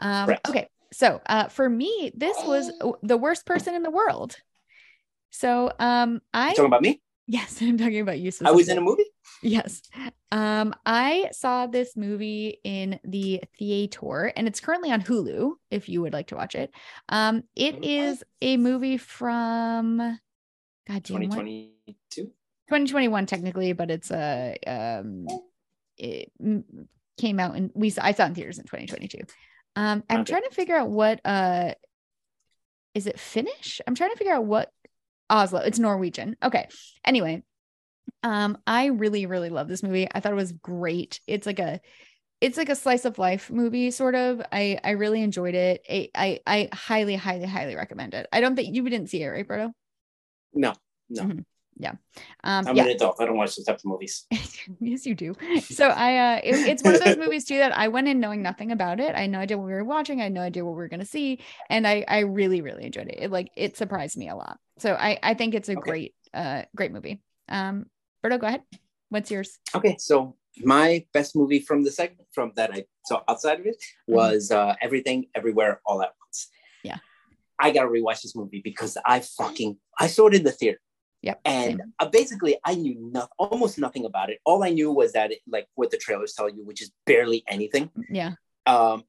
[0.00, 0.48] um Correct.
[0.48, 2.70] okay so uh for me this was
[3.02, 4.36] the worst person in the world
[5.30, 7.00] so um i talking about me?
[7.26, 9.04] yes i'm talking about you I was in a movie.
[9.42, 9.82] yes
[10.30, 16.02] um i saw this movie in the theater and it's currently on hulu if you
[16.02, 16.70] would like to watch it
[17.08, 18.22] um it Mhm.
[18.40, 21.36] a movie from god damn Twenty what
[22.68, 25.26] 2021 technically, but it's a um
[25.98, 26.64] it mm,
[27.18, 29.18] came out and we I saw it in theaters in 2022.
[29.76, 30.32] Um I'm Okay.
[30.32, 31.74] trying to figure out what uh
[32.94, 33.80] is it Finnish?
[33.86, 34.70] I'm trying to figure out what
[35.30, 35.60] Oslo.
[35.60, 36.36] It's Norwegian.
[36.42, 36.68] Okay.
[37.04, 37.42] Anyway,
[38.22, 40.08] um I really really love this movie.
[40.12, 41.20] I thought it was great.
[41.26, 41.80] It's like a
[42.40, 44.42] it's like a slice of life movie sort of.
[44.52, 45.84] I I really enjoyed it.
[45.88, 48.26] I I, I highly highly highly recommend it.
[48.32, 49.72] I don't think you didn't see it, right, Berto?
[50.54, 50.74] No,
[51.08, 51.22] no.
[51.24, 51.44] Mhm.
[51.78, 51.92] Yeah.
[52.44, 52.84] Um, I'm yeah.
[52.84, 53.16] an adult.
[53.20, 54.26] I don't watch those types of movies.
[54.80, 55.34] yes, you do.
[55.60, 58.42] So I, uh, it, it's one of those movies too that I went in knowing
[58.42, 59.14] nothing about it.
[59.14, 60.20] I had no idea what we were watching.
[60.20, 62.84] I had no idea what we were going to see, and I, I really, really
[62.84, 63.18] enjoyed it.
[63.18, 64.58] It like it surprised me a lot.
[64.78, 65.80] So I, I think it's a Okay.
[65.80, 67.20] great, uh, great movie.
[67.48, 67.86] Um,
[68.24, 68.62] Berto, go ahead.
[69.08, 69.58] What's yours?
[69.74, 73.76] Okay, so my best movie from the segment from that I saw outside of it
[74.06, 76.48] was uh, Everything Everywhere All at Once.
[76.82, 76.98] Yeah.
[77.58, 80.80] I gotta rewatch this movie because I fucking I saw it in the theater.
[81.22, 81.40] Yep.
[81.44, 81.92] And same.
[82.00, 84.40] uh, basically, I knew not, almost nothing about it.
[84.44, 87.44] All I knew was that, it, like, what the trailers tell you, which is barely
[87.48, 87.90] anything.
[88.10, 88.32] Yeah.
[88.66, 89.04] Um,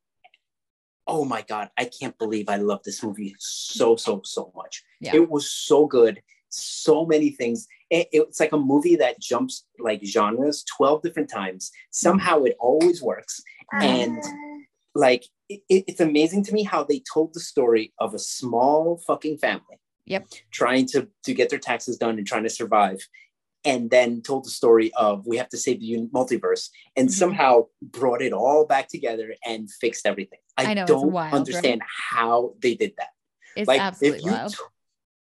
[1.08, 4.84] oh my god, I can't believe I love this movie so so so much.
[5.02, 5.16] Yeah.
[5.16, 6.22] It was so good.
[6.50, 7.68] So many things.
[7.90, 11.72] It- it's like a movie that jumps like genres 12 different times.
[11.92, 13.42] Somehow it always works.
[13.74, 14.24] And
[14.96, 18.98] like it, it- it's amazing to me how they told the story of a small
[19.06, 20.28] fucking family Yep.
[20.52, 23.00] trying to to get their taxes done and trying to survive
[23.66, 27.14] and then told the story of we have to save the multiverse and Mhm.
[27.14, 31.82] somehow brought it all back together and fixed everything i, I know, don't wild, understand
[32.12, 33.10] how they did that
[33.56, 34.56] It's like absolutely if you wild.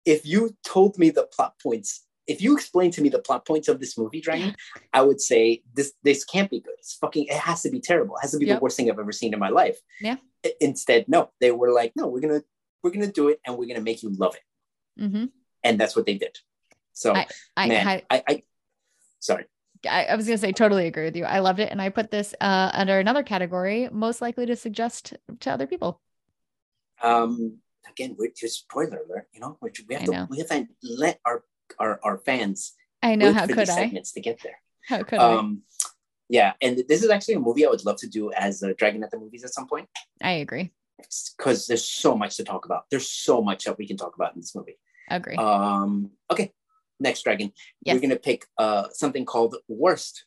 [0.05, 3.69] if you told me the plot points if you explained to me the plot points
[3.69, 4.55] of this movie dragon
[4.93, 8.17] i would say this this can't be good it's fucking it has to be terrible
[8.17, 8.59] it has to be Yep.
[8.59, 10.17] the worst thing i've ever seen in my life Yeah.
[10.61, 12.43] Instead no they were like no we're gonna
[12.83, 14.43] we're gonna do it and we're gonna make you love it
[14.99, 15.25] hmm
[15.65, 16.37] and that's what they did
[16.93, 17.27] so I,
[17.57, 18.43] I, man had- I, I
[19.21, 19.45] sorry
[19.89, 21.25] I, I was gonna say totally agree with you.
[21.25, 25.15] I loved it, and I put this uh, under another category, most likely to suggest
[25.39, 26.01] to other people.
[27.03, 30.27] um again we're just spoiler alert you know we we have I to know.
[30.31, 31.45] we have to let our
[31.79, 33.83] our, our fans I know how could I?
[33.87, 35.35] segments to get there How could I?
[35.37, 35.63] um
[36.29, 39.05] yeah and this is actually a movie i would love to do as a dragon
[39.05, 39.89] at the movies at some point
[40.21, 40.73] I agree.
[41.37, 44.35] because there's so much to talk about there's so much that we can talk about
[44.35, 44.77] in this movie
[45.11, 45.37] Agree.
[45.37, 46.53] um okay
[47.01, 47.53] next dragon
[47.83, 47.95] Yes.
[47.95, 50.25] we're gonna pick uh something called worst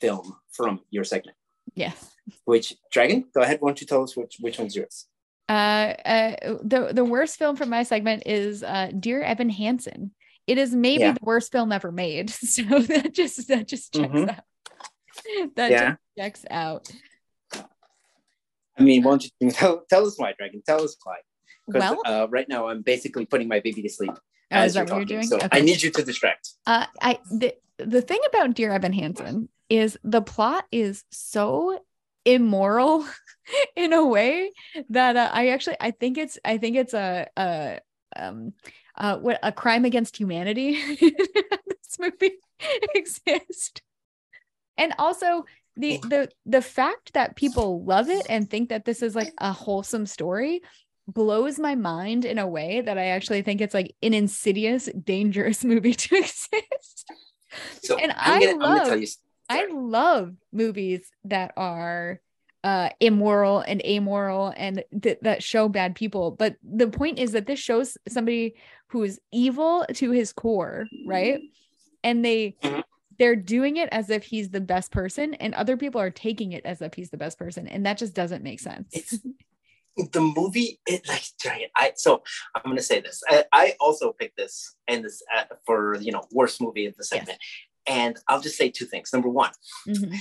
[0.00, 1.36] film from your segment
[1.74, 1.92] yeah.
[2.44, 5.06] which dragon go ahead why don't you tell us which which one's yours
[5.48, 10.12] Uh, uh, the the worst film from my segment is uh, Dear Evan Hansen.
[10.46, 11.12] It is maybe Yeah.
[11.16, 12.28] the worst film ever made.
[12.54, 14.28] So that just that just checks Mhm.
[14.28, 14.44] out.
[15.56, 15.88] That Yeah.
[15.88, 16.92] just checks out.
[18.78, 20.60] I mean, why don't you tell, tell us why, Dragon?
[20.66, 21.16] Tell us why.
[21.68, 24.12] Because Well, uh, right now I'm basically putting my baby to sleep.
[24.52, 25.22] oh, is as that what you're doing?
[25.22, 25.48] So Okay.
[25.52, 26.54] I need you to distract.
[26.66, 31.78] Uh, I the the thing about Dear Evan Hansen is the plot is so
[32.24, 33.06] immoral
[33.76, 34.50] in a way
[34.90, 37.80] that uh, I actually I think it's I think it's a a
[38.16, 38.54] um
[38.96, 42.32] uh what a crime against humanity this movie
[42.94, 43.80] exists
[44.76, 45.44] and also
[45.76, 49.52] the the the fact that people love it and think that this is like a
[49.52, 50.62] wholesome story
[51.08, 55.64] blows my mind in a way that I actually think it's like an insidious, dangerous
[55.72, 57.10] movie to exist.
[57.82, 59.06] So And I'm gonna, gonna love- tell you.
[59.50, 62.20] I love movies that are
[62.64, 67.46] uh immoral and amoral and th- that show bad people but the point is that
[67.46, 68.56] this shows somebody
[68.88, 71.40] who's evil to his core right
[72.02, 72.82] and they Mhm.
[73.16, 76.66] they're doing it as if he's the best person and other people are taking it
[76.66, 79.18] as if he's the best person and that just doesn't make sense It's
[80.12, 80.80] the movie.
[80.86, 81.24] It like
[81.76, 82.22] I so
[82.54, 83.22] I'm gonna say this.
[83.28, 87.04] I, I also picked this and this uh, for you know worst movie of the
[87.04, 87.38] segment.
[87.86, 89.12] And I'll just say two things.
[89.12, 89.52] Number one,
[89.86, 90.14] Mhm.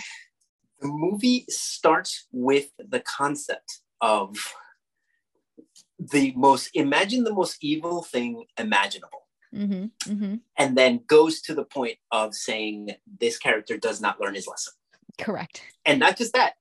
[0.79, 4.37] the movie starts with the concept of
[5.99, 9.23] the most imagine the most evil thing imaginable
[9.53, 9.91] Mhm.
[10.05, 10.41] Mhm.
[10.57, 14.73] and then goes to the point of saying this character does not learn his lesson
[15.17, 16.55] correct and not just that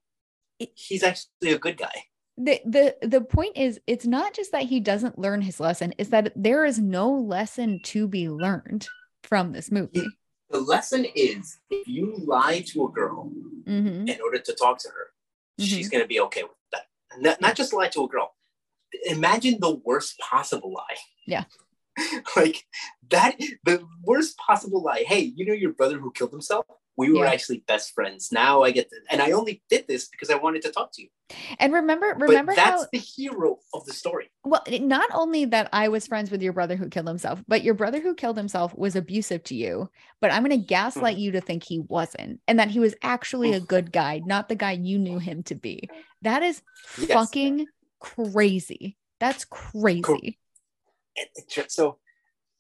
[0.59, 2.07] It- he's actually a good guy
[2.39, 6.11] the the the point is it's not just that he doesn't learn his lesson it's
[6.11, 8.87] that there is no lesson to be learned
[9.23, 10.07] from this movie
[10.51, 13.31] the lesson is if you lie to a girl
[13.67, 14.09] Mhm.
[14.09, 15.13] in order to talk to her
[15.59, 15.65] Mm-hmm.
[15.65, 16.83] she's going to be okay with that
[17.19, 18.35] not, not just lie to a girl
[19.07, 21.45] imagine the worst possible lie Yeah.
[22.37, 22.67] like
[23.11, 26.67] that the worst possible lie hey you know your brother who killed himself
[26.97, 27.33] we were Yeah.
[27.33, 28.33] actually best friends.
[28.33, 31.03] Now i get to and i only did this because i wanted to talk to
[31.03, 31.09] you.
[31.59, 34.31] And remember remember but that's how the hero of the story.
[34.45, 37.75] Well not only that i was friends with your brother who killed himself but your
[37.75, 39.91] brother who killed himself was abusive to you
[40.21, 41.23] but i'm going to gaslight mm-hmm.
[41.23, 44.55] you to think he wasn't and that he was actually a good guy not the
[44.55, 45.89] guy you knew him to be.
[46.23, 46.63] That is
[46.99, 47.13] Yes.
[47.13, 47.67] fucking
[48.01, 48.97] crazy.
[49.21, 50.39] That's crazy.
[51.69, 51.99] So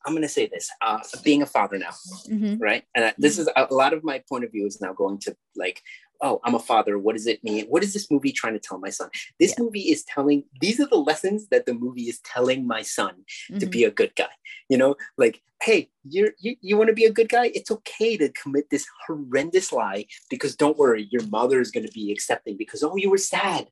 [0.07, 1.91] i'm going to say this uh, being a father now
[2.31, 2.59] Mhm.
[2.61, 4.93] right and I- this is a a lot of my point of view is now
[4.93, 5.83] going to like
[6.21, 6.99] oh, I'm a father.
[6.99, 7.67] What does it mean?
[7.67, 9.11] What is this movie trying to tell my son?
[9.39, 9.65] This Yeah.
[9.65, 13.25] movie is telling, these are the lessons that the movie is telling my son
[13.59, 13.71] to Mhm.
[13.71, 14.31] be a good guy.
[14.69, 17.47] You know, like, hey, you're, you, you want to be a good guy?
[17.55, 21.93] It's okay to commit this horrendous lie because don't worry, your mother is going to
[21.93, 23.69] be accepting because, oh, you were sad.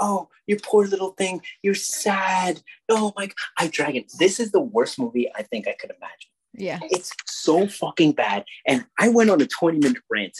[0.00, 1.42] Oh, you poor little thing.
[1.62, 2.62] You're sad.
[2.88, 3.34] Oh my God.
[3.58, 4.04] I Dragon.
[4.18, 6.30] This is the worst movie I think I could imagine.
[6.54, 6.78] yeah.
[6.90, 8.44] It's so fucking bad.
[8.66, 10.36] And I went on a 20 minute rant.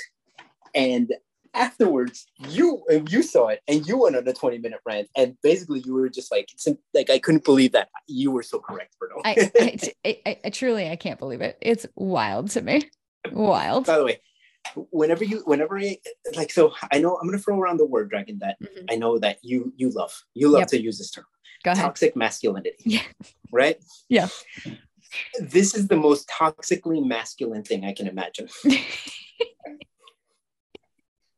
[0.75, 1.13] And
[1.55, 5.09] afterwards, you you saw it and you went on a 20 minute rant.
[5.17, 6.49] And basically you were just like,
[6.95, 9.21] like I couldn't believe that you were so correct, Bruno.
[9.25, 9.51] I,
[10.05, 11.59] I, I, I truly I can't believe it.
[11.61, 12.91] It's wild to me.
[13.33, 13.87] Wild.
[13.87, 14.21] By the way,
[14.91, 15.99] whenever you whenever I
[16.37, 18.87] like so I know I'm gonna throw around the word dragon that Mhm.
[18.91, 20.15] I know that you you love.
[20.35, 20.69] You love Yep.
[20.69, 21.25] to use this term.
[21.65, 21.85] Go ahead.
[21.85, 22.77] Toxic masculinity.
[22.85, 23.03] Yeah.
[23.51, 23.79] Right?
[24.09, 24.29] Yeah.
[25.41, 28.49] This is the most toxically masculine thing I can imagine.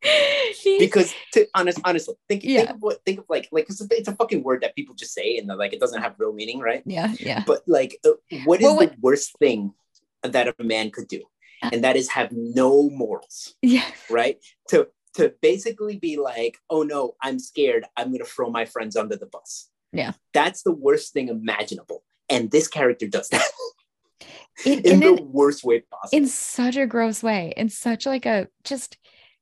[0.78, 4.08] because to honest honestly think, think of what think of like like it's a, it's
[4.08, 6.82] a fucking word that people just say and like it doesn't have real meaning right?
[6.86, 7.44] Yeah, yeah.
[7.46, 8.10] but like uh,
[8.44, 9.74] what is Well, the worst thing
[10.22, 11.22] that a man could do?
[11.62, 11.70] Uh.
[11.74, 13.84] and that is have no morals Yeah.
[14.08, 14.38] right?
[14.68, 17.84] To to basically be like oh no i'm scared.
[17.96, 19.68] I'm gonna throw my friends under the bus.
[19.92, 20.12] Yeah.
[20.32, 22.04] that's the worst thing imaginable.
[22.30, 23.44] And this character does that
[24.64, 26.16] In, in in, the an- worst way possible.
[26.18, 28.98] in such a gross way, in such like a just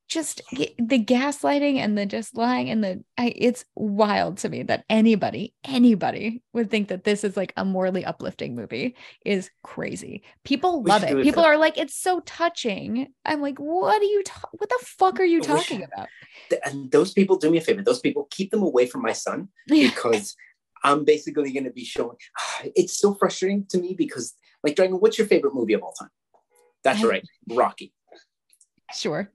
[0.08, 4.84] just the gaslighting and the just lying and the I, it's wild to me that
[4.88, 10.82] anybody anybody would think that this is like a morally uplifting movie is crazy people
[10.82, 14.22] We love it people for- are like it's so touching i'm like what are you
[14.24, 16.08] ta- what the fuck are you talking should- about
[16.48, 19.12] Th- and those people do me a favor those people keep them away from my
[19.12, 20.34] son because
[20.84, 22.16] I'm basically going to be showing.
[22.76, 26.10] It's so frustrating to me because, like, Dragon, what's your favorite movie of all time?
[26.84, 27.92] That's I- right, Rocky.
[28.94, 29.30] Sure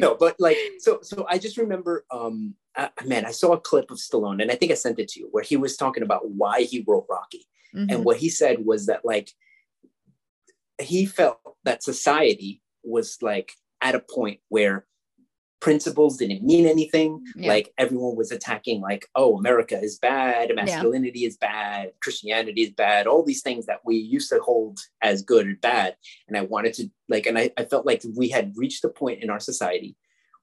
[0.00, 3.90] No, but like, so so I just remember, um, uh, man, I saw a clip
[3.90, 6.30] of Stallone, and I think I sent it to you, where he was talking about
[6.30, 7.92] why he wrote Rocky, Mhm.
[7.92, 9.30] and what he said was that like
[10.80, 13.52] he felt that society was like
[13.82, 14.86] at a point where
[15.62, 17.22] principles didn't mean anything.
[17.36, 17.48] Yeah.
[17.54, 23.06] like everyone was attacking like oh america is bad masculinity is bad christianity is bad
[23.06, 25.94] all these things that we used to hold as good or bad.
[26.26, 29.22] And i wanted to like and i, I felt like we had reached a point
[29.22, 29.94] in our society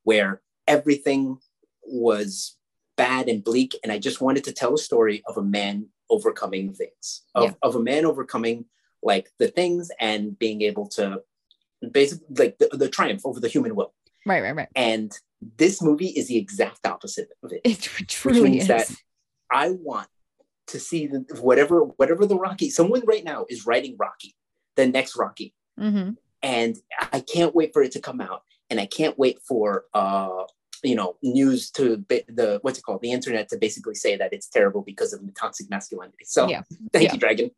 [0.04, 1.38] where everything
[1.84, 2.56] was
[2.96, 3.72] bad and bleak.
[3.84, 5.76] And i just wanted to tell a story of a man
[6.10, 7.54] overcoming things of, Yeah.
[7.62, 8.66] of a man overcoming
[9.04, 11.22] like the things and being able to
[11.92, 13.94] basically like the, the triumph over the human will
[14.30, 15.12] right right right and
[15.58, 17.62] this movie is the exact opposite of it.
[17.64, 18.92] it tr- truly means is that-
[19.52, 20.08] I want
[20.68, 22.70] to see the, whatever whatever the Rocky.
[22.70, 24.36] Someone right now is writing Rocky,
[24.76, 26.18] the next Rocky, Mhm.
[26.44, 26.78] and
[27.12, 28.44] I can't wait for it to come out.
[28.70, 30.44] And I can't wait for uh
[30.84, 34.32] you know news to ba- the what's it called the internet to basically say that
[34.34, 36.26] it's terrible because of the toxic masculinity.
[36.26, 36.62] So Yeah.
[36.94, 37.14] thank Yeah.
[37.14, 37.52] you, Dragon.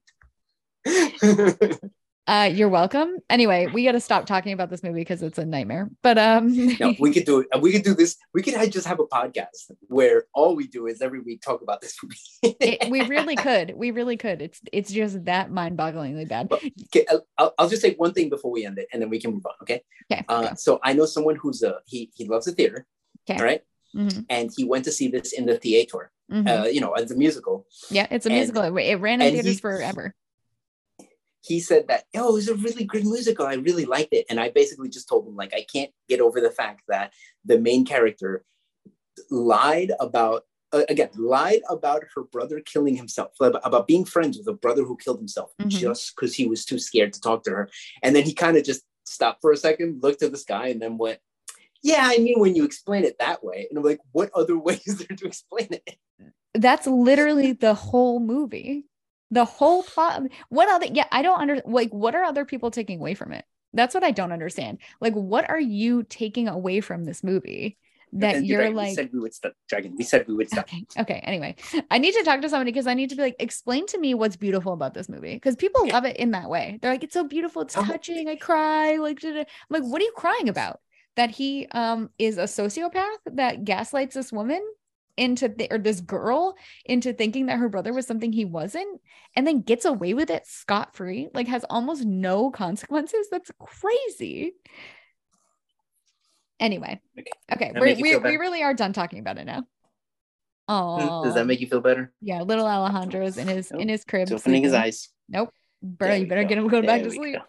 [2.32, 5.46] uh you're welcome anyway we got to stop talking about this movie because it's a
[5.46, 6.46] nightmare but um
[6.80, 7.48] no, we could do it.
[7.62, 8.16] We could do this.
[8.34, 11.82] We could just have a podcast where all we do is every week talk about
[11.82, 12.56] this movie.
[12.62, 17.06] it, we really could we really could it's it's just that mind-bogglingly bad But- Okay,
[17.38, 19.46] I'll- I'll, just say one thing before we end it, and then we can move
[19.46, 19.54] on.
[19.64, 19.82] Okay.
[20.12, 22.86] okay Uh, so I know someone who's a he he loves the theater.
[23.30, 23.38] Okay.
[23.40, 23.62] All right.
[23.96, 26.12] Mhm, And he went to see this in the theater.
[26.32, 26.48] mhm.
[26.48, 27.66] Uh, you know, as a musical.
[27.98, 30.16] yeah it's a and- musical it, ran in theaters he- forever
[31.42, 33.46] He said that oh, it was a really good musical.
[33.48, 36.40] I really liked it, and I basically just told him like I can't get over
[36.40, 37.14] the fact that
[37.46, 38.44] the main character
[39.30, 40.44] lied about.
[40.74, 44.96] Uh, again, lied about her brother killing himself, about, being friends with a brother who
[44.96, 45.68] killed himself Mhm.
[45.68, 47.70] just because he was too scared to talk to her.
[48.02, 50.82] And then he kind of just stopped for a second, looked at the sky, and
[50.82, 51.20] then went,
[51.84, 53.68] Yeah, I mean, when you explain it that way.
[53.70, 55.98] And I'm like, What other way is there to explain it?
[56.54, 58.86] that's literally the whole movie
[59.32, 63.00] the whole plot what other yeah i don't under like what are other people taking
[63.00, 67.06] away from it that's what i don't understand like what are you taking away from
[67.06, 67.78] this movie
[68.14, 69.96] that And you're like we said we would stop, Dragon.
[69.98, 70.66] We said we would stop.
[70.66, 70.84] Okay.
[71.00, 71.22] Okay.
[71.24, 71.56] Anyway,
[71.90, 74.14] I need to talk to somebody because I need to be like, explain to me
[74.14, 75.34] what's beautiful about this movie.
[75.34, 76.78] Because people love it in that way.
[76.82, 78.98] They're like, it's so beautiful, it's touching, I cry.
[78.98, 80.82] Like, da-da." I'm like, what are you crying about?
[81.16, 84.62] That he um is a sociopath that gaslights this woman
[85.18, 86.56] into th- or this girl
[86.86, 89.02] into thinking that her brother was something he wasn't
[89.36, 93.28] and then gets away with it scot-free, like has almost no consequences.
[93.32, 94.54] That's crazy.
[96.60, 97.02] Anyway,
[97.52, 97.72] Okay.
[97.80, 99.64] we we, we really are done talking about it now.
[100.68, 102.14] Oh, Does that make you feel better?
[102.22, 103.82] yeah, little Alejandro's in his Nope.
[103.82, 104.30] in his crib.
[104.30, 105.10] He's opening his eyes.
[105.28, 105.52] Nope.
[105.84, 106.50] Bro, you better go.
[106.50, 107.36] get him going back to sleep.
[107.36, 107.42] go.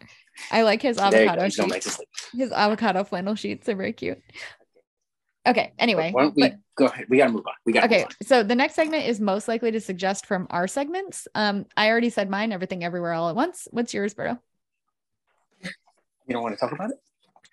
[0.50, 1.18] I like his There you go.
[1.32, 2.30] avocado He's going back to sheets.
[2.34, 4.22] His avocado flannel sheets are very cute.
[5.46, 5.72] Okay.
[5.78, 7.06] Anyway, Why don't we but- go ahead?
[7.08, 7.54] We gotta move on.
[7.66, 8.06] We gotta okay.
[8.22, 11.26] So the next segment is most likely to suggest from our segments.
[11.34, 12.52] Um, I already said mine.
[12.52, 13.66] Everything, everywhere, all at once.
[13.72, 14.38] What's yours, Berto?
[15.62, 16.96] You don't want to talk about it?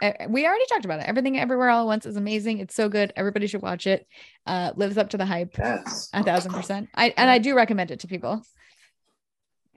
[0.02, 1.08] Uh, we already talked about it.
[1.08, 2.60] Everything, everywhere, all at once is amazing.
[2.60, 3.12] It's so good.
[3.16, 4.08] Everybody should watch it.
[4.46, 5.58] Uh, lives up to the hype.
[5.58, 6.10] Yes.
[6.14, 6.90] A thousand percent.
[6.96, 8.42] I and I do recommend it to people.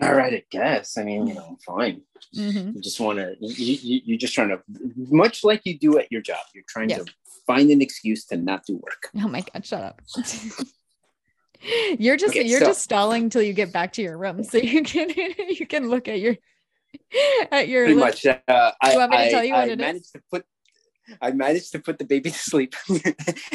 [0.01, 0.99] All right, I guess.
[0.99, 2.03] I mean, you know, fine.
[2.37, 2.75] Mhm.
[2.77, 3.35] You just want to.
[3.41, 4.61] You, you, you're just trying to,
[4.97, 6.41] much like you do at your job.
[6.55, 7.05] You're trying Yes.
[7.05, 7.13] to
[7.55, 9.11] find an excuse to not do work.
[9.23, 10.03] Oh my god, shut up.
[11.99, 14.59] you're just Okay, you're so- just stalling till you get back to your room so
[14.75, 15.11] you can
[15.49, 16.37] you can look at your
[17.51, 18.25] at your Pretty list.
[18.27, 18.41] much.
[18.49, 19.79] Uh, I, You want me to I, tell you what I it is?
[19.79, 20.45] managed to put.
[21.21, 22.75] I managed to put the baby to sleep,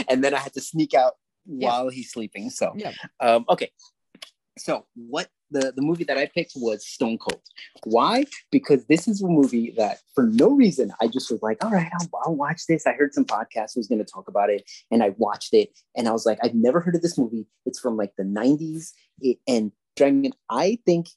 [0.07, 1.13] and then I had to sneak out
[1.45, 1.67] Yeah.
[1.67, 2.49] while he's sleeping.
[2.49, 2.93] So, Yep.
[3.19, 3.71] um, okay.
[4.57, 7.41] So, what the the movie that I picked was Stone Cold.
[7.85, 8.25] Why?
[8.51, 11.89] Because this is a movie that, for no reason, I just was like, all right,
[11.99, 12.85] I'll, I'll watch this.
[12.85, 16.07] I heard some podcast was going to talk about it, and I watched it, and
[16.07, 17.47] I was like, I've never heard of this movie.
[17.65, 18.91] It's from like the '90s,
[19.21, 21.07] it, and Dragon, I think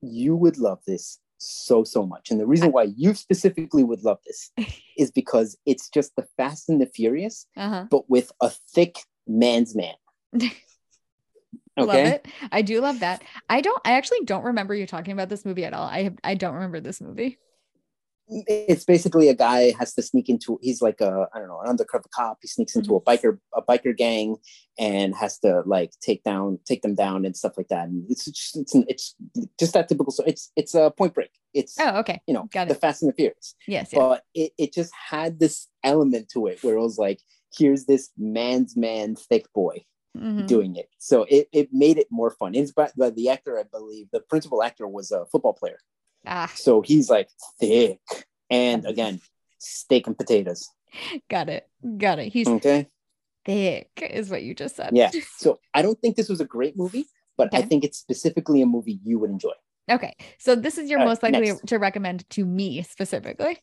[0.00, 2.30] you would love this so so much.
[2.30, 4.50] And the reason why you specifically would love this
[4.96, 7.84] is because it's just the Fast and the Furious, Uh-huh.
[7.90, 8.96] but with a thick
[9.26, 9.94] man's man.
[11.76, 12.26] Love it.
[12.52, 13.22] I do love that.
[13.48, 15.86] I don't I actually don't remember you talking about this movie at all.
[15.86, 17.38] I I don't remember this movie.
[18.32, 21.60] Mm, it's basically a guy has to sneak into he's like a I don't know
[21.60, 22.38] an undercover cop.
[22.40, 23.26] He sneaks into a mm-hmm.
[23.26, 24.36] biker a biker gang
[24.78, 27.88] and has to like take down take them down and stuff like that.
[27.88, 29.14] And it's just, it's it's
[29.60, 30.12] just that typical.
[30.12, 31.30] So it's it's a Point Break.
[31.52, 32.20] It's Oh, okay.
[32.26, 32.74] you know got the.
[32.74, 33.54] Fast and the Furious.
[33.68, 33.98] Yes, yeah.
[33.98, 37.20] but it, it just had this element to it where it was like
[37.56, 39.84] here's this man's man thick boy
[40.16, 40.46] Mhm.
[40.46, 43.62] doing it so it, it made it more fun it's by the, the actor i
[43.62, 45.78] believe the principal actor was a football player
[46.26, 47.28] Ah, so he's like
[47.60, 48.00] thick
[48.50, 49.20] and again
[49.58, 50.68] steak and potatoes
[51.28, 51.68] got it.
[51.98, 52.32] Got it.
[52.32, 52.88] He's okay
[53.44, 54.90] thick, is what you just said.
[54.92, 57.06] yeah so i don't think this was a great movie
[57.36, 59.52] but i think it's specifically a movie you would enjoy
[59.88, 60.16] Okay.
[60.38, 61.66] So this is your All right, most likely next.
[61.68, 63.58] to recommend to me specifically.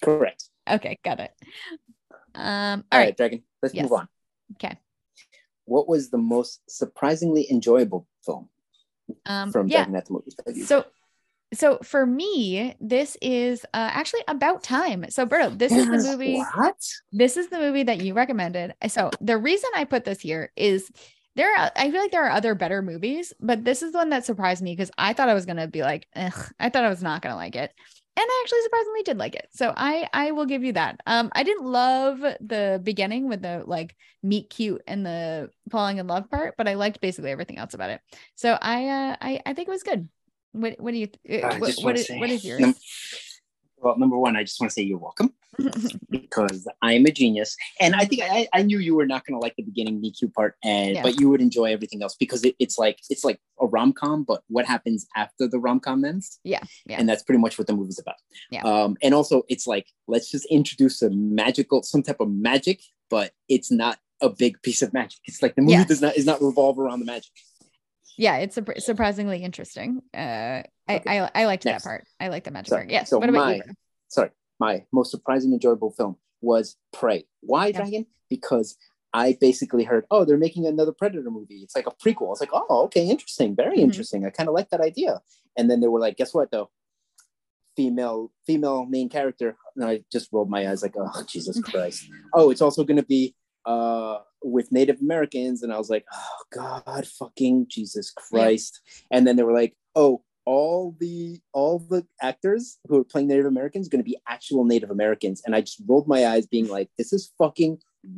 [0.00, 1.32] correct Okay, got it.
[2.34, 3.16] Um, all all right, right.
[3.16, 3.82] dragon let's Yes.
[3.82, 4.08] move on
[4.54, 4.78] Okay.
[5.68, 8.48] What was the most surprisingly enjoyable film
[9.26, 9.84] Um, from yeah.
[9.84, 10.84] the movies So,
[11.54, 15.06] so for me, this is uh, actually about time.
[15.10, 16.38] So, Berto, this is the movie.
[16.38, 16.76] what
[17.12, 18.74] This is the movie that you recommended.
[18.88, 20.90] So, the reason I put this here is
[21.36, 21.54] there.
[21.56, 24.26] Are, I feel like there are other better movies, but this is the one that
[24.26, 27.02] surprised me because I thought I was gonna be like, Ugh, I thought I was
[27.02, 27.72] not gonna like it,
[28.20, 29.48] and I actually surprisingly did like it.
[29.52, 31.00] So, I I will give you that.
[31.06, 36.06] Um, I didn't love the beginning with the like meet cute and the falling in
[36.06, 38.00] love part, but I liked basically everything else about it.
[38.34, 40.08] So, I uh, I I think it was good.
[40.52, 42.60] What what do you th- what, just what wanna is say- what is yours?
[42.60, 42.74] Num-
[43.80, 45.32] well, number one, I just want to say you're welcome
[46.10, 49.42] because I'm a genius, and I think I, I knew you were not going to
[49.42, 51.02] like the beginning DQ part, and Yeah.
[51.02, 54.24] but you would enjoy everything else because it, it's like it's like a rom com,
[54.24, 57.66] but what happens after the rom com ends, yeah, yeah, and that's pretty much what
[57.66, 58.16] the movie's about.
[58.50, 58.62] Yeah.
[58.62, 62.80] Um, and also, it's like let's just introduce a magical, some type of magic,
[63.10, 65.18] but it's not a big piece of magic.
[65.26, 65.84] It's like the movie Yeah.
[65.84, 67.30] does not is not revolve around the magic.
[68.16, 68.36] yeah.
[68.38, 70.02] It's surpri- surprisingly interesting.
[70.14, 71.18] Uh, I Okay.
[71.20, 71.84] I, I liked Next.
[71.84, 72.04] that part.
[72.18, 72.90] I like the magic So- part.
[72.90, 73.10] Yes.
[73.10, 73.62] so what about my- you?
[74.10, 77.26] Sorry, my most surprising enjoyable film was Prey.
[77.40, 77.78] Why, Yeah.
[77.78, 78.06] Dragon?
[78.28, 78.76] Because
[79.14, 81.56] I basically heard, oh, they're making another Predator movie.
[81.62, 82.26] It's like a prequel.
[82.26, 83.82] I was like, oh, okay, interesting, very Mhm.
[83.82, 84.26] interesting.
[84.26, 85.20] I kind of like that idea.
[85.56, 86.70] And then they were like, guess what though?
[87.76, 89.56] Female, female main character.
[89.76, 92.04] And I just rolled my eyes like, oh, Jesus Christ.
[92.34, 93.34] oh, it's also gonna be
[93.64, 95.62] uh with Native Americans.
[95.62, 98.80] And I was like, oh God, fucking Jesus Christ.
[99.10, 100.22] And then they were like, oh,
[100.52, 104.90] all the all the actors who are playing Native Americans going to be actual Native
[104.98, 107.72] Americans, and I just rolled my eyes, being like, "This is fucking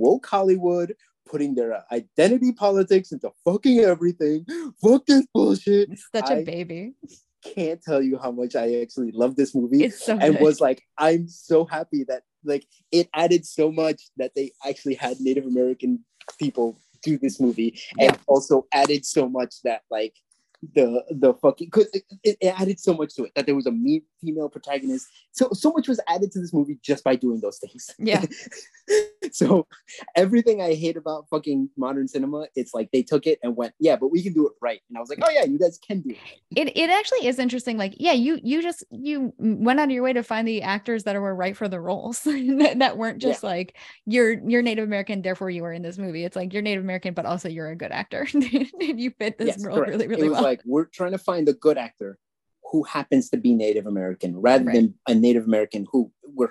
[0.05, 0.95] woke Hollywood
[1.31, 4.39] putting their identity politics into fucking everything.
[4.83, 6.83] Fuck this bullshit." Such I- a baby.
[7.55, 10.43] Can't tell you how much I actually love this movie, It's so and good.
[10.43, 12.23] was like, I'm so happy that
[12.53, 12.65] like
[12.99, 15.93] it added so much that they actually had Native American
[16.39, 16.67] people
[17.03, 18.19] do this movie, and Yeah.
[18.33, 20.15] also added so much that like
[20.75, 23.73] the the fucking because it, it added so much to it that there was a
[23.73, 25.07] me female protagonist.
[25.33, 27.91] So so much was added to this movie just by doing those things.
[27.99, 28.25] Yeah.
[29.33, 29.67] so
[30.17, 33.97] everything I hate about fucking modern cinema, it's like they took it and went, yeah,
[33.97, 34.81] but we can do it right.
[34.89, 36.19] And I was like, oh yeah, you guys can do it.
[36.57, 37.79] it it actually is interesting.
[37.79, 41.05] Like, yeah, you you just you went out of your way to find the actors
[41.05, 45.23] that were right for the roles that, that weren't just like you're you're Native American,
[45.23, 46.25] therefore you were in this movie.
[46.25, 48.27] It's like you're Native American, but also you're a good actor.
[48.35, 49.91] and you fit this Yes, role correct.
[49.91, 50.43] really, really well.
[50.43, 52.19] like we're trying to find a good actor
[52.71, 54.75] who happens to be Native American rather Right.
[54.75, 56.51] than a Native American who we're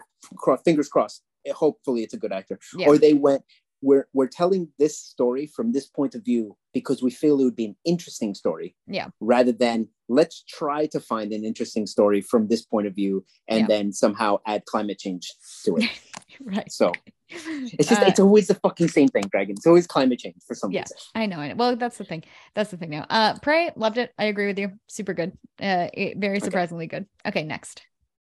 [0.65, 1.23] fingers crossed.
[1.51, 2.59] Hopefully, it's a good actor.
[2.75, 2.87] Yeah.
[2.87, 3.43] Or they went.
[3.81, 7.55] We're we're telling this story from this point of view because we feel it would
[7.55, 8.75] be an interesting story.
[8.87, 9.07] Yeah.
[9.19, 13.61] Rather than let's try to find an interesting story from this point of view and
[13.61, 13.67] Yeah.
[13.67, 15.31] then somehow add climate change
[15.65, 15.89] to it.
[16.41, 16.71] right.
[16.71, 16.91] So
[17.29, 19.55] it's just Uh, it's always the fucking same thing, Dragon.
[19.57, 20.81] It's always climate change for some Yeah.
[20.81, 20.97] reason.
[21.15, 21.55] I know, I know.
[21.55, 22.23] Well, that's the thing.
[22.55, 23.05] That's the thing now.
[23.09, 24.11] Uh Prey loved it.
[24.17, 24.73] I agree with you.
[24.87, 25.31] Super good.
[25.61, 26.45] Uh it- very Okay.
[26.45, 27.05] surprisingly good.
[27.25, 27.81] Okay, next.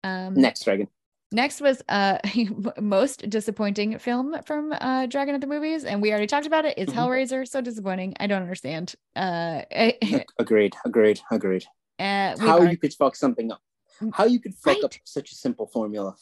[0.02, 0.88] Um Next, Dragon.
[1.32, 2.18] Next was uh
[2.80, 6.78] most disappointing film from uh Dragon at the movies and we already talked about it.
[6.78, 6.94] Is Mhm.
[6.94, 8.14] Hellraiser so disappointing?
[8.20, 8.94] I don't understand.
[9.14, 9.92] Uh uh,
[10.38, 10.76] Agreed.
[10.84, 11.20] Agreed.
[11.30, 11.64] Agreed.
[11.98, 13.60] we How already- you could fuck something up?
[14.00, 16.14] Mm, How you could fuck up such a simple formula?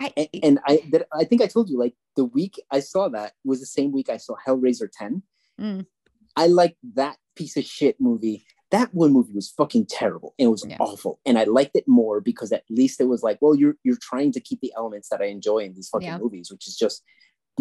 [0.00, 3.08] I, And, and I that, I think I told you like the week I saw
[3.10, 5.22] that was the same week I saw Hellraiser 10.
[5.60, 5.86] Mm.
[6.36, 8.44] I like that piece of shit movie.
[8.76, 10.30] That one movie was fucking terrible.
[10.38, 10.78] and It was Yeah.
[10.80, 11.20] awful.
[11.26, 14.32] And I liked it more because at least it was like, well, you're you're trying
[14.32, 16.18] to keep the elements that I enjoy in these fucking Yeah.
[16.24, 17.02] movies, which is just,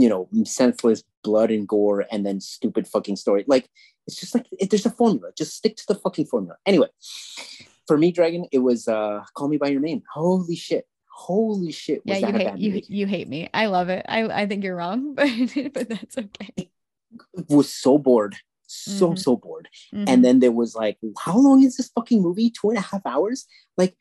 [0.01, 0.21] you know,
[0.61, 3.43] senseless blood and gore and then stupid fucking story.
[3.47, 3.65] Like
[4.07, 5.27] it's just like it, there's a formula.
[5.41, 6.55] Just stick to the fucking formula.
[6.65, 6.89] Anyway,
[7.87, 10.01] for me, Dragon, it was uh Call Me by Your Name.
[10.13, 10.85] Holy shit.
[11.29, 12.01] Holy shit.
[12.05, 12.85] yeah, you a hate you movie?
[12.89, 13.41] you hate me.
[13.53, 14.03] I love it.
[14.09, 15.29] I I think you're wrong, but
[15.75, 16.71] but that's okay.
[17.49, 18.35] was so bored.
[18.67, 19.19] So, Mhm.
[19.19, 19.67] so bored.
[19.93, 20.05] Mhm.
[20.07, 23.05] and then there was like how long is this fucking movie two and a half
[23.05, 23.45] hours
[23.77, 23.95] like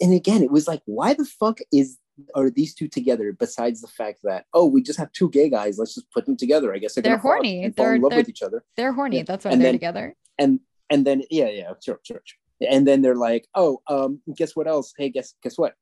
[0.00, 1.98] and again it was like why the fuck is
[2.34, 5.78] are these two together besides the fact that oh we just have two gay guys
[5.78, 7.62] let's just put them together i guess they're, They're horny.
[7.62, 9.18] fall They're- in love they're- with each other they're horny.
[9.18, 9.22] Yeah.
[9.22, 10.16] That's why And they're then- together.
[10.36, 10.60] and
[10.90, 12.38] and then yeah yeah sure sure sure.
[12.68, 15.74] and then they're like oh um guess what else hey guess guess what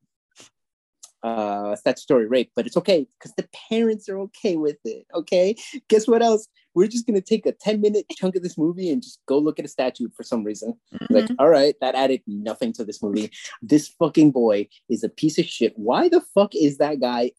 [1.26, 5.56] uh statutory rape but it's okay because the parents are okay with it okay?
[5.88, 6.46] Guess what else?
[6.74, 9.58] We're just gonna take a 10 minute chunk of this movie and just go look
[9.58, 10.74] at a statue for some reason.
[11.10, 11.36] Like Mhm.
[11.40, 13.30] all right that added nothing to this movie.
[13.62, 15.72] This fucking boy is a piece of shit.
[15.76, 17.32] Why the fuck is that guy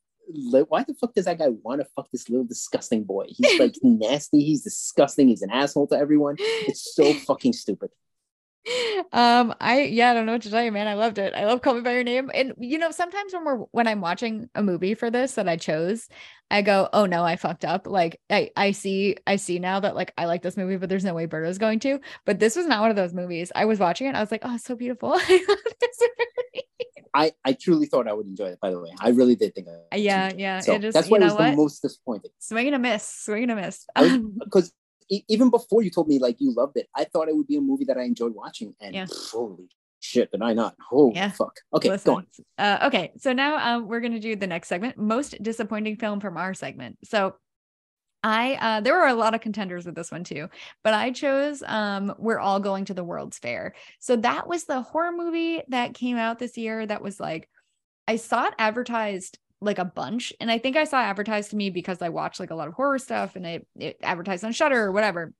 [0.67, 3.27] why the fuck does that guy want to fuck this little disgusting boy?
[3.29, 6.35] He's like nasty he's disgusting he's an asshole to everyone.
[6.39, 7.91] It's so fucking stupid
[9.13, 11.45] um i yeah i don't know what to tell you man i loved it i
[11.45, 14.49] love call me by your name and you know sometimes when we're when i'm watching
[14.55, 16.07] a movie for this that i chose
[16.51, 19.95] i go oh no i fucked up like i i see i see now that
[19.95, 22.65] like i like this movie but there's no way Berto's going to but this was
[22.65, 24.75] not one of those movies i was watching it i was like oh it's so
[24.75, 26.63] beautiful I love this movie.
[27.13, 28.59] I, I truly thought I would enjoy it.
[28.59, 29.67] By the way, I really did think.
[29.91, 30.37] I Yeah, it.
[30.37, 31.49] yeah, So it just- that's why know was what?
[31.51, 32.29] the most disappointing.
[32.37, 33.87] swing and a miss swing and a miss
[34.39, 34.71] Because
[35.09, 37.57] e- even before you told me like you loved it, I thought it would be
[37.57, 38.73] a movie that I enjoyed watching.
[38.79, 39.07] And Yeah.
[39.31, 40.75] holy shit, did I not?
[40.91, 41.31] Oh Yeah.
[41.31, 41.59] fuck.
[41.73, 42.27] Okay, Listen, go on.
[42.57, 46.37] Uh, okay, so now uh, we're gonna do the next segment, most disappointing film from
[46.37, 46.97] our segment.
[47.03, 47.35] So
[48.23, 50.49] I uh, there were a lot of contenders with this one too,
[50.83, 54.81] but I chose um, "We're All Going to the World's Fair." So that was the
[54.81, 56.85] horror movie that came out this year.
[56.85, 57.47] That was like
[58.07, 61.69] I saw it advertised like a bunch, and I think I saw advertised to me
[61.69, 64.83] because I watch like a lot of horror stuff, and it it advertised on Shudder
[64.83, 65.33] or whatever.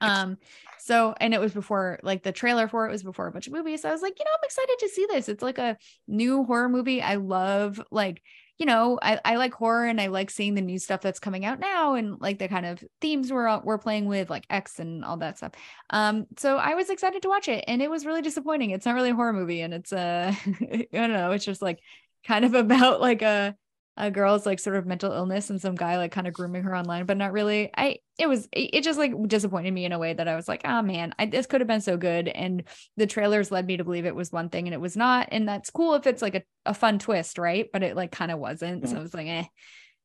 [0.00, 0.38] Um,
[0.78, 3.52] so and it was before like the trailer for it was before a bunch of
[3.52, 3.82] movies.
[3.82, 5.28] So I was like, you know, I'm excited to see this.
[5.28, 5.76] It's like a
[6.06, 7.02] new horror movie.
[7.02, 8.22] I love like,
[8.58, 11.44] you know, I, I like horror and I like seeing the new stuff that's coming
[11.44, 15.04] out now and like the kind of themes we're we're playing with, like X and
[15.04, 15.52] all that stuff.
[15.90, 18.70] Um, so I was excited to watch it and it was really disappointing.
[18.70, 21.80] It's not really a horror movie, and it's uh I don't know, it's just like
[22.26, 23.54] kind of about like a
[23.98, 26.76] a girl's like sort of mental illness and some guy like kind of grooming her
[26.76, 27.70] online, but not really.
[27.74, 30.60] I it was it, just like disappointed me in a way that I was like,
[30.66, 32.28] oh man, I, this could have been so good.
[32.28, 32.64] And
[32.98, 35.28] the trailers led me to believe it was one thing and it was not.
[35.32, 37.70] And that's cool if it's like a, a fun twist, right?
[37.72, 38.86] But it like kind of wasn't.
[38.86, 38.98] So Mhm.
[38.98, 39.44] it was like, eh,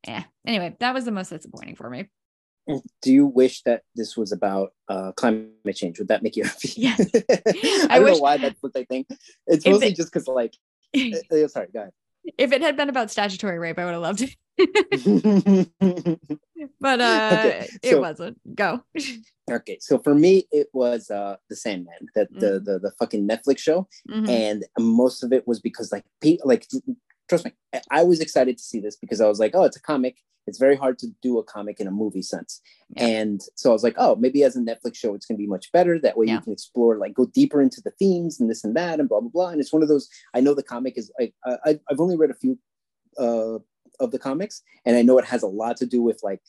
[0.07, 0.23] eh.
[0.47, 2.07] Anyway, that was the most disappointing for me.
[3.01, 5.99] Do you wish that this was about uh, climate change?
[5.99, 6.69] Would that make you happy?
[6.77, 7.09] Yes.
[7.29, 9.07] I, I don't wish- know why that's what I think.
[9.47, 10.53] It's mostly it- just because like
[10.95, 11.67] sorry, go sorry,
[12.37, 14.35] go it had been about statutory rape, I would have loved it.
[16.79, 18.37] But uh Okay, it so- wasn't.
[18.55, 18.83] Go.
[19.51, 23.59] okay, so for me it was uh The Sandman, that the, the the fucking Netflix
[23.59, 23.87] show.
[24.09, 24.29] Mhm.
[24.29, 26.67] and most of it was because like pe- like
[27.31, 27.51] trust me
[27.89, 30.15] I- was excited to see this because i was like oh it's a comic
[30.47, 32.51] it's very hard to do a comic in a movie sense
[32.95, 33.05] Yeah.
[33.17, 35.53] and so i was like oh maybe as a netflix show it's going to be
[35.55, 36.35] much better that way Yeah.
[36.35, 39.21] you can explore like go deeper into the themes and this and that and blah
[39.21, 41.99] blah blah and it's one of those i know the comic is I, I- i've
[42.05, 42.53] only read a few
[43.17, 43.57] uh
[44.03, 46.41] of the comics and i know it has a lot to do with like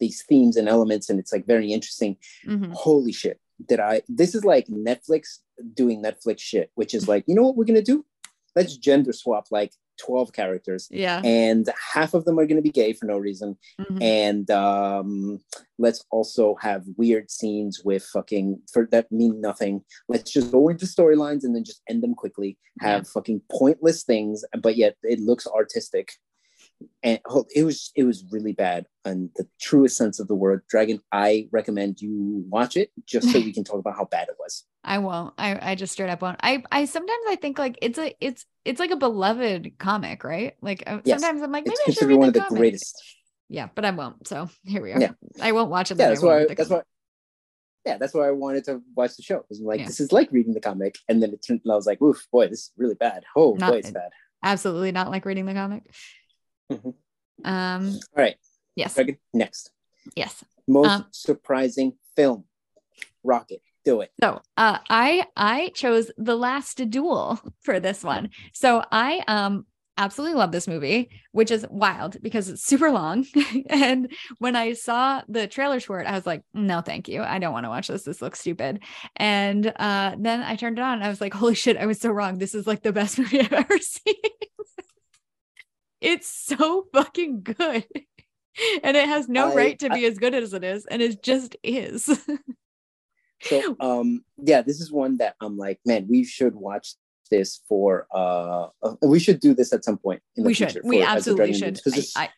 [0.00, 2.72] these themes and elements and it's like very interesting Mhm.
[2.72, 3.38] holy shit
[3.68, 5.38] did i this is like netflix
[5.74, 8.04] doing netflix shit which is like you know what we're gonna do
[8.56, 9.72] let's gender swap like
[10.02, 11.20] 12 characters Yeah.
[11.24, 13.56] and half of them are going to be gay for no reason.
[13.80, 14.02] Mhm.
[14.02, 15.40] and um
[15.78, 19.74] let's also have weird scenes with fucking for that mean nothing.
[20.08, 22.58] Let's just go into storylines and then just end them quickly.
[22.80, 26.06] Have fucking pointless things but yet it looks artistic
[27.02, 27.18] and
[27.54, 31.48] it was it was really bad in the truest sense of the word dragon i
[31.52, 34.98] recommend you watch it just so we can talk about how bad it was I
[34.98, 35.32] won't.
[35.38, 36.40] I I just straight up won't.
[36.42, 40.56] I I sometimes I think like it's a it's it's like a beloved comic, right?
[40.60, 41.20] Like uh, Yes.
[41.20, 42.58] sometimes I'm like maybe it's I should read one of the comic.
[42.58, 42.96] greatest
[43.48, 44.26] Yeah, but I won't.
[44.26, 45.00] So here we are.
[45.00, 45.12] Yeah.
[45.40, 45.98] I won't watch it.
[45.98, 46.82] yeah I that's why the that's why
[47.86, 49.86] yeah that's why i wanted to watch the show because i'm like Yeah.
[49.86, 52.46] this is like reading the comic and then it turned i was like oof boy
[52.48, 54.10] this is really bad oh Not- boy it's bad
[54.44, 55.84] Absolutely not like reading the comic.
[56.70, 56.94] Mhm.
[57.44, 57.88] Um.
[57.88, 58.36] all right
[58.76, 58.94] Yes.
[58.94, 59.70] Dragon, next
[60.16, 60.44] Yes.
[60.66, 62.44] most Um, surprising film
[63.24, 68.30] rocket do it So uh, I I chose the last duel for this one.
[68.52, 69.66] So I um
[69.98, 73.26] absolutely love this movie, which is wild because it's super long.
[73.68, 77.22] and when I saw the trailers for it, I was like, no, thank you.
[77.22, 78.02] I don't want to watch this.
[78.04, 78.82] This looks stupid.
[79.16, 82.00] And uh, then I turned it on and I was like, holy shit, I was
[82.00, 82.38] so wrong.
[82.38, 84.14] This is like the best movie I've ever seen.
[86.02, 87.86] It's so fucking good.
[88.84, 90.84] And it has no I- right to I- be as good as it is.
[90.84, 92.04] And it just is.
[93.40, 96.94] so um yeah this is one that i'm like man we should watch
[97.28, 100.70] this for uh uh, we should do this at some point in the we should.
[100.70, 101.72] future We for- as absolutely should.
[101.74, 102.28] News, 'cause I, there's-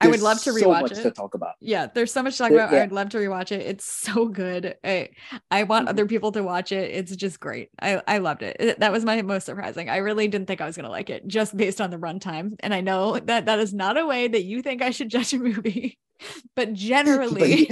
[0.00, 1.02] I, I would love to so rewatch much it.
[1.04, 2.70] to talk about Yeah, there's so much to talk about.
[2.72, 2.82] yeah.
[2.82, 3.62] I'd love to rewatch it.
[3.62, 4.76] It's so good.
[4.84, 5.08] I
[5.50, 5.90] I want Mhm.
[5.90, 6.90] other people to watch it.
[6.90, 7.70] It's just great.
[7.80, 8.56] I I loved it.
[8.60, 9.88] It- That was my most surprising.
[9.88, 12.56] I really didn't think I was gonna like it just based on the runtime.
[12.60, 15.32] And I know that that is not a way that you think I should judge
[15.32, 15.98] a movie,
[16.56, 17.68] but generally,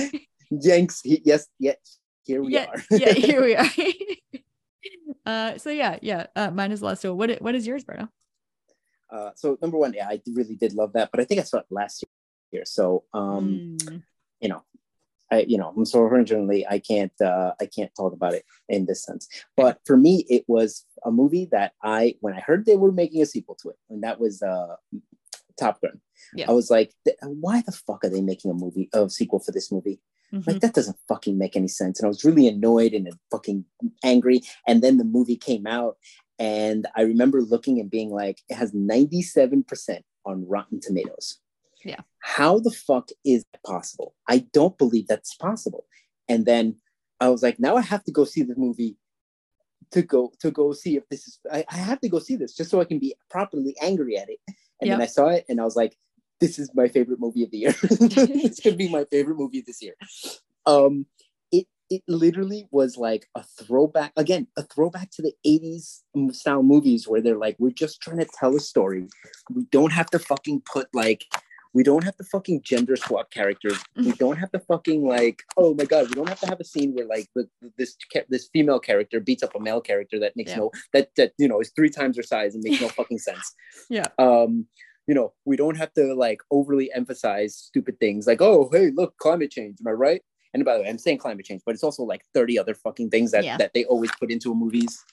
[0.51, 1.77] yanks he- yes yes
[2.25, 3.69] here we yeah, are yeah, here we are.
[5.27, 6.27] uh, so yeah, yeah.
[6.35, 7.17] Uh, mine is last duel.
[7.17, 8.09] What what is yours, Bruno?
[9.15, 11.59] Uh so number one yeah i really did love that but i think i saw
[11.59, 12.05] it last
[12.53, 14.03] year so um Mm,
[14.41, 14.63] you know
[15.33, 19.03] I, you know, so originally I can't, uh, I can't talk about it in this
[19.03, 19.27] sense.
[19.57, 23.23] But for me, it was a movie that I, when I heard they were making
[23.23, 24.77] a sequel to it, and that was uh,
[25.59, 26.01] Top Gun.
[26.35, 26.47] Yeah.
[26.49, 26.93] I was like,
[27.23, 29.99] why the fuck are they making a movie, a sequel for this movie?
[30.33, 30.47] mhm.
[30.47, 31.99] Like that doesn't fucking make any sense.
[31.99, 33.65] And I was really annoyed and fucking
[34.03, 34.43] angry.
[34.67, 35.97] And then the movie came out,
[36.39, 41.39] and I remember looking and being like, it has ninety seven percent on Rotten Tomatoes.
[41.85, 42.01] Yeah.
[42.21, 44.15] How the fuck is that possible?
[44.29, 45.87] I don't believe that's possible.
[46.29, 46.77] And then
[47.21, 48.97] I was like, now I have to go see the movie
[49.91, 51.39] to go to go see if this is.
[51.53, 54.29] I, I have to go see this just so I can be properly angry at
[54.29, 54.41] it.
[54.81, 55.97] And then I saw it, and I was like,
[56.41, 57.73] this is my favorite movie of the year.
[57.83, 59.95] this could be my favorite movie this year.
[60.67, 61.07] Um,
[61.91, 66.01] it it literally was like a throwback again, a throwback to the '80s
[66.35, 69.07] style movies where they're like, we're just trying to tell a story.
[69.55, 71.25] We don't have to fucking put like.
[71.77, 73.83] We don't have to fucking gender swap characters.
[73.97, 76.65] We don't have to fucking like, oh my god, we don't have to have a
[76.65, 77.97] scene where like the, this
[78.29, 80.59] this female character beats up a male character that makes Yeah.
[80.59, 83.53] no that that you know is three times her size and makes no fucking sense
[83.91, 84.07] Yeah.
[84.21, 84.69] um
[85.09, 89.17] you know we don't have to like overly emphasize stupid things like oh hey look
[89.19, 90.23] climate change am i right
[90.55, 93.11] and by the way i'm saying climate change but it's also like 30 other fucking
[93.11, 93.57] things that Yeah.
[93.59, 95.05] that they always put into movies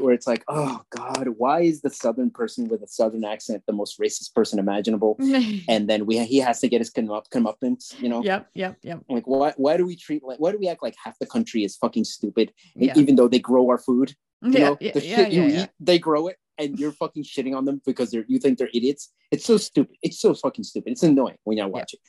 [0.00, 3.72] where it's like oh god why is the southern person with a southern accent the
[3.72, 5.16] most racist person imaginable
[5.68, 8.76] and then we he has to get his come up comeuppance you know yep, yep,
[8.82, 9.00] yep.
[9.08, 11.64] like why why do we treat like why do we act like half the country
[11.64, 12.94] is fucking stupid Yeah.
[12.96, 15.48] even though they grow our food you yeah, know yeah, the yeah, shit you yeah,
[15.48, 15.62] yeah.
[15.64, 18.70] eat they grow it and you're fucking shitting on them because they're you think they're
[18.72, 22.00] idiots it's so stupid it's so fucking stupid it's annoying when you watch it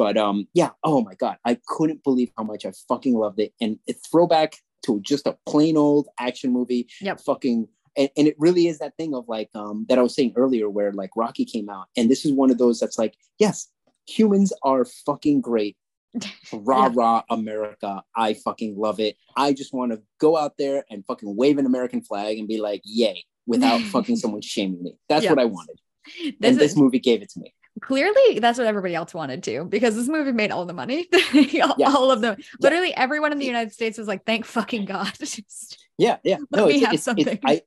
[0.00, 3.52] but um yeah oh my god i couldn't believe how much i fucking loved it
[3.60, 4.56] and it's throwback
[4.86, 7.20] to just a plain old action movie Yep.
[7.20, 10.32] fucking and, and it really is that thing of like um that i was saying
[10.36, 13.68] earlier where like rocky came out and this is one of those that's like yes
[14.08, 15.76] humans are fucking great
[16.52, 16.92] rah Yeah.
[16.94, 18.02] rah America.
[18.16, 19.14] I fucking love it.
[19.36, 22.58] I just want to go out there and fucking wave an American flag and be
[22.60, 24.96] like, yay, without fucking someone shaming me.
[25.08, 25.30] That's Yeah.
[25.30, 25.78] what I wanted.
[26.18, 27.54] This and this movie gave it to me.
[27.80, 31.08] Clearly that's what everybody else wanted to because this movie made all the money
[31.62, 35.12] all, all of them literally everyone in the united states was like thank fucking god
[36.00, 36.38] Yeah, yeah.
[36.50, 37.38] Let me have something.
[37.44, 37.60] I,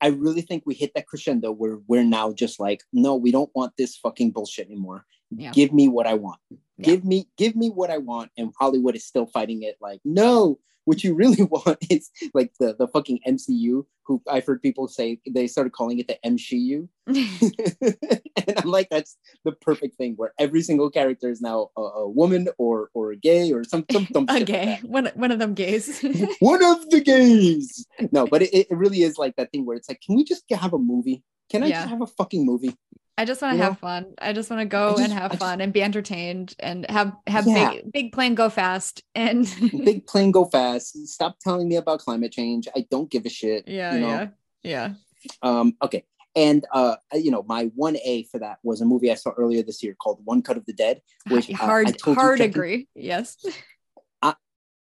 [0.00, 3.50] I really think we hit that crescendo where we're now just like, no, we don't
[3.54, 5.04] want this fucking bullshit anymore.
[5.30, 5.52] Yeah.
[5.52, 6.40] Give me what I want.
[6.50, 6.56] Yeah.
[6.80, 8.30] Give me, give me what I want.
[8.38, 10.58] And Hollywood is still fighting it like, no,
[10.88, 15.20] what you really want is like the the fucking MCU, who I've heard people say
[15.30, 20.62] they started calling it the MCU, and I'm like, that's the perfect thing where every
[20.62, 24.26] single character is now a, a woman or or a gay or some some, some
[24.28, 26.02] a gay, like one one of them gays,
[26.40, 27.86] one of the gays.
[28.10, 30.44] No, but it, it really is like that thing where it's like, can we just
[30.50, 31.22] have a movie?
[31.50, 31.80] Can I yeah.
[31.80, 32.76] just have a fucking movie?
[33.18, 34.14] I just want to have fun.
[34.18, 37.12] I just want to go just, and have just, fun and be entertained and have
[37.26, 37.72] have yeah.
[37.72, 39.52] big big plane go fast and
[39.84, 41.08] big plane go fast.
[41.08, 42.68] Stop telling me about climate change.
[42.76, 43.66] I don't give a shit.
[43.66, 44.08] Yeah, you know?
[44.08, 44.28] yeah,
[44.62, 44.94] yeah.
[45.42, 46.04] Um, okay.
[46.36, 49.64] And uh, you know, my one A for that was a movie I saw earlier
[49.64, 52.86] this year called One Cut of the Dead, which hard uh, hard agree.
[52.94, 53.36] Yes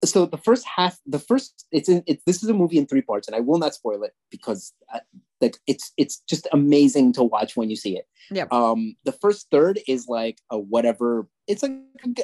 [0.04, 3.02] so the first half the first it's in it's this is a movie in three
[3.02, 4.98] parts and i will not spoil it because uh,
[5.42, 8.06] like it's it's just amazing to watch when you see it.
[8.30, 11.72] Yeah um the first third is like a whatever it's like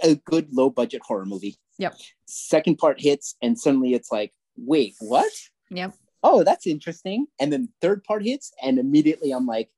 [0.02, 1.58] a, a good low budget horror movie.
[1.78, 1.94] Yep.
[2.26, 5.32] Second part hits and suddenly it's like wait what?
[5.70, 5.94] Yep.
[6.22, 7.26] Oh that's interesting.
[7.40, 9.70] And then third part hits and immediately i'm like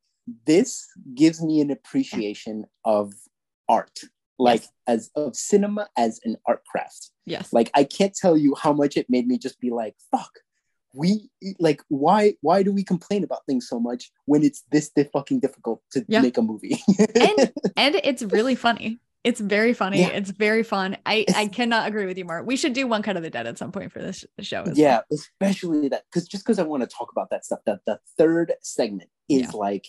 [0.47, 3.13] this gives me an appreciation of
[3.69, 4.01] art
[4.41, 4.71] like yes.
[4.87, 7.11] as of cinema as an art craft.
[7.27, 7.53] Yes.
[7.53, 10.31] Like I can't tell you how much it made me just be like, fuck,
[10.93, 15.41] we like why why do we complain about things so much when it's this fucking
[15.41, 16.21] difficult to yeah.
[16.21, 16.81] make a movie?
[16.99, 19.01] and and it's really funny.
[19.23, 20.01] It's very funny.
[20.01, 20.09] Yeah.
[20.09, 20.97] It's very fun.
[21.05, 22.43] I I cannot agree with you more.
[22.43, 24.65] We should do one cut of the dead at some point for this show.
[24.73, 25.19] Yeah, well.
[25.19, 27.61] especially that because just because I want to talk about that stuff.
[27.67, 29.51] That the third segment is yeah.
[29.55, 29.87] like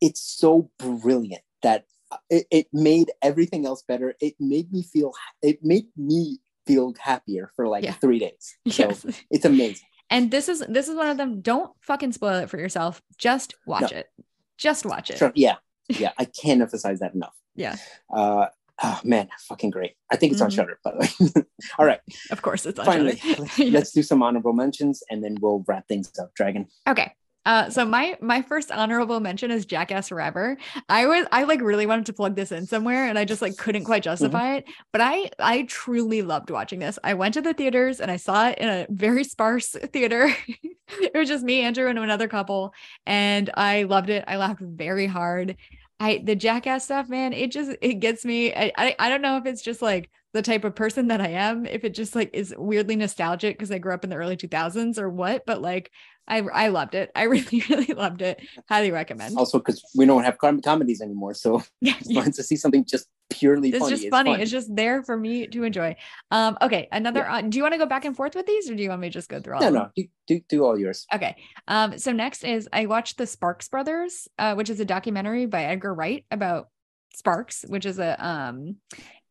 [0.00, 4.14] it's so brilliant that uh, it, it made everything else better.
[4.20, 8.56] It made me feel it made me feel happier for like three days.
[8.68, 9.06] So yes.
[9.30, 9.88] it's amazing.
[10.12, 11.40] And this is this is one of them.
[11.40, 13.00] Don't fucking spoil it for yourself.
[13.16, 13.98] Just watch no.
[13.98, 14.10] it.
[14.58, 15.18] Just watch it.
[15.18, 15.32] Sure.
[15.34, 15.56] Yeah.
[15.88, 16.12] Yeah.
[16.16, 17.34] I can't emphasize that enough.
[17.54, 17.76] Yeah.
[18.08, 18.46] Uh
[18.82, 19.92] oh man, fucking great.
[20.10, 20.46] I think it's mm-hmm.
[20.46, 21.44] on Shudder, by the way.
[21.78, 22.00] All right.
[22.30, 23.58] Of course it's on Finally, yes.
[23.58, 26.34] let's do some honorable mentions and then we'll wrap things up.
[26.34, 26.68] Dragon.
[26.88, 27.12] Okay.
[27.44, 30.56] Uh, so my my first honorable mention is Jackass Forever.
[30.88, 33.56] I was I like really wanted to plug this in somewhere, and I just like
[33.56, 34.10] couldn't quite mm-hmm.
[34.10, 34.68] justify mm-hmm.
[34.68, 34.74] it.
[34.92, 36.98] But I I truly loved watching this.
[37.02, 40.34] I went to the theaters and I saw it in a very sparse theater.
[41.00, 42.74] it was just me, Andrew, and another couple,
[43.06, 44.24] and I loved it.
[44.28, 45.56] I laughed very hard.
[45.98, 48.54] I the Jackass stuff, man, it just it gets me.
[48.54, 51.28] I I, I don't know if it's just like the type of person that I
[51.28, 54.36] am, if it just like is weirdly nostalgic because I grew up in the early
[54.36, 55.90] 2000s or what, but like
[56.26, 57.10] I I loved it.
[57.14, 58.40] I really really loved it.
[58.68, 59.36] Highly recommend.
[59.36, 62.84] Also, because we don't have com- comedies anymore, so yeah, it's fun to see something
[62.84, 63.70] just purely.
[63.70, 63.96] It's funny.
[63.96, 64.32] just funny.
[64.32, 65.96] It's, it's just there for me to enjoy.
[66.30, 66.56] Um.
[66.62, 66.88] Okay.
[66.92, 67.20] Another.
[67.20, 67.36] Yeah.
[67.36, 69.00] Uh, do you want to go back and forth with these, or do you want
[69.00, 69.60] me to just go through all?
[69.60, 69.74] Of them?
[69.74, 69.90] No, no.
[69.96, 71.06] Do, do do all yours.
[71.12, 71.36] Okay.
[71.68, 71.98] Um.
[71.98, 75.92] So next is I watched the Sparks Brothers, uh, which is a documentary by Edgar
[75.92, 76.68] Wright about
[77.14, 78.76] Sparks, which is a um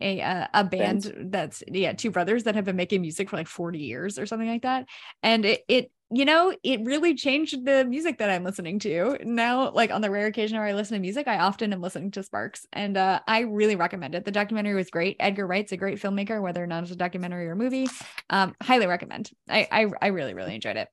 [0.02, 3.38] a uh, a band, band that's yeah two brothers that have been making music for
[3.38, 4.88] like 40 years or something like that
[5.24, 9.18] and it, it you know, it really changed the music that I'm listening to.
[9.24, 12.12] Now, like on the rare occasion where I listen to music, I often am listening
[12.12, 12.66] to Sparks.
[12.74, 14.26] And uh, I really recommend it.
[14.26, 15.16] The documentary was great.
[15.22, 17.88] Edgar Wright's a great filmmaker, whether or not it's a documentary or a movie.
[18.30, 19.32] Um, highly recommend.
[19.48, 20.90] I, I, I really, really enjoyed it.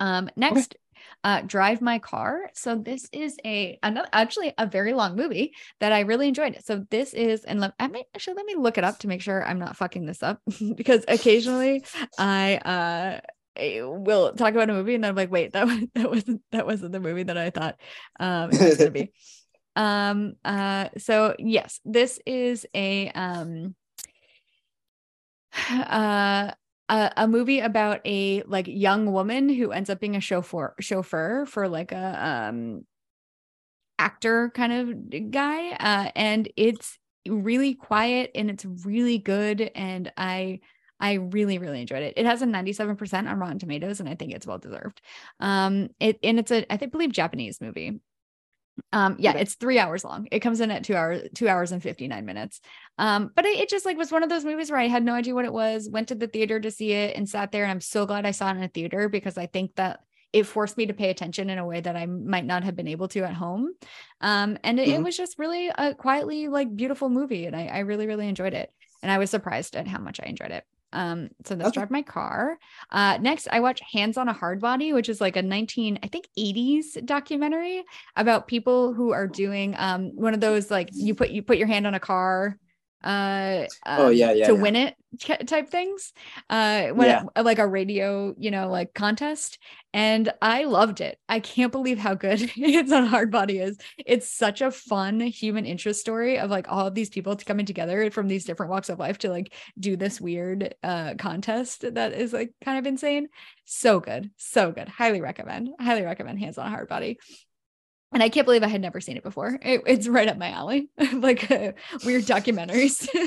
[0.00, 0.74] Um, next,
[1.22, 2.50] uh, Drive My Car.
[2.54, 6.58] So this is a another actually a very long movie that I really enjoyed.
[6.64, 9.44] So this is and let, I actually let me look it up to make sure
[9.44, 10.40] I'm not fucking this up
[10.76, 11.84] because occasionally
[12.18, 13.20] I uh
[13.56, 16.92] we'll talk about a movie and I'm like, wait, that was that wasn't that wasn't
[16.92, 17.76] the movie that I thought
[18.18, 19.12] um it was gonna be.
[19.76, 23.74] um uh so yes, this is a um
[25.70, 26.52] uh
[26.88, 31.46] a, a movie about a like young woman who ends up being a chauffeur chauffeur
[31.46, 32.84] for like a um
[33.98, 36.98] actor kind of guy uh and it's
[37.28, 40.60] really quiet and it's really good and I
[41.00, 42.14] I really, really enjoyed it.
[42.16, 45.02] It has a 97% on Rotten Tomatoes, and I think it's well deserved.
[45.40, 48.00] Um, it and it's a I think believe Japanese movie.
[48.92, 49.40] Um, yeah, okay.
[49.40, 50.28] it's three hours long.
[50.30, 52.60] It comes in at two hours, two hours and 59 minutes.
[52.98, 55.14] Um, but it, it just like was one of those movies where I had no
[55.14, 57.64] idea what it was, went to the theater to see it and sat there.
[57.64, 60.00] And I'm so glad I saw it in a theater because I think that
[60.32, 62.88] it forced me to pay attention in a way that I might not have been
[62.88, 63.72] able to at home.
[64.20, 65.00] Um, and it, mm-hmm.
[65.00, 67.46] it was just really a quietly like beautiful movie.
[67.46, 68.72] And I, I really, really enjoyed it.
[69.02, 70.64] And I was surprised at how much I enjoyed it.
[70.94, 71.74] Um, so that's okay.
[71.74, 72.58] drive my car.
[72.90, 76.06] Uh, next, I watch Hands on a Hard Body, which is like a 19, I
[76.06, 77.84] think 80s documentary
[78.16, 81.66] about people who are doing um one of those like you put you put your
[81.66, 82.58] hand on a car
[83.04, 83.66] uh
[83.96, 84.62] Oh, um, yeah, yeah, to yeah.
[84.62, 84.94] win it
[85.46, 86.12] type things
[86.50, 87.22] uh when Yeah.
[87.36, 89.58] it- like a radio you know like contest.
[89.92, 91.18] And i loved it.
[91.28, 93.78] I can't believe how good it's on hard body is.
[93.98, 98.10] It's such a fun human interest story of like all of these people coming together
[98.10, 102.32] from these different walks of life to like do this weird uh contest that is
[102.32, 103.28] like kind of insane.
[103.66, 104.30] So good.
[104.36, 104.88] So good.
[104.88, 105.68] Highly recommend.
[105.80, 107.18] Highly recommend hands on hard body
[108.14, 109.58] and I can't believe I had never seen it before.
[109.60, 111.72] It, it's right up my alley, like uh,
[112.04, 113.08] weird documentaries.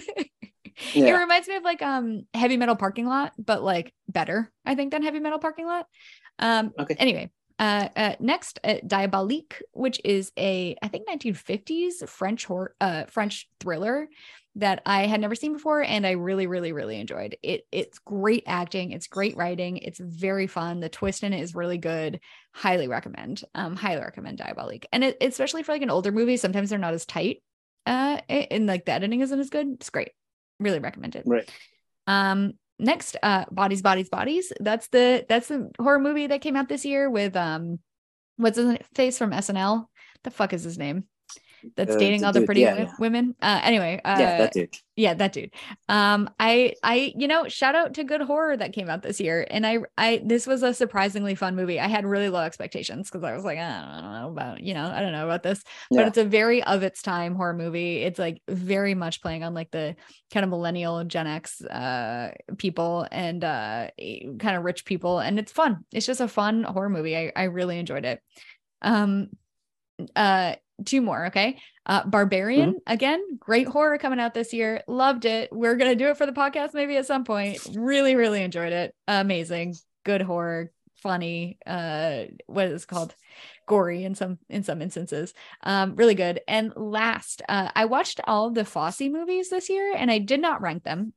[0.93, 4.91] It reminds me of like um heavy metal parking lot, but like better, I think,
[4.91, 5.87] than heavy metal parking lot.
[6.37, 6.95] Um Okay.
[6.99, 13.05] anyway, uh, uh next uh, Diabolique, which is a I think 1950s French horror uh
[13.05, 14.07] French thriller
[14.57, 17.37] that I had never seen before and I really really really enjoyed.
[17.41, 20.79] It it's great acting, it's great writing, it's very fun.
[20.79, 22.19] The twist in it is really good.
[22.53, 23.43] Highly recommend.
[23.55, 24.87] Um highly recommend Diabolique.
[24.91, 27.43] And it, especially for like an older movie, sometimes they're not as tight.
[27.85, 29.67] Uh and like the editing isn't as good.
[29.73, 30.11] It's great.
[30.59, 31.23] Really recommend it.
[31.25, 31.49] Right.
[32.07, 34.51] Um, next, uh, Bodies, Bodies, Bodies.
[34.59, 37.79] That's the that's the horror movie that came out this year with um,
[38.37, 39.85] what's his face from SNL?
[40.23, 41.03] The fuck is his name?
[41.75, 42.91] That's Uh, dating all the pretty yeah, wo- yeah.
[42.99, 43.35] women.
[43.41, 44.73] Uh, anyway, uh, yeah, that dude.
[44.95, 45.51] yeah, that dude.
[45.89, 49.45] Um, I, I, you know, shout out to Good Horror that came out this year,
[49.49, 51.79] and I, I, this was a surprisingly fun movie.
[51.79, 54.85] I had really low expectations because I was like, I don't know about, you know,
[54.87, 55.61] I don't know about this,
[55.91, 56.07] but Yeah.
[56.07, 57.97] it's a very of its time horror movie.
[57.97, 59.95] It's like very much playing on like the
[60.33, 65.51] kind of millennial Gen X uh people and uh kind of rich people, and it's
[65.51, 65.85] fun.
[65.91, 67.15] It's just a fun horror movie.
[67.15, 68.21] I, I really enjoyed it.
[68.81, 69.29] Um,
[70.15, 71.59] uh two more okay?
[71.85, 74.81] Uh barbarian again great horror coming out this year.
[74.87, 75.49] Loved it.
[75.51, 77.59] We're gonna do it for the podcast maybe at some point.
[77.75, 78.95] Really really enjoyed it.
[79.07, 79.75] Amazing.
[80.03, 80.71] Good horror.
[81.01, 81.57] Funny.
[81.65, 83.15] Uh what is it called?
[83.67, 85.33] Gory in some in some instances.
[85.63, 86.41] Um really good.
[86.47, 90.61] And last uh i watched all the fosse movies this year and i did not
[90.61, 91.13] rank them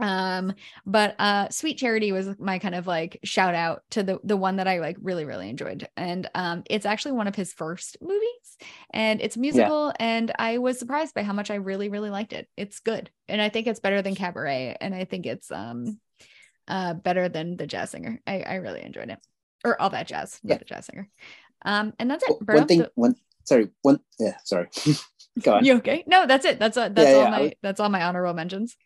[0.00, 0.52] um
[0.86, 4.56] but uh sweet charity was my kind of like shout out to the the one
[4.56, 5.88] that i like really really enjoyed.
[5.96, 8.56] And um it's actually one of his first movies
[8.90, 12.32] and it's a musical and i was surprised by how much i really really liked
[12.32, 12.48] it.
[12.56, 15.98] It's good and i think it's better than cabaret and i think it's um
[16.68, 18.20] uh better than the jazz singer.
[18.26, 19.18] I i really enjoyed it.
[19.64, 20.58] Or all that jazz not Yeah.
[20.58, 21.08] the jazz singer.
[21.64, 24.68] Um and that's it one thing, one sorry, one yeah, sorry.
[25.42, 25.64] Go on.
[25.64, 26.04] you okay?
[26.06, 26.58] No that's it.
[26.58, 28.76] That's uh, that's Yeah, all yeah, I my was- that's all my honorable mentions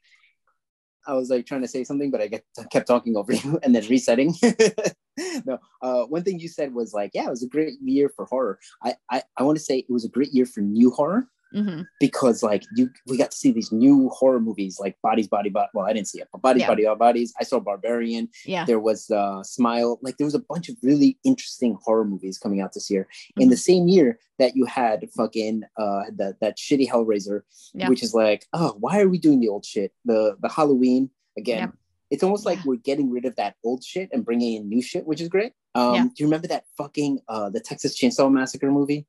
[1.06, 3.74] I was like trying to say something, but I get, kept talking over you and
[3.74, 4.34] then resetting.
[5.44, 8.26] no, uh, one thing you said was like, yeah, it was a great year for
[8.26, 8.58] horror.
[8.82, 11.86] I, I, I want to say it was a great year for new horror Mhm.
[12.00, 15.68] because like you, we got to see these new horror movies like Bodies, Body, Body.
[15.74, 16.68] Well, I didn't see it, but Bodies, Yeah.
[16.68, 17.34] Body, Bodies.
[17.40, 18.28] I saw Barbarian.
[18.44, 19.98] yeah There was uh, Smile.
[20.02, 23.06] Like there was a bunch of really interesting horror movies coming out this year.
[23.38, 27.42] In the same year that you had fucking uh, that that shitty Hellraiser,
[27.74, 27.88] Yeah.
[27.88, 29.92] which is like, oh, why are we doing the old shit?
[30.04, 31.58] The the Halloween again.
[31.58, 31.70] Yeah.
[32.10, 35.06] It's almost like we're getting rid of that old shit and bringing in new shit,
[35.06, 35.52] which is great.
[35.74, 36.04] Um, Yeah.
[36.04, 39.06] Do you remember that fucking uh, the Texas Chainsaw Massacre movie?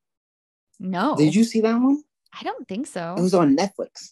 [0.80, 2.04] no Did you see that one?
[2.40, 4.12] I don't think so It was on Netflix.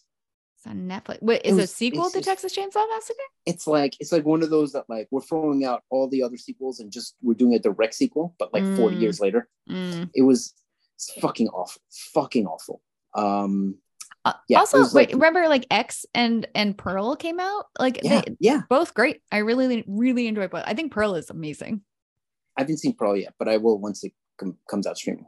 [0.56, 1.20] It's on Netflix.
[1.22, 3.18] Wait, is it a sequel to just- Texas Chainsaw Massacre?
[3.46, 6.36] It's like it's like one of those that like we're throwing out all the other
[6.36, 9.00] sequels and just we're doing a direct sequel, but like 40 Mm.
[9.00, 9.48] years later.
[9.68, 10.10] Mm.
[10.14, 10.54] It was
[11.20, 11.82] fucking awful.
[12.14, 12.80] Fucking awful.
[13.14, 13.78] Um
[14.24, 17.64] Uh, Yeah, also, was wait, like- remember like X and and Pearl came out?
[17.80, 18.60] Like yeah, they yeah.
[18.68, 19.20] both great.
[19.32, 20.62] I really really enjoy both.
[20.64, 21.82] I think Pearl is amazing.
[22.56, 25.26] I haven't seen Pearl yet, but I will once it com- comes out streaming.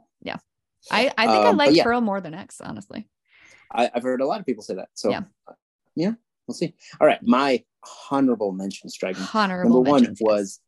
[0.91, 1.83] I I think I Um, but like yeah.
[1.83, 3.07] Pearl more than X, honestly.
[3.71, 4.89] I, I've heard a lot of people say that.
[4.93, 5.23] So Yeah.
[5.95, 6.13] yeah,
[6.47, 6.75] we'll see.
[6.99, 7.63] All right, my
[8.11, 9.25] honorable mention Dragon.
[9.33, 10.59] Honorable Number one was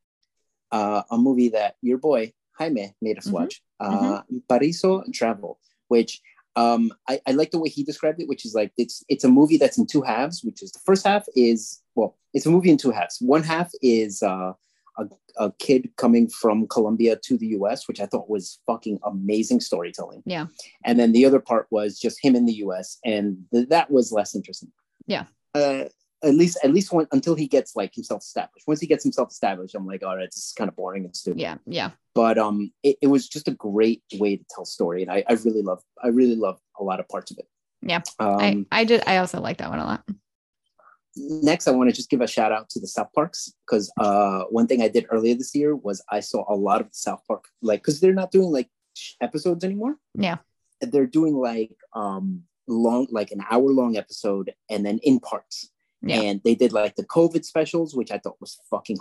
[0.72, 6.22] uh, a movie that your boy Jaime made us Mhm, watch, uh, Paraiso Travel, which
[6.56, 9.30] um, I, I like the way he described it, which is like it's it's a
[9.30, 12.72] movie that's in two halves, which is the first half is well, it's a movie
[12.72, 13.18] in two halves.
[13.22, 14.54] One half is uh,
[14.98, 15.06] a,
[15.38, 20.24] a kid coming from Colombia to the US, which I thought was fucking amazing storytelling.
[20.26, 20.48] Yeah.
[20.84, 24.12] And then the other part was just him in the US, and th- that was
[24.12, 24.72] less interesting.
[25.06, 25.26] Yeah.
[25.54, 25.86] Uh,
[26.24, 28.68] at least at least when, until he gets like himself established.
[28.68, 31.16] Once he gets himself established, I'm like, all right, this is kind of boring and
[31.16, 31.40] stupid.
[31.40, 31.92] Yeah, yeah.
[32.16, 35.34] But um, it, it was just a great way to tell story, and I, I
[35.34, 37.48] really love I really love a lot of parts of it.
[37.82, 38.02] Yeah.
[38.20, 40.04] Um, I I did I also like that one a lot.
[41.18, 44.44] Next, I want to just give a shout out to the South Parks because uh,
[44.50, 47.22] one thing I did earlier this year was I saw a lot of the South
[47.28, 48.70] Park like because they're not doing like
[49.22, 49.96] episodes anymore.
[50.16, 50.38] Yeah.
[50.82, 55.72] they're doing like um long like an hour long episode and then in parts.
[56.02, 56.22] Yeah.
[56.22, 58.98] And they did like the COVID specials, which I thought was fucking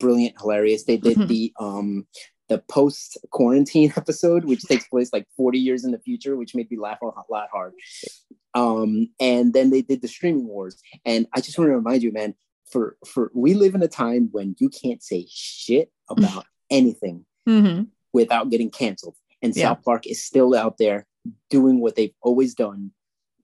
[0.00, 0.84] brilliant, hilarious.
[0.84, 1.28] They did Mhm.
[1.32, 2.06] the um
[2.48, 6.70] the post quarantine episode, which takes place like 40 years in the future, which made
[6.70, 7.72] me laugh a lot hard.
[8.54, 10.76] Um, and then they did the streaming wars.
[11.04, 12.34] And I just want to remind you, man,
[12.70, 17.88] for for we live in a time when you can't say shit about anything Mhm.
[18.12, 19.16] without getting canceled.
[19.42, 19.68] And Yeah.
[19.74, 21.06] South Park is still out there
[21.50, 22.92] doing what they've always done,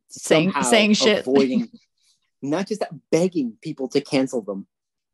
[0.09, 1.21] Saying- saying shit.
[1.21, 1.69] avoiding,
[2.43, 4.67] not just that, begging people to cancel them,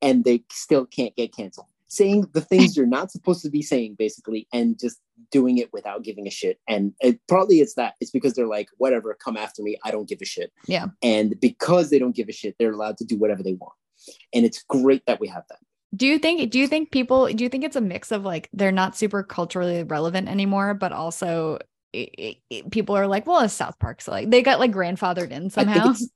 [0.02, 1.66] and they still can't get canceled.
[1.86, 4.98] Saying the things you're not supposed to be saying, basically, and just
[5.30, 6.58] doing it without giving a shit.
[6.66, 7.94] And it, probably it's that.
[8.00, 9.78] It's because they're like, whatever, come after me.
[9.84, 10.50] I don't give a shit.
[10.66, 10.86] Yeah.
[11.02, 13.74] And because they don't give a shit, they're allowed to do whatever they want.
[14.34, 15.58] And it's great that we have that.
[15.94, 18.48] Do you think do you think people do you think it's a mix of like
[18.52, 21.58] they're not super culturally relevant anymore, but also
[21.92, 25.30] it, it- people are like, well, it's South Park, so like they got like grandfathered
[25.30, 25.82] in I somehow.
[25.84, 26.08] think it's,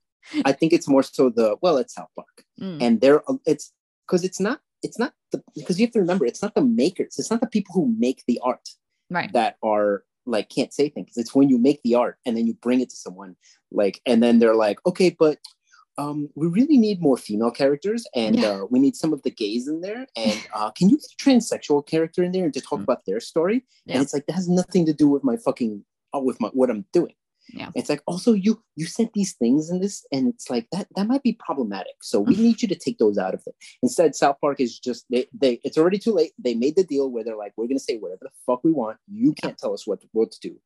[0.45, 2.43] I think it's more so the well, it's South Park.
[2.59, 3.71] Mm, and they're it's
[4.05, 7.15] because it's not it's not the because you have to remember it's not the makers
[7.17, 8.69] it's not the people who make the art
[9.09, 9.31] right.
[9.33, 12.53] that are like can't say things it's when you make the art and then you
[12.55, 13.35] bring it to someone
[13.71, 15.37] like and then they're like okay but
[15.97, 18.49] um, we really need more female characters and Yeah.
[18.61, 21.23] uh, we need some of the gays in there and uh, can you get a
[21.23, 22.83] transsexual character in there and to talk Mm.
[22.83, 23.95] about their story Yeah.
[23.95, 25.83] and it's like that has nothing to do with my fucking
[26.15, 27.13] uh, with my what i'm doing
[27.53, 27.69] Yeah.
[27.75, 31.07] it's like also you you said these things in this and it's like that that
[31.07, 31.95] might be problematic.
[32.01, 33.55] So we need you to take those out of it.
[33.81, 36.33] Instead south park is just they they it's already too late.
[36.37, 38.71] They made the deal where they're like we're going to say whatever the fuck we
[38.71, 38.97] want.
[39.07, 40.59] You can't tell us what what to do.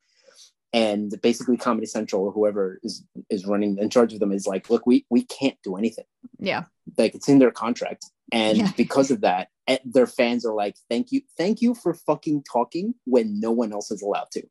[0.73, 4.69] And basically comedy central or whoever is is running in charge of them is like
[4.69, 6.05] look we we can't do anything.
[6.39, 6.63] Yeah.
[6.97, 8.05] like it's in their contract.
[8.31, 8.71] And Yeah.
[8.75, 12.95] because of that eh, their fans are like thank you thank you for fucking talking
[13.05, 14.43] when no one else is allowed to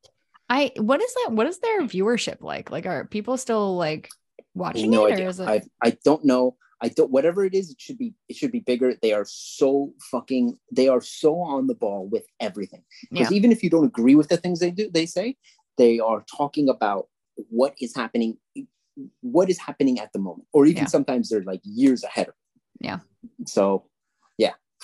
[0.49, 1.33] I what is that?
[1.33, 2.71] What is their viewership like?
[2.71, 4.11] Like are people still like
[4.55, 7.55] watching no it idea or is it I, I don't know i don't whatever it
[7.55, 11.41] is it should be it should be bigger they are so fucking they are so
[11.41, 13.37] on the ball with everything because Yeah.
[13.37, 15.37] even if you don't agree with the things they do they say
[15.79, 17.09] they are talking about
[17.49, 18.37] what is happening
[19.23, 20.89] what is happening at the moment or even Yeah.
[20.89, 22.29] sometimes they're like years ahead.
[22.79, 22.99] Yeah.
[23.47, 23.87] so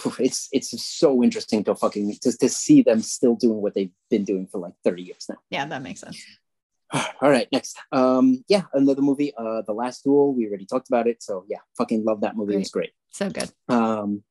[0.19, 4.25] it's it's so interesting to fucking just to see them still doing what they've been
[4.25, 5.37] doing for like 30 years now.
[5.51, 6.23] Yeah, that makes sense.
[6.93, 7.79] all right next.
[7.93, 10.35] Um yeah another movie uh the last duel.
[10.35, 12.55] We already talked about it so yeah fucking love that movie.
[12.55, 12.93] It was great.
[13.11, 13.51] So good.
[13.69, 14.23] um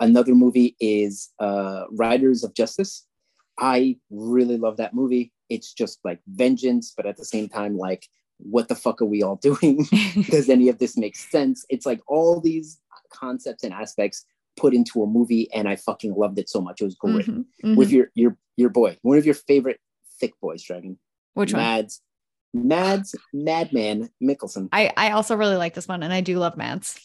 [0.00, 3.06] another movie is uh riders of justice.
[3.58, 5.32] I really love that movie.
[5.48, 8.06] It's just like vengeance but at the same time like
[8.40, 9.84] what the fuck are we all doing?
[10.30, 11.66] Does any of this make sense?
[11.68, 12.80] It's like all these
[13.12, 14.24] concepts and aspects
[14.58, 17.44] put into a movie and i fucking loved it so much it was great Mhm,
[17.64, 17.76] mhm.
[17.76, 19.80] with your your your boy one of your favorite
[20.20, 20.98] thick boys dragon
[21.34, 21.62] Which one?
[21.62, 22.02] Mads,
[22.54, 24.68] Mads, Madman Mikkelsen.
[24.72, 26.98] I I also really like this one and I do love Mads.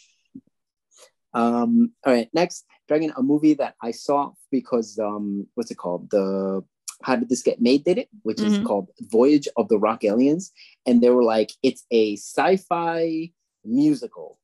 [1.33, 6.09] Um, all right, next, Dragon, a movie that I saw because um, what's it called?
[6.11, 6.63] The
[7.01, 7.83] How Did This Get Made?
[7.83, 8.63] Did it, which is Mhm.
[8.65, 10.51] called Voyage of the Rock Aliens,
[10.85, 13.31] and they were like, it's a sci-fi
[13.65, 14.37] musical.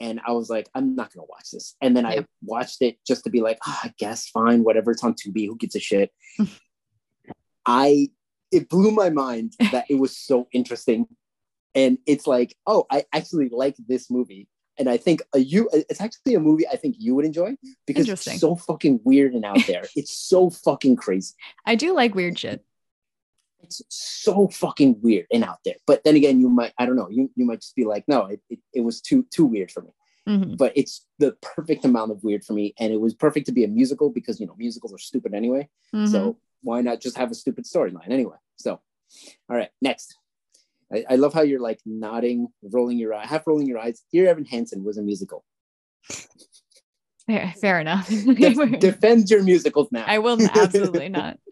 [0.00, 1.74] And I was like, I'm not gonna watch this.
[1.80, 2.10] And then Yeah.
[2.10, 4.90] I watched it just to be like, ah, I guess fine, whatever.
[4.90, 5.46] It's on Tubi.
[5.46, 6.10] Who gives a shit?
[7.66, 8.10] I
[8.52, 11.06] it blew my mind that it was so interesting.
[11.74, 14.48] And it's like, oh, I actually like this movie.
[14.78, 17.56] And I think a, you it's actually a movie I think you would enjoy
[17.86, 19.84] because it's so fucking weird and out there.
[19.96, 21.34] it's so fucking crazy.
[21.64, 22.64] I do like weird shit.
[23.62, 25.74] It's so fucking weird and out there.
[25.86, 28.26] But then again, you might, I don't know, you, you might just be like, no,
[28.26, 29.90] it, it, it was too too weird for me.
[30.28, 30.56] Mhm.
[30.58, 32.74] But it's the perfect amount of weird for me.
[32.78, 35.68] And it was perfect to be a musical because you know musicals are stupid anyway.
[35.94, 36.08] Mhm.
[36.10, 38.36] So why not just have a stupid storyline anyway?
[38.56, 38.80] So,
[39.48, 40.16] all right, next.
[40.92, 44.02] I, I love how you're like nodding, rolling your eye, half rolling your eyes.
[44.12, 45.44] Dear Evan Hansen was a musical.
[47.26, 48.08] fair, fair enough.
[48.08, 50.04] Def- defend your musicals now.
[50.06, 51.38] I will absolutely not.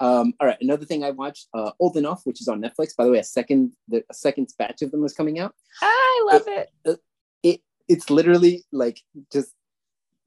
[0.00, 2.96] Um, all right, another thing I watched, uh, Old Enough, which is on Netflix.
[2.96, 5.54] By the way, a second, the a second batch of them is coming out.
[5.82, 7.00] I love it.
[7.42, 9.00] It it's literally like
[9.32, 9.52] just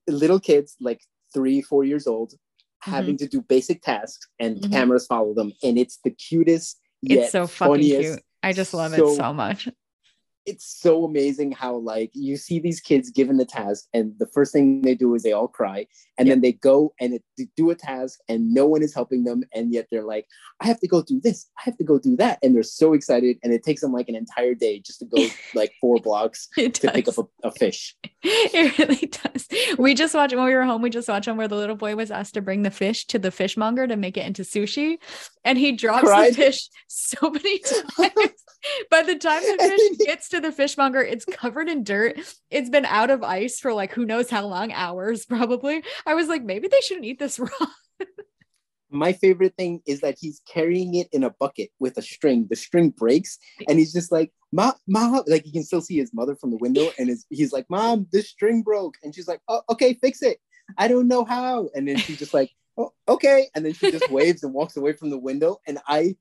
[0.08, 1.02] little kids, like
[1.34, 2.34] three, four years old,
[2.82, 4.72] having to do basic tasks, and Mhm.
[4.72, 6.80] cameras follow them, and it's the cutest.
[7.02, 8.24] It's so fucking funniest cute.
[8.44, 9.70] I just love so- it so much.
[10.46, 14.52] It's so amazing how like you see these kids given the task and the first
[14.52, 15.86] thing they do is they all cry
[16.18, 19.24] and then they go and it, they do a task and no one is helping
[19.24, 20.28] them and yet they're like
[20.62, 22.94] i have to go do this i have to go do that and they're so
[22.94, 25.26] excited and it takes them like an entire day just to go
[25.56, 27.96] like four blocks to pick up a, a fish
[28.26, 29.48] It really does.
[29.78, 30.82] We just watched when we were home.
[30.82, 33.20] We just watched one where the little boy was asked to bring the fish to
[33.20, 34.98] the fishmonger to make it into sushi,
[35.44, 36.32] and he drops Cried.
[36.32, 38.32] the fish so many times.
[38.90, 42.20] By the time the fish gets to the fishmonger, it's covered in dirt.
[42.50, 45.84] It's been out of ice for like who knows how long, hours probably.
[46.06, 47.50] I was like, maybe they shouldn't eat this raw.
[48.90, 52.46] My favorite thing is that he's carrying it in a bucket with a string.
[52.48, 56.14] The string breaks, and he's just like, "Mom, mom!" Like you can still see his
[56.14, 59.42] mother from the window, and his, he's like, "Mom, this string broke," and she's like,
[59.48, 60.38] "Oh, okay, fix it."
[60.78, 64.12] I don't know how, and then she's just like, "Oh, okay," and then she just
[64.12, 66.16] waves and walks away from the window, and I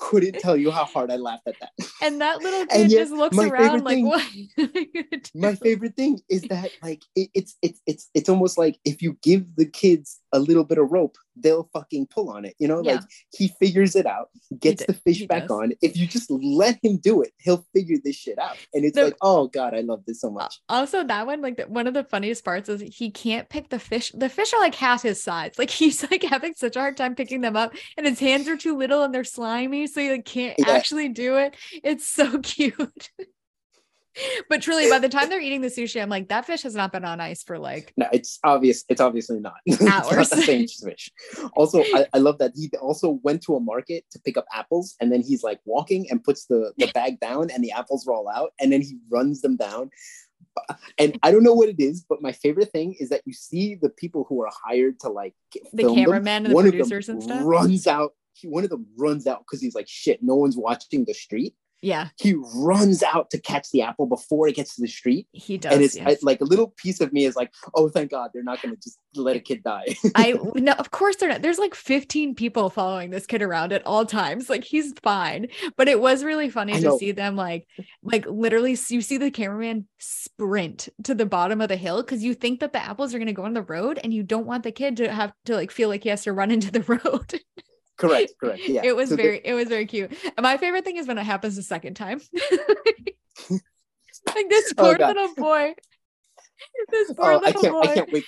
[0.00, 1.70] couldn't tell you how hard I laughed at that.
[2.02, 5.30] And that little kid just looks around like, thing, what?
[5.34, 9.18] my favorite thing is that like it, it's it's it's it's almost like if you
[9.22, 12.54] give the kids a little bit of rope, they'll fucking pull on it.
[12.58, 12.94] You know, yeah.
[12.94, 13.02] like
[13.32, 15.50] he figures it out, gets the fish back does.
[15.50, 15.72] on.
[15.82, 18.56] If you just let him do it, he'll figure this shit out.
[18.74, 20.60] And it's like, oh god, I love this so much.
[20.68, 23.78] Also, that one, like the, one of the funniest parts is he can't pick the
[23.78, 24.12] fish.
[24.12, 25.58] The fish are like half his size.
[25.58, 28.56] Like he's like having such a hard time picking them up, and his hands are
[28.56, 30.70] too little and they're slimy, so he like can't yeah.
[30.70, 31.56] actually do it.
[31.82, 33.10] It's so cute
[34.48, 36.92] but truly, by the time they're eating the sushi, I'm like, that fish has not
[36.92, 37.92] been on ice for like.
[37.96, 38.84] No, it's obvious.
[38.88, 39.54] It's obviously not.
[39.70, 40.16] Hours.
[40.16, 41.10] not the same fish.
[41.54, 44.96] Also, I, I, love that he also went to a market to pick up apples,
[45.00, 48.28] and then he's like walking and puts the the bag down, and the apples roll
[48.28, 49.90] out, and then he runs them down.
[50.98, 53.76] And I don't know what it is, but my favorite thing is that you see
[53.76, 55.34] the people who are hired to like
[55.72, 58.12] the cameramen and the producers and stuff runs out.
[58.42, 62.08] One of them runs out because he's like, "Shit, no one's watching the street." Yeah.
[62.18, 65.26] He runs out to catch the apple before it gets to the street.
[65.32, 65.72] He does.
[65.72, 66.22] And it's yes.
[66.22, 68.80] like a little piece of me is like, oh, thank God they're not going to
[68.80, 69.96] just let a kid die.
[70.14, 71.42] I no, of course they're not.
[71.42, 74.50] There's like 15 people following this kid around at all times.
[74.50, 75.48] Like he's fine.
[75.76, 77.66] But it was really funny to see them like,
[78.02, 82.34] like literally you see the cameraman sprint to the bottom of the hill because you
[82.34, 84.64] think that the apples are going to go on the road and you don't want
[84.64, 87.40] the kid to have to like feel like he has to run into the road
[88.00, 90.84] correct correct yeah it was so very the- it was very cute and my favorite
[90.84, 92.20] thing is when it happens the second time
[93.50, 95.74] like this oh, poor oh, little boy
[96.90, 98.24] this poor oh, little I can't, boy I can't wait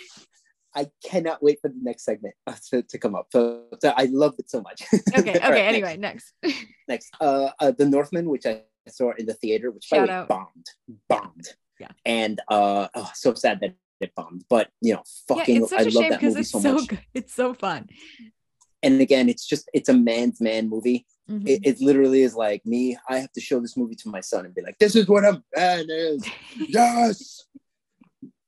[0.74, 3.26] I cannot wait for the next segment uh, to, to come up.
[3.30, 4.82] So, so I love it so much.
[5.18, 5.36] okay.
[5.36, 5.38] Okay.
[5.38, 6.32] right, anyway, next.
[6.88, 10.26] Next, uh, uh, the Northman, which I saw in the theater, which Shout by way,
[10.28, 10.66] bombed,
[11.08, 11.48] bombed.
[11.78, 11.88] Yeah.
[12.04, 14.44] And uh, oh, so sad that it bombed.
[14.48, 16.60] But you know, fucking, yeah, it's such I a love shame that movie it's so,
[16.60, 16.86] so much.
[16.88, 17.00] Good.
[17.14, 17.88] It's so fun
[18.82, 21.06] and again it's just it's a man's man movie.
[21.30, 21.46] Mm-hmm.
[21.46, 22.98] it, it, literally is like me.
[23.08, 25.24] I have to show this movie to my son and be like this is what
[25.24, 26.26] a man is.
[26.56, 27.44] Yes.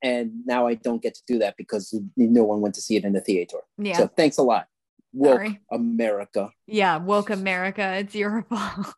[0.03, 3.05] And now i don't get to do that because no one went to see it
[3.05, 3.59] in the theater.
[3.79, 3.97] Yeah.
[3.97, 4.67] So thanks a lot.
[5.13, 5.61] Woke Sorry.
[5.71, 6.51] america.
[6.67, 7.95] Yeah woke america.
[7.99, 8.95] It's your fault.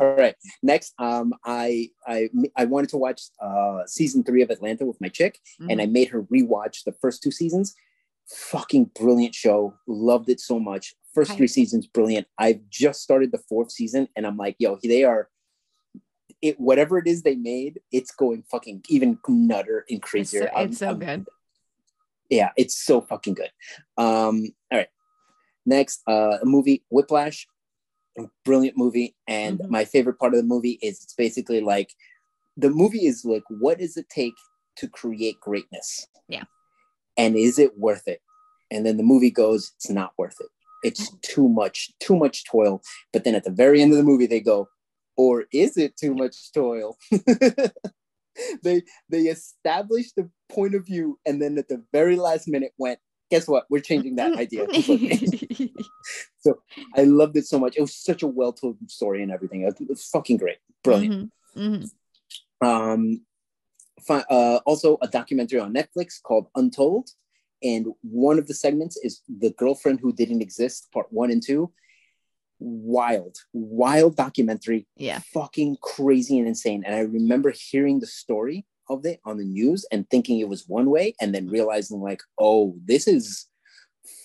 [0.00, 0.34] All right.
[0.62, 5.08] Next um i i i wanted to watch uh season three of atlanta with my
[5.08, 5.70] chick mm-hmm.
[5.70, 7.74] and i made her rewatch the first two seasons
[8.28, 9.74] fucking brilliant show.
[9.86, 10.94] Loved it so much.
[11.12, 12.26] First three seasons, brilliant.
[12.38, 15.28] I've just started the fourth season, and I'm like, yo, they are.
[16.42, 20.42] It whatever it is they made, it's going fucking even nutter and crazier.
[20.44, 21.28] It's so, it's so I'm, good.
[22.30, 23.50] Yeah, it's so fucking good.
[23.96, 24.88] Um, all right.
[25.64, 27.46] Next, uh, a movie, Whiplash,
[28.44, 29.14] brilliant movie.
[29.28, 29.70] And mm-hmm.
[29.70, 31.94] my favorite part of the movie is it's basically like
[32.56, 34.34] the movie is like, what does it take
[34.78, 36.06] to create greatness?
[36.28, 36.44] Yeah
[37.16, 38.20] and is it worth it?
[38.70, 40.48] And then the movie goes it's not worth it.
[40.82, 42.82] It's too much too much toil.
[43.12, 44.68] But then at the very end of the movie they go
[45.16, 46.96] or is it too much toil?
[48.64, 52.98] They they established the point of view and then at the very last minute went
[53.30, 53.64] guess what?
[53.70, 54.66] We're changing that idea.
[56.38, 56.58] So
[56.94, 57.76] i loved it so much.
[57.76, 59.62] It was such a well-told story and everything.
[59.62, 60.58] It was, it was fucking great.
[60.82, 61.32] Brilliant.
[61.56, 61.84] Mm-hmm.
[61.84, 62.66] Mm-hmm.
[62.66, 63.20] um
[64.08, 67.10] uh, also a documentary on Netflix called Untold.
[67.62, 71.72] And one of the segments is The Girlfriend Who Didn't Exist, part one and two.
[72.58, 74.86] Wild, wild documentary.
[74.96, 75.20] Yeah.
[75.32, 76.84] Fucking crazy and insane.
[76.84, 80.68] And I remember hearing the story of it on the news and thinking it was
[80.68, 83.46] one way and then realizing, like, oh, this is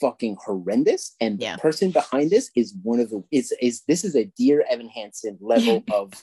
[0.02, 1.16] fucking horrendous.
[1.22, 1.56] And yeah.
[1.56, 4.90] the person behind this is one of the is is this is a dear Evan
[4.90, 6.14] Hansen level of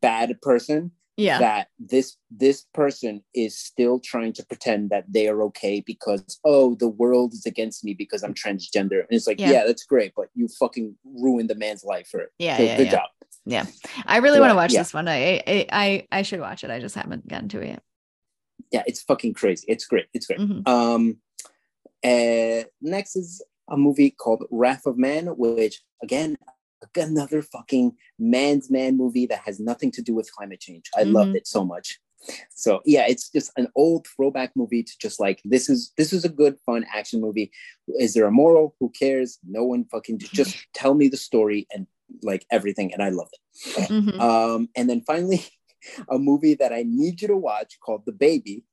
[0.00, 1.38] bad person yeah.
[1.38, 6.74] that this this person is still trying to pretend that they are okay because oh
[6.74, 9.00] the world is against me because i'm transgender.
[9.00, 12.20] And it's like yeah, yeah that's great but you fucking ruined the man's life for
[12.20, 12.92] it yeah, so yeah good yeah.
[12.92, 13.08] job.
[13.46, 13.66] Yeah.
[14.06, 15.08] I really yeah, want to watch this one.
[15.08, 16.70] I, I i i should watch it.
[16.70, 17.82] I just haven't gotten to it yet.
[18.70, 19.64] Yeah it's fucking crazy.
[19.68, 20.06] It's great.
[20.12, 20.40] It's great.
[20.40, 20.68] Mm-hmm.
[20.68, 21.18] um
[22.04, 26.36] uh next is a movie called wrath of man which again
[26.96, 30.84] another fucking man's man movie that has nothing to do with climate change.
[30.96, 31.12] I mm-hmm.
[31.12, 32.00] loved it so much.
[32.50, 36.24] So yeah, it's just an old throwback movie to just like this is this is
[36.24, 37.50] a good fun action movie.
[37.98, 38.74] Is there a moral?
[38.78, 39.38] Who cares?
[39.46, 41.86] No one fucking just tell me the story and
[42.22, 43.88] like everything, and I loved it.
[43.88, 44.20] Mhm.
[44.20, 45.44] Um, and then finally,
[46.08, 48.64] a movie that I need you to watch called The Baby,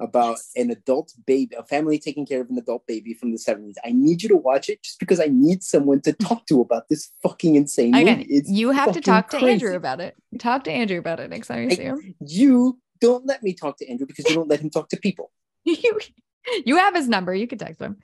[0.00, 0.52] about Yes.
[0.56, 3.74] an adult baby, a family taking care of an adult baby from the 70s.
[3.84, 6.88] I need you to watch it just because I need someone to talk to about
[6.88, 8.34] this fucking insane Again, movie.
[8.34, 9.52] It's you have to talk to crazy.
[9.52, 10.14] Andrew about it.
[10.38, 12.14] Talk to Andrew about it next time you I- see him.
[12.20, 15.30] You don't let me talk to Andrew because you don't let him talk to people.
[15.64, 15.98] you,
[16.66, 17.34] you have his number.
[17.34, 17.98] You can text him.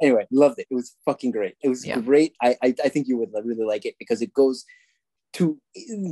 [0.00, 0.66] Anyway, loved it.
[0.70, 1.54] It was fucking great.
[1.62, 2.00] It was Yeah.
[2.00, 2.34] great.
[2.40, 4.64] I, I I think you would really like it because it goes
[5.34, 5.58] to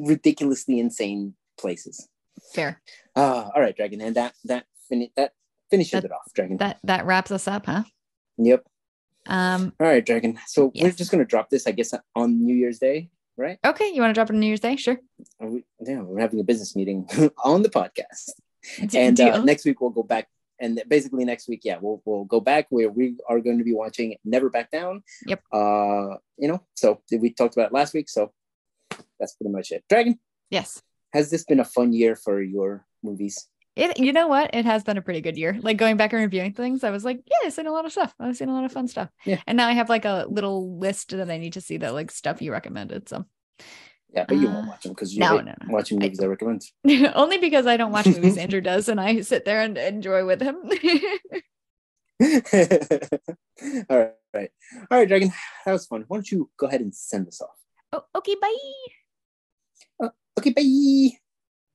[0.04, 2.06] ridiculously insane places.
[2.52, 2.80] Fair.
[3.14, 5.32] Ah, all right, Dragon, and that that fini- that
[5.70, 6.56] finishes That- it off, Dragon.
[6.58, 7.84] That that wraps us up, huh?
[8.38, 8.64] yep.
[9.26, 9.72] Um.
[9.80, 10.38] All right, Dragon.
[10.46, 13.58] So we're just gonna drop this, I guess, on New Year's Day, right?
[13.64, 13.88] Okay.
[13.92, 14.76] You want to drop it on New Year's Day?
[14.76, 14.98] Sure.
[15.40, 17.08] We, yeah, we're having a business meeting
[17.44, 18.30] on the podcast,
[18.94, 20.28] and uh, next week we'll go back.
[20.58, 23.74] And basically next week, yeah, we'll we'll go back where we are going to be
[23.74, 25.02] watching Never Back Down.
[25.26, 25.42] Yep.
[25.52, 28.32] Uh, you know, so we talked about it last week, so
[29.20, 29.84] that's pretty much it.
[29.90, 30.18] Dragon,
[30.50, 30.80] yes.
[31.12, 33.48] Has this been a fun year for your movies?
[33.76, 33.98] It.
[33.98, 34.54] You know what?
[34.54, 35.58] It has been a pretty good year.
[35.60, 37.92] Like going back and reviewing things, I was like, yeah, I've seen a lot of
[37.92, 38.14] stuff.
[38.18, 39.10] I've seen a lot of fun stuff.
[39.26, 39.40] Yeah.
[39.46, 42.10] And now I have like a little list that I need to see that like
[42.10, 43.06] stuff you recommended.
[43.08, 43.26] So
[44.14, 45.74] Yeah, but you Uh, won't watch them because you no, no, no.
[45.74, 46.62] watching movies I recommend.
[47.14, 50.40] only because I don't watch movies Andrew does, and I sit there and enjoy with
[50.40, 50.56] him.
[53.90, 54.50] all right,
[54.90, 55.30] all right, Dragon.
[55.66, 56.04] That was fun.
[56.08, 57.58] Why don't you go ahead and send this off?
[57.92, 58.36] oh, okay.
[58.40, 60.08] Bye.
[60.38, 61.25] Okay, bye.